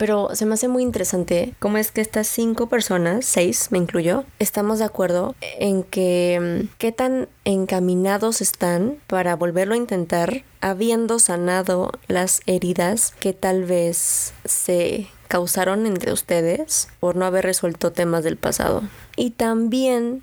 [0.00, 4.24] Pero se me hace muy interesante cómo es que estas cinco personas, seis me incluyo,
[4.38, 11.90] estamos de acuerdo en que qué tan encaminados están para volverlo a intentar, habiendo sanado
[12.08, 18.38] las heridas que tal vez se causaron entre ustedes por no haber resuelto temas del
[18.38, 18.82] pasado.
[19.16, 20.22] Y también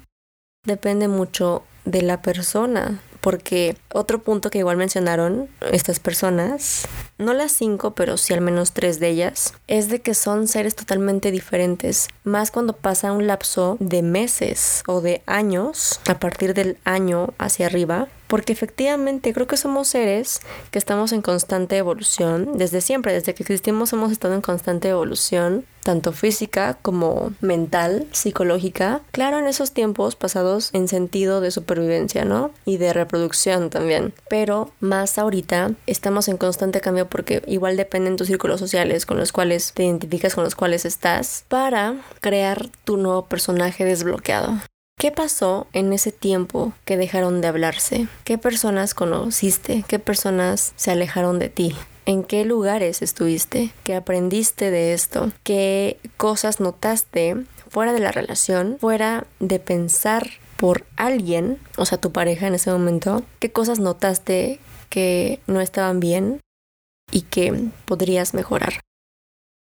[0.65, 2.99] depende mucho de la persona.
[3.27, 6.87] Porque otro punto que igual mencionaron estas personas,
[7.17, 10.75] no las cinco, pero sí al menos tres de ellas, es de que son seres
[10.75, 12.07] totalmente diferentes.
[12.23, 17.65] Más cuando pasa un lapso de meses o de años, a partir del año hacia
[17.65, 20.41] arriba, porque efectivamente creo que somos seres
[20.71, 22.57] que estamos en constante evolución.
[22.57, 29.01] Desde siempre, desde que existimos hemos estado en constante evolución, tanto física como mental, psicológica.
[29.11, 32.51] Claro, en esos tiempos pasados en sentido de supervivencia, ¿no?
[32.65, 34.13] Y de reproducción también.
[34.29, 39.31] Pero más ahorita estamos en constante cambio porque igual dependen tus círculos sociales con los
[39.31, 44.59] cuales te identificas, con los cuales estás, para crear tu nuevo personaje desbloqueado.
[44.99, 48.07] ¿Qué pasó en ese tiempo que dejaron de hablarse?
[48.23, 49.85] ¿Qué personas conociste?
[49.87, 51.75] ¿Qué personas se alejaron de ti?
[52.07, 53.69] ¿En qué lugares estuviste?
[53.83, 55.31] ¿Qué aprendiste de esto?
[55.43, 58.77] ¿Qué cosas notaste fuera de la relación?
[58.79, 63.21] Fuera de pensar por alguien, o sea, tu pareja en ese momento.
[63.37, 64.59] ¿Qué cosas notaste
[64.89, 66.41] que no estaban bien
[67.11, 68.81] y que podrías mejorar?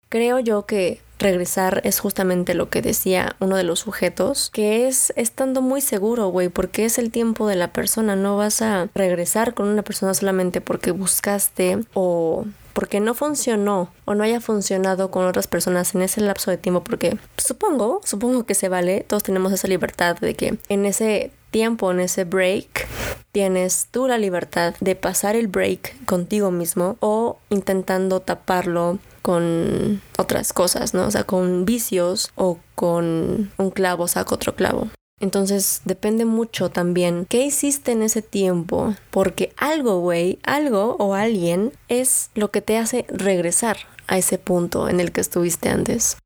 [0.09, 5.12] Creo yo que regresar es justamente lo que decía uno de los sujetos, que es
[5.16, 9.55] estando muy seguro, güey, porque es el tiempo de la persona, no vas a regresar
[9.55, 12.44] con una persona solamente porque buscaste o
[12.76, 16.84] porque no funcionó o no haya funcionado con otras personas en ese lapso de tiempo,
[16.84, 21.90] porque supongo, supongo que se vale, todos tenemos esa libertad de que en ese tiempo,
[21.90, 22.86] en ese break,
[23.32, 30.53] tienes tú la libertad de pasar el break contigo mismo o intentando taparlo con otras
[30.53, 31.05] cosas, ¿no?
[31.05, 34.89] O sea, con vicios o con un clavo saca otro clavo.
[35.19, 41.73] Entonces depende mucho también qué hiciste en ese tiempo, porque algo, güey, algo o alguien
[41.89, 46.19] es lo que te hace regresar a ese punto en el que estuviste antes.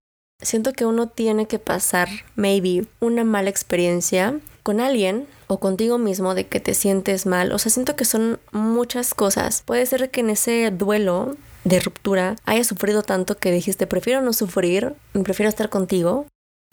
[0.43, 6.35] Siento que uno tiene que pasar, maybe, una mala experiencia con alguien o contigo mismo
[6.35, 7.53] de que te sientes mal.
[7.53, 9.63] O sea, siento que son muchas cosas.
[9.65, 14.33] Puede ser que en ese duelo de ruptura hayas sufrido tanto que dijiste, prefiero no
[14.33, 16.27] sufrir, prefiero estar contigo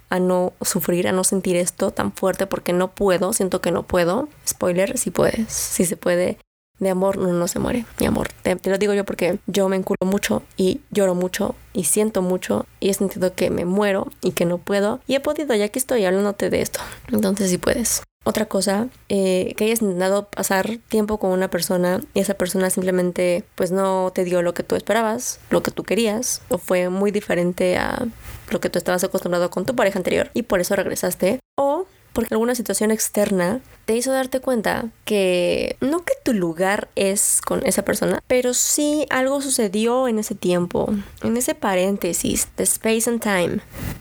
[0.10, 3.84] a no sufrir, a no sentir esto tan fuerte porque no puedo, siento que no
[3.84, 4.30] puedo.
[4.48, 6.38] Spoiler, si puedes, si se puede.
[6.80, 8.30] De amor no, no se muere, mi amor.
[8.44, 12.22] Te, te, lo digo yo porque yo me enculo mucho y lloro mucho y siento
[12.22, 15.00] mucho y he sentido que me muero y que no puedo.
[15.08, 16.80] Y he podido, ya que estoy hablándote de esto.
[17.12, 18.04] Entonces si puedes.
[18.28, 23.45] Otra cosa, eh, que hayas intentado pasar tiempo con una persona y esa persona simplemente
[23.56, 27.12] pues no te dio lo que tú esperabas, lo que tú querías, o fue muy
[27.12, 28.06] diferente a
[28.49, 31.40] lo que tú estabas acostumbrado con tu pareja anterior y por eso regresaste.
[31.58, 31.86] O
[32.18, 37.64] porque alguna situación externa te hizo darte cuenta que no que tu lugar es con
[37.64, 40.91] esa persona, pero sí algo sucedió en ese tiempo,
[41.22, 43.60] en ese paréntesis de space and time,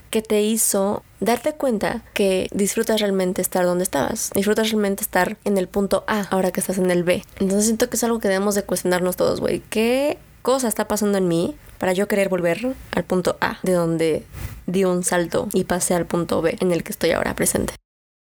[0.09, 5.59] que te hizo darte cuenta que disfrutas realmente estar donde estabas, disfrutas realmente estar en
[5.59, 7.23] el punto A ahora que estás en el B.
[7.39, 9.61] Entonces siento que es algo que debemos de cuestionarnos todos, güey.
[9.69, 14.23] ¿Qué cosa está pasando en mí para yo querer volver al punto A, de donde
[14.65, 17.75] di un salto y pasé al punto B en el que estoy ahora presente?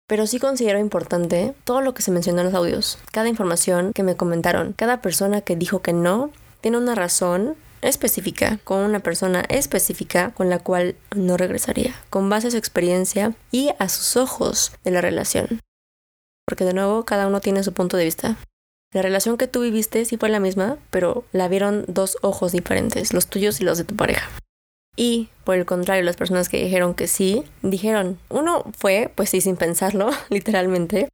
[0.09, 4.01] Pero sí considero importante todo lo que se mencionó en los audios, cada información que
[4.01, 6.31] me comentaron, cada persona que dijo que no,
[6.61, 12.47] tiene una razón específica, con una persona específica con la cual no regresaría, con base
[12.47, 15.61] a su experiencia y a sus ojos de la relación.
[16.47, 18.35] Porque de nuevo, cada uno tiene su punto de vista.
[18.91, 23.13] La relación que tú viviste sí fue la misma, pero la vieron dos ojos diferentes,
[23.13, 24.27] los tuyos y los de tu pareja.
[24.99, 29.39] Y por el contrario, las personas que dijeron que sí, dijeron, uno fue, pues sí,
[29.39, 31.07] sin pensarlo, literalmente,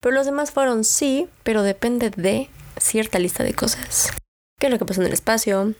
[0.00, 2.48] pero los demás fueron sí, pero depende de
[2.78, 4.10] cierta lista de cosas.
[4.58, 5.74] ¿Qué es lo que pasó en el espacio?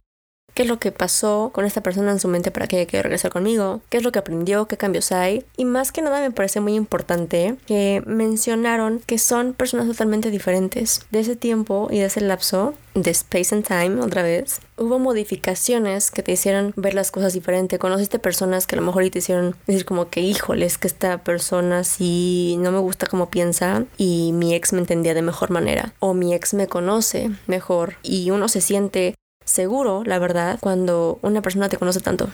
[0.57, 3.03] Qué es lo que pasó con esta persona en su mente para que haya querido
[3.03, 5.45] regresar conmigo, qué es lo que aprendió, qué cambios hay.
[5.59, 11.03] Y más que nada me parece muy importante que mencionaron que son personas totalmente diferentes.
[11.11, 16.11] De ese tiempo y de ese lapso de Space and Time otra vez, hubo modificaciones
[16.11, 17.79] que te hicieron ver las cosas diferente.
[17.79, 21.85] Conociste personas que a lo mejor te hicieron decir como que, híjoles, que esta persona
[21.85, 25.93] sí no me gusta como piensa y mi ex me entendía de mejor manera.
[25.99, 29.15] O mi ex me conoce mejor y uno se siente
[29.47, 32.29] seguro, la verdad, cuando una persona te conoce tanto.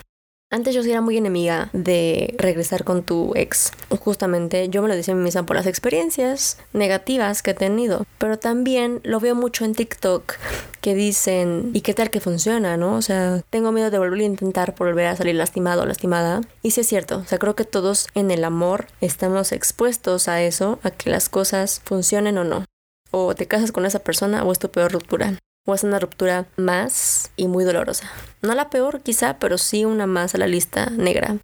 [0.53, 3.73] Antes yo sí era muy enemiga de regresar con tu ex.
[3.89, 8.05] Justamente yo me lo decía a mí misma por las experiencias negativas que he tenido.
[8.19, 10.35] Pero también lo veo mucho en TikTok
[10.83, 12.97] que dicen, ¿y qué tal que funciona, no?
[12.97, 16.43] O sea, tengo miedo de volver a intentar volver a salir lastimado o lastimada.
[16.63, 20.43] Y sí es cierto, o sea, creo que todos en el amor estamos expuestos a
[20.43, 22.67] eso, a que las cosas funcionen o no.
[23.11, 26.47] O te casas con esa persona o es tu peor ruptura o es una ruptura
[26.57, 28.11] más y muy dolorosa.
[28.41, 31.39] No la peor quizá, pero sí una más a la lista negra.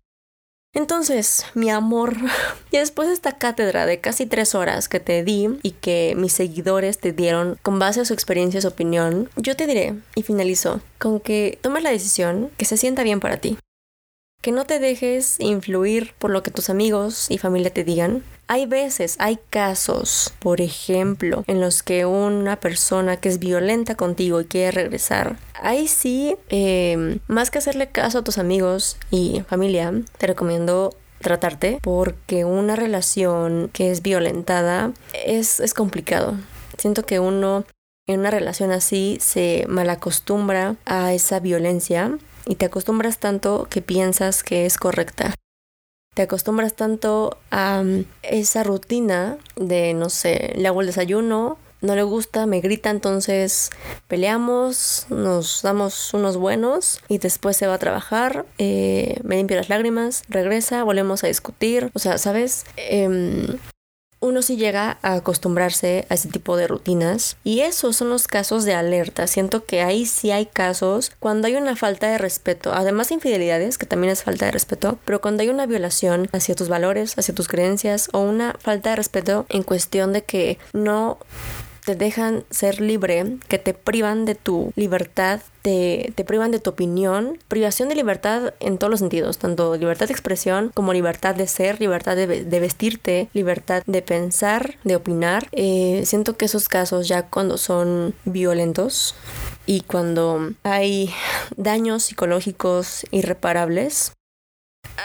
[0.74, 2.16] Entonces, mi amor,
[2.70, 6.32] y después de esta cátedra de casi tres horas que te di y que mis
[6.32, 10.22] seguidores te dieron con base a su experiencia y su opinión, yo te diré y
[10.22, 13.58] finalizo con que tomes la decisión que se sienta bien para ti.
[14.48, 18.64] Que no te dejes influir por lo que tus amigos y familia te digan, hay
[18.64, 24.46] veces, hay casos, por ejemplo, en los que una persona que es violenta contigo y
[24.46, 30.28] quiere regresar, ahí sí, em, más que hacerle caso a tus amigos y familia, te
[30.28, 34.92] recomiendo tratarte porque una relación que es violentada
[35.26, 36.38] es, es complicado.
[36.78, 37.66] Siento que uno
[38.06, 42.16] en una relación así se malacostumbra a esa violencia
[42.48, 45.34] y te acostumbras tanto que piensas que es correcta
[46.18, 51.94] te acostumbras tanto a mm, esa rutina de, no sé, le hago el desayuno, no
[51.94, 53.70] le gusta, me grita, entonces
[54.08, 59.68] peleamos, nos damos unos buenos y después se va a trabajar, eh, me limpio las
[59.68, 62.64] lágrimas, regresa, volvemos a discutir, o sea, ¿sabes?
[62.76, 63.56] Em,
[64.20, 68.64] uno sí llega a acostumbrarse a ese tipo de rutinas y esos son los casos
[68.64, 69.26] de alerta.
[69.26, 73.78] Siento que ahí sí hay casos cuando hay una falta de respeto, además de infidelidades,
[73.78, 77.34] que también es falta de respeto, pero cuando hay una violación hacia tus valores, hacia
[77.34, 81.18] tus creencias o una falta de respeto en cuestión de que no
[81.88, 86.68] te dejan ser libre, que te privan de tu libertad, te, te, privan de tu
[86.68, 87.38] opinión.
[87.48, 91.80] Privación de libertad en todos los sentidos, tanto libertad de expresión como libertad de ser,
[91.80, 95.48] libertad de, vestirte, libertad de pensar, de opinar.
[95.52, 99.14] Eh, siento que esos casos ya cuando son violentos
[99.64, 101.10] y cuando hay
[101.56, 104.12] daños psicológicos irreparables,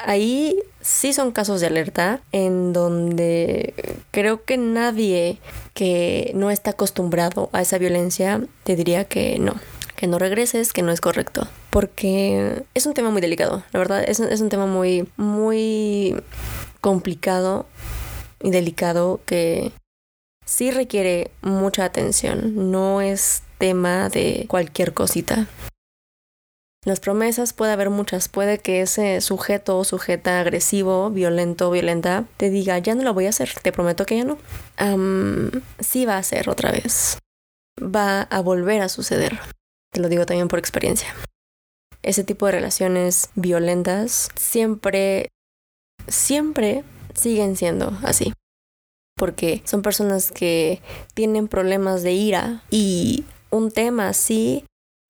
[0.05, 3.73] ahí sí son casos de alerta en donde
[4.11, 5.39] creo que nadie
[5.73, 9.55] que no está acostumbrado a esa violencia te diría que no,
[9.95, 11.47] que no regreses, que no es correcto.
[11.71, 16.15] Porque es un tema muy delicado, la verdad, es, es un tema muy, muy
[16.81, 17.65] complicado
[18.41, 19.71] y delicado que
[20.45, 25.47] sí requiere mucha atención, no es tema de cualquier cosita.
[26.85, 28.27] Las promesas puede haber muchas.
[28.27, 33.25] Puede que ese sujeto o sujeta agresivo, violento, violenta, te diga, ya no lo voy
[33.27, 34.37] a hacer, te prometo que ya no.
[35.79, 37.17] sí va a ser otra vez.
[37.81, 39.39] Va a volver a suceder.
[39.93, 41.13] Te lo digo también por experiencia.
[42.01, 45.29] Ese tipo de relaciones violentas siempre,
[46.07, 46.83] siempre
[47.13, 48.33] siguen siendo así.
[49.15, 50.81] Porque son personas que
[51.13, 54.65] tienen problemas de ira y un tema así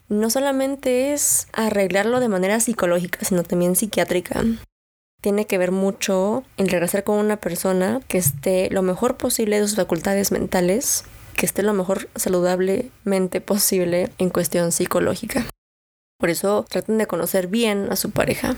[0.10, 4.44] no solamente es arreglarlo de manera psicológica, sino también psiquiátrica.
[5.22, 9.68] Tiene que ver mucho en regresar con una persona que esté lo mejor posible de
[9.68, 11.06] sus facultades mentales,
[11.36, 15.46] que esté lo mejor saludablemente posible en cuestión psicológica.
[16.20, 18.56] Por eso traten de conocer bien a su pareja.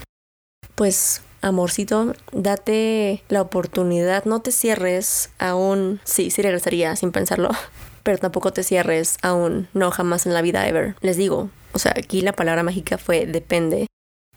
[0.74, 6.02] Pues, amorcito, date la oportunidad, no te cierres aún.
[6.04, 7.50] Sí, sí regresaría sin pensarlo
[8.06, 10.96] pero tampoco te cierres aún, no jamás en la vida ever.
[11.02, 13.88] Les digo, o sea, aquí la palabra mágica fue depende.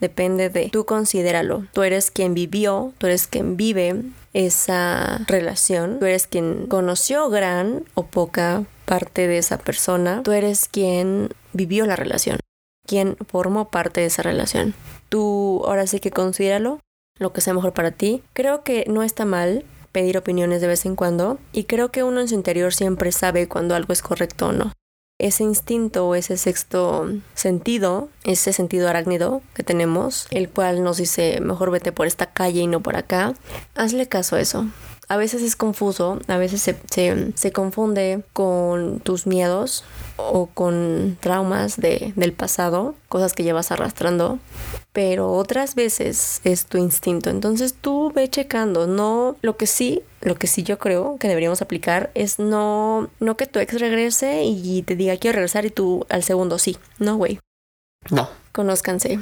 [0.00, 1.66] Depende de tú considéralo.
[1.74, 7.84] Tú eres quien vivió, tú eres quien vive esa relación, tú eres quien conoció gran
[7.92, 12.38] o poca parte de esa persona, tú eres quien vivió la relación,
[12.86, 14.72] quien formó parte de esa relación.
[15.10, 16.80] Tú ahora sí que considéralo,
[17.18, 18.22] lo que sea mejor para ti.
[18.32, 22.20] Creo que no está mal pedir opiniones de vez en cuando y creo que uno
[22.20, 24.72] en su interior siempre sabe cuando algo es correcto o no.
[25.20, 31.40] Ese instinto o ese sexto sentido, ese sentido arácnido que tenemos, el cual nos dice
[31.40, 33.34] mejor vete por esta calle y no por acá,
[33.74, 34.66] hazle caso a eso.
[35.08, 39.82] A veces es confuso, a veces se, se, se confunde con tus miedos
[40.16, 44.38] o con traumas de, del pasado, cosas que llevas arrastrando,
[44.92, 47.30] pero otras veces es tu instinto.
[47.30, 51.62] Entonces tú ve checando, no lo que sí, lo que sí yo creo que deberíamos
[51.62, 56.04] aplicar es no no que tu ex regrese y te diga quiero regresar y tú
[56.10, 56.76] al segundo sí.
[56.98, 57.38] No, güey.
[58.10, 58.28] No.
[58.52, 59.20] Conózcanse.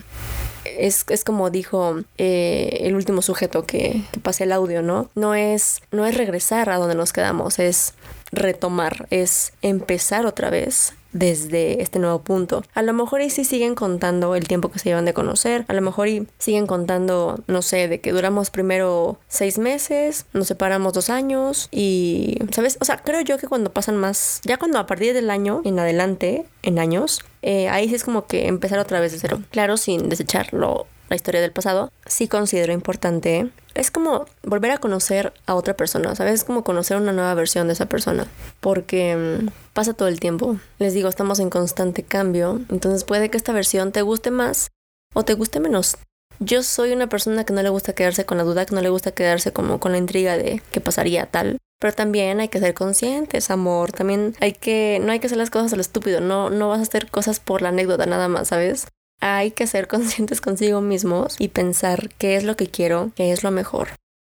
[0.78, 5.10] Es, es, como dijo eh, el último sujeto que, que pasé el audio, ¿no?
[5.14, 7.94] No es, no es regresar a donde nos quedamos, es
[8.32, 12.62] retomar, es empezar otra vez desde este nuevo punto.
[12.74, 15.72] A lo mejor y sí siguen contando el tiempo que se llevan de conocer, a
[15.72, 20.92] lo mejor y siguen contando, no sé, de que duramos primero seis meses, nos separamos
[20.92, 22.76] dos años y, ¿sabes?
[22.80, 25.78] O sea, creo yo que cuando pasan más, ya cuando a partir del año en
[25.78, 29.40] adelante, en años, eh, ahí sí es como que empezar otra vez de cero.
[29.50, 33.48] Claro, sin desecharlo la historia del pasado, sí considero importante.
[33.76, 36.32] Es como volver a conocer a otra persona, ¿sabes?
[36.32, 38.26] Es como conocer una nueva versión de esa persona,
[38.60, 40.56] porque mm, pasa todo el tiempo.
[40.78, 44.70] Les digo, estamos en constante cambio, entonces puede que esta versión te guste más
[45.12, 45.98] o te guste menos.
[46.38, 48.88] Yo soy una persona que no le gusta quedarse con la duda, que no le
[48.88, 51.58] gusta quedarse como con la intriga de qué pasaría tal.
[51.78, 53.92] Pero también hay que ser conscientes, amor.
[53.92, 56.20] También hay que, no hay que hacer las cosas a lo estúpido.
[56.22, 58.88] No, no vas a hacer cosas por la anécdota nada más, ¿sabes?
[59.20, 63.42] Hay que ser conscientes consigo mismos y pensar qué es lo que quiero, qué es
[63.42, 63.88] lo mejor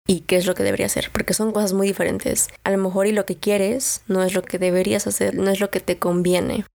[0.08, 2.50] y qué es lo que debería hacer, porque son cosas muy diferentes.
[2.64, 5.60] A lo mejor y lo que quieres no es lo que deberías hacer, no es
[5.60, 6.66] lo que te conviene.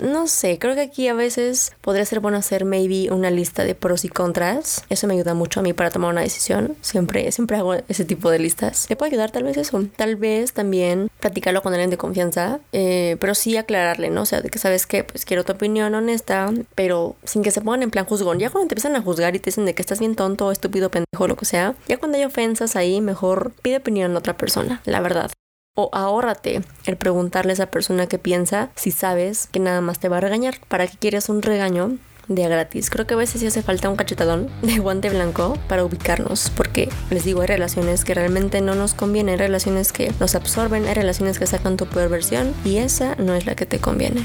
[0.00, 3.74] No sé, creo que aquí a veces podría ser bueno hacer maybe una lista de
[3.74, 4.84] pros y contras.
[4.88, 6.76] Eso me ayuda mucho a mí para tomar una decisión.
[6.80, 8.86] Siempre, siempre hago ese tipo de listas.
[8.86, 9.84] ¿Te puede ayudar tal vez eso?
[9.96, 14.22] Tal vez también platicarlo con alguien de confianza, eh, pero sí aclararle, ¿no?
[14.22, 17.60] O sea, de que sabes que pues quiero tu opinión honesta, pero sin que se
[17.60, 18.38] pongan en plan juzgón.
[18.38, 20.90] Ya cuando te empiezan a juzgar y te dicen de que estás bien tonto, estúpido,
[20.90, 24.80] pendejo, lo que sea, ya cuando hay ofensas ahí, mejor pide opinión a otra persona,
[24.84, 25.30] la verdad.
[25.74, 30.08] O ahórrate el preguntarle a esa persona que piensa si sabes que nada más te
[30.08, 30.58] va a regañar.
[30.68, 31.98] ¿Para qué quieres un regaño?
[32.28, 32.90] de gratis.
[32.90, 36.88] Creo que a veces sí hace falta un cachetadón de guante blanco para ubicarnos, porque
[37.10, 40.94] les digo, hay relaciones que realmente no nos convienen, hay relaciones que nos absorben, hay
[40.94, 44.24] relaciones que sacan tu peor versión y esa no es la que te conviene.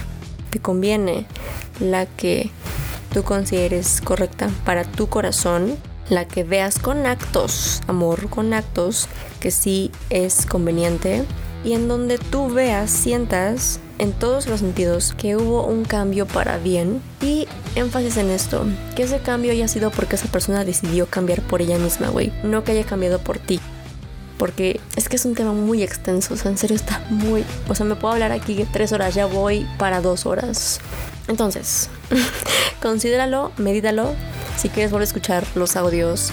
[0.51, 1.25] Te conviene
[1.79, 2.51] la que
[3.11, 5.75] tú consideres correcta para tu corazón
[6.09, 9.07] la que veas con actos, amor, con actos,
[9.45, 11.23] que sí es conveniente,
[11.63, 16.57] y en donde tú veas, sientas en todos los sentidos que hubo un cambio para
[16.57, 18.65] bien y énfasis en esto,
[18.95, 22.63] que ese cambio haya sido porque esa persona decidió cambiar por ella misma, güey, no
[22.63, 23.59] que haya cambiado por ti.
[24.39, 27.45] Porque es que es un tema muy extenso, o sea, en serio está muy...
[27.69, 30.79] O sea, me puedo hablar aquí tres horas, ya voy para dos horas.
[31.27, 31.91] Entonces,
[32.81, 34.15] considéralo, medítalo,
[34.57, 36.31] Si quieres volver a escuchar los audios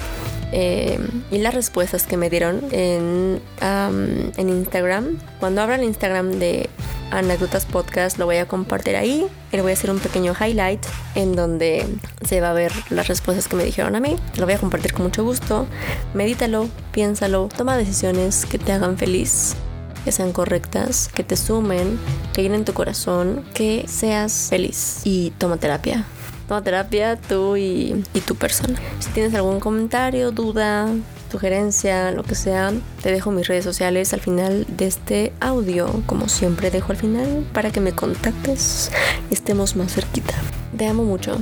[0.52, 0.98] eh,
[1.30, 6.68] y las respuestas que me dieron en, en Instagram, cuando abra el Instagram de
[7.10, 10.84] Anécdotas Podcast lo voy a compartir ahí y le voy a hacer un pequeño highlight
[11.14, 11.86] en donde
[12.26, 14.16] se va a ver las respuestas que me dijeron a mí.
[14.36, 15.66] Lo voy a compartir con mucho gusto.
[16.14, 19.56] Medítalo, piénsalo, toma decisiones que te hagan feliz
[20.04, 21.98] que sean correctas, que te sumen,
[22.32, 26.04] que llenen tu corazón, que seas feliz y toma terapia.
[26.48, 28.78] Toma terapia tú y, y tu persona.
[29.01, 30.89] Si tienes algún comentario, duda,
[31.32, 36.28] sugerencia, lo que sea, te dejo mis redes sociales al final de este audio, como
[36.28, 38.90] siempre dejo al final, para que me contactes
[39.31, 40.35] y estemos más cerquita.
[40.77, 41.39] Te amo mucho.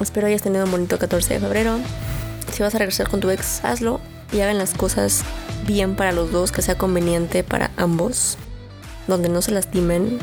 [0.00, 1.78] Espero hayas tenido un bonito 14 de febrero.
[2.52, 4.00] Si vas a regresar con tu ex, hazlo
[4.32, 5.22] y hagan las cosas
[5.66, 8.38] bien para los dos, que sea conveniente para ambos,
[9.06, 10.18] donde no se lastimen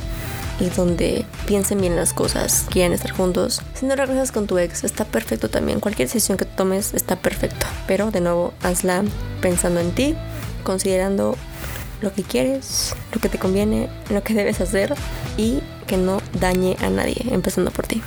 [0.59, 3.61] y donde piensen bien las cosas, quieren estar juntos.
[3.73, 5.79] Si no regresas con tu ex, está perfecto también.
[5.79, 7.65] Cualquier decisión que tomes está perfecto.
[7.87, 9.03] Pero de nuevo, hazla
[9.41, 10.15] pensando en ti,
[10.63, 11.35] considerando
[12.01, 14.93] lo que quieres, lo que te conviene, lo que debes hacer
[15.37, 18.01] y que no dañe a nadie, empezando por ti.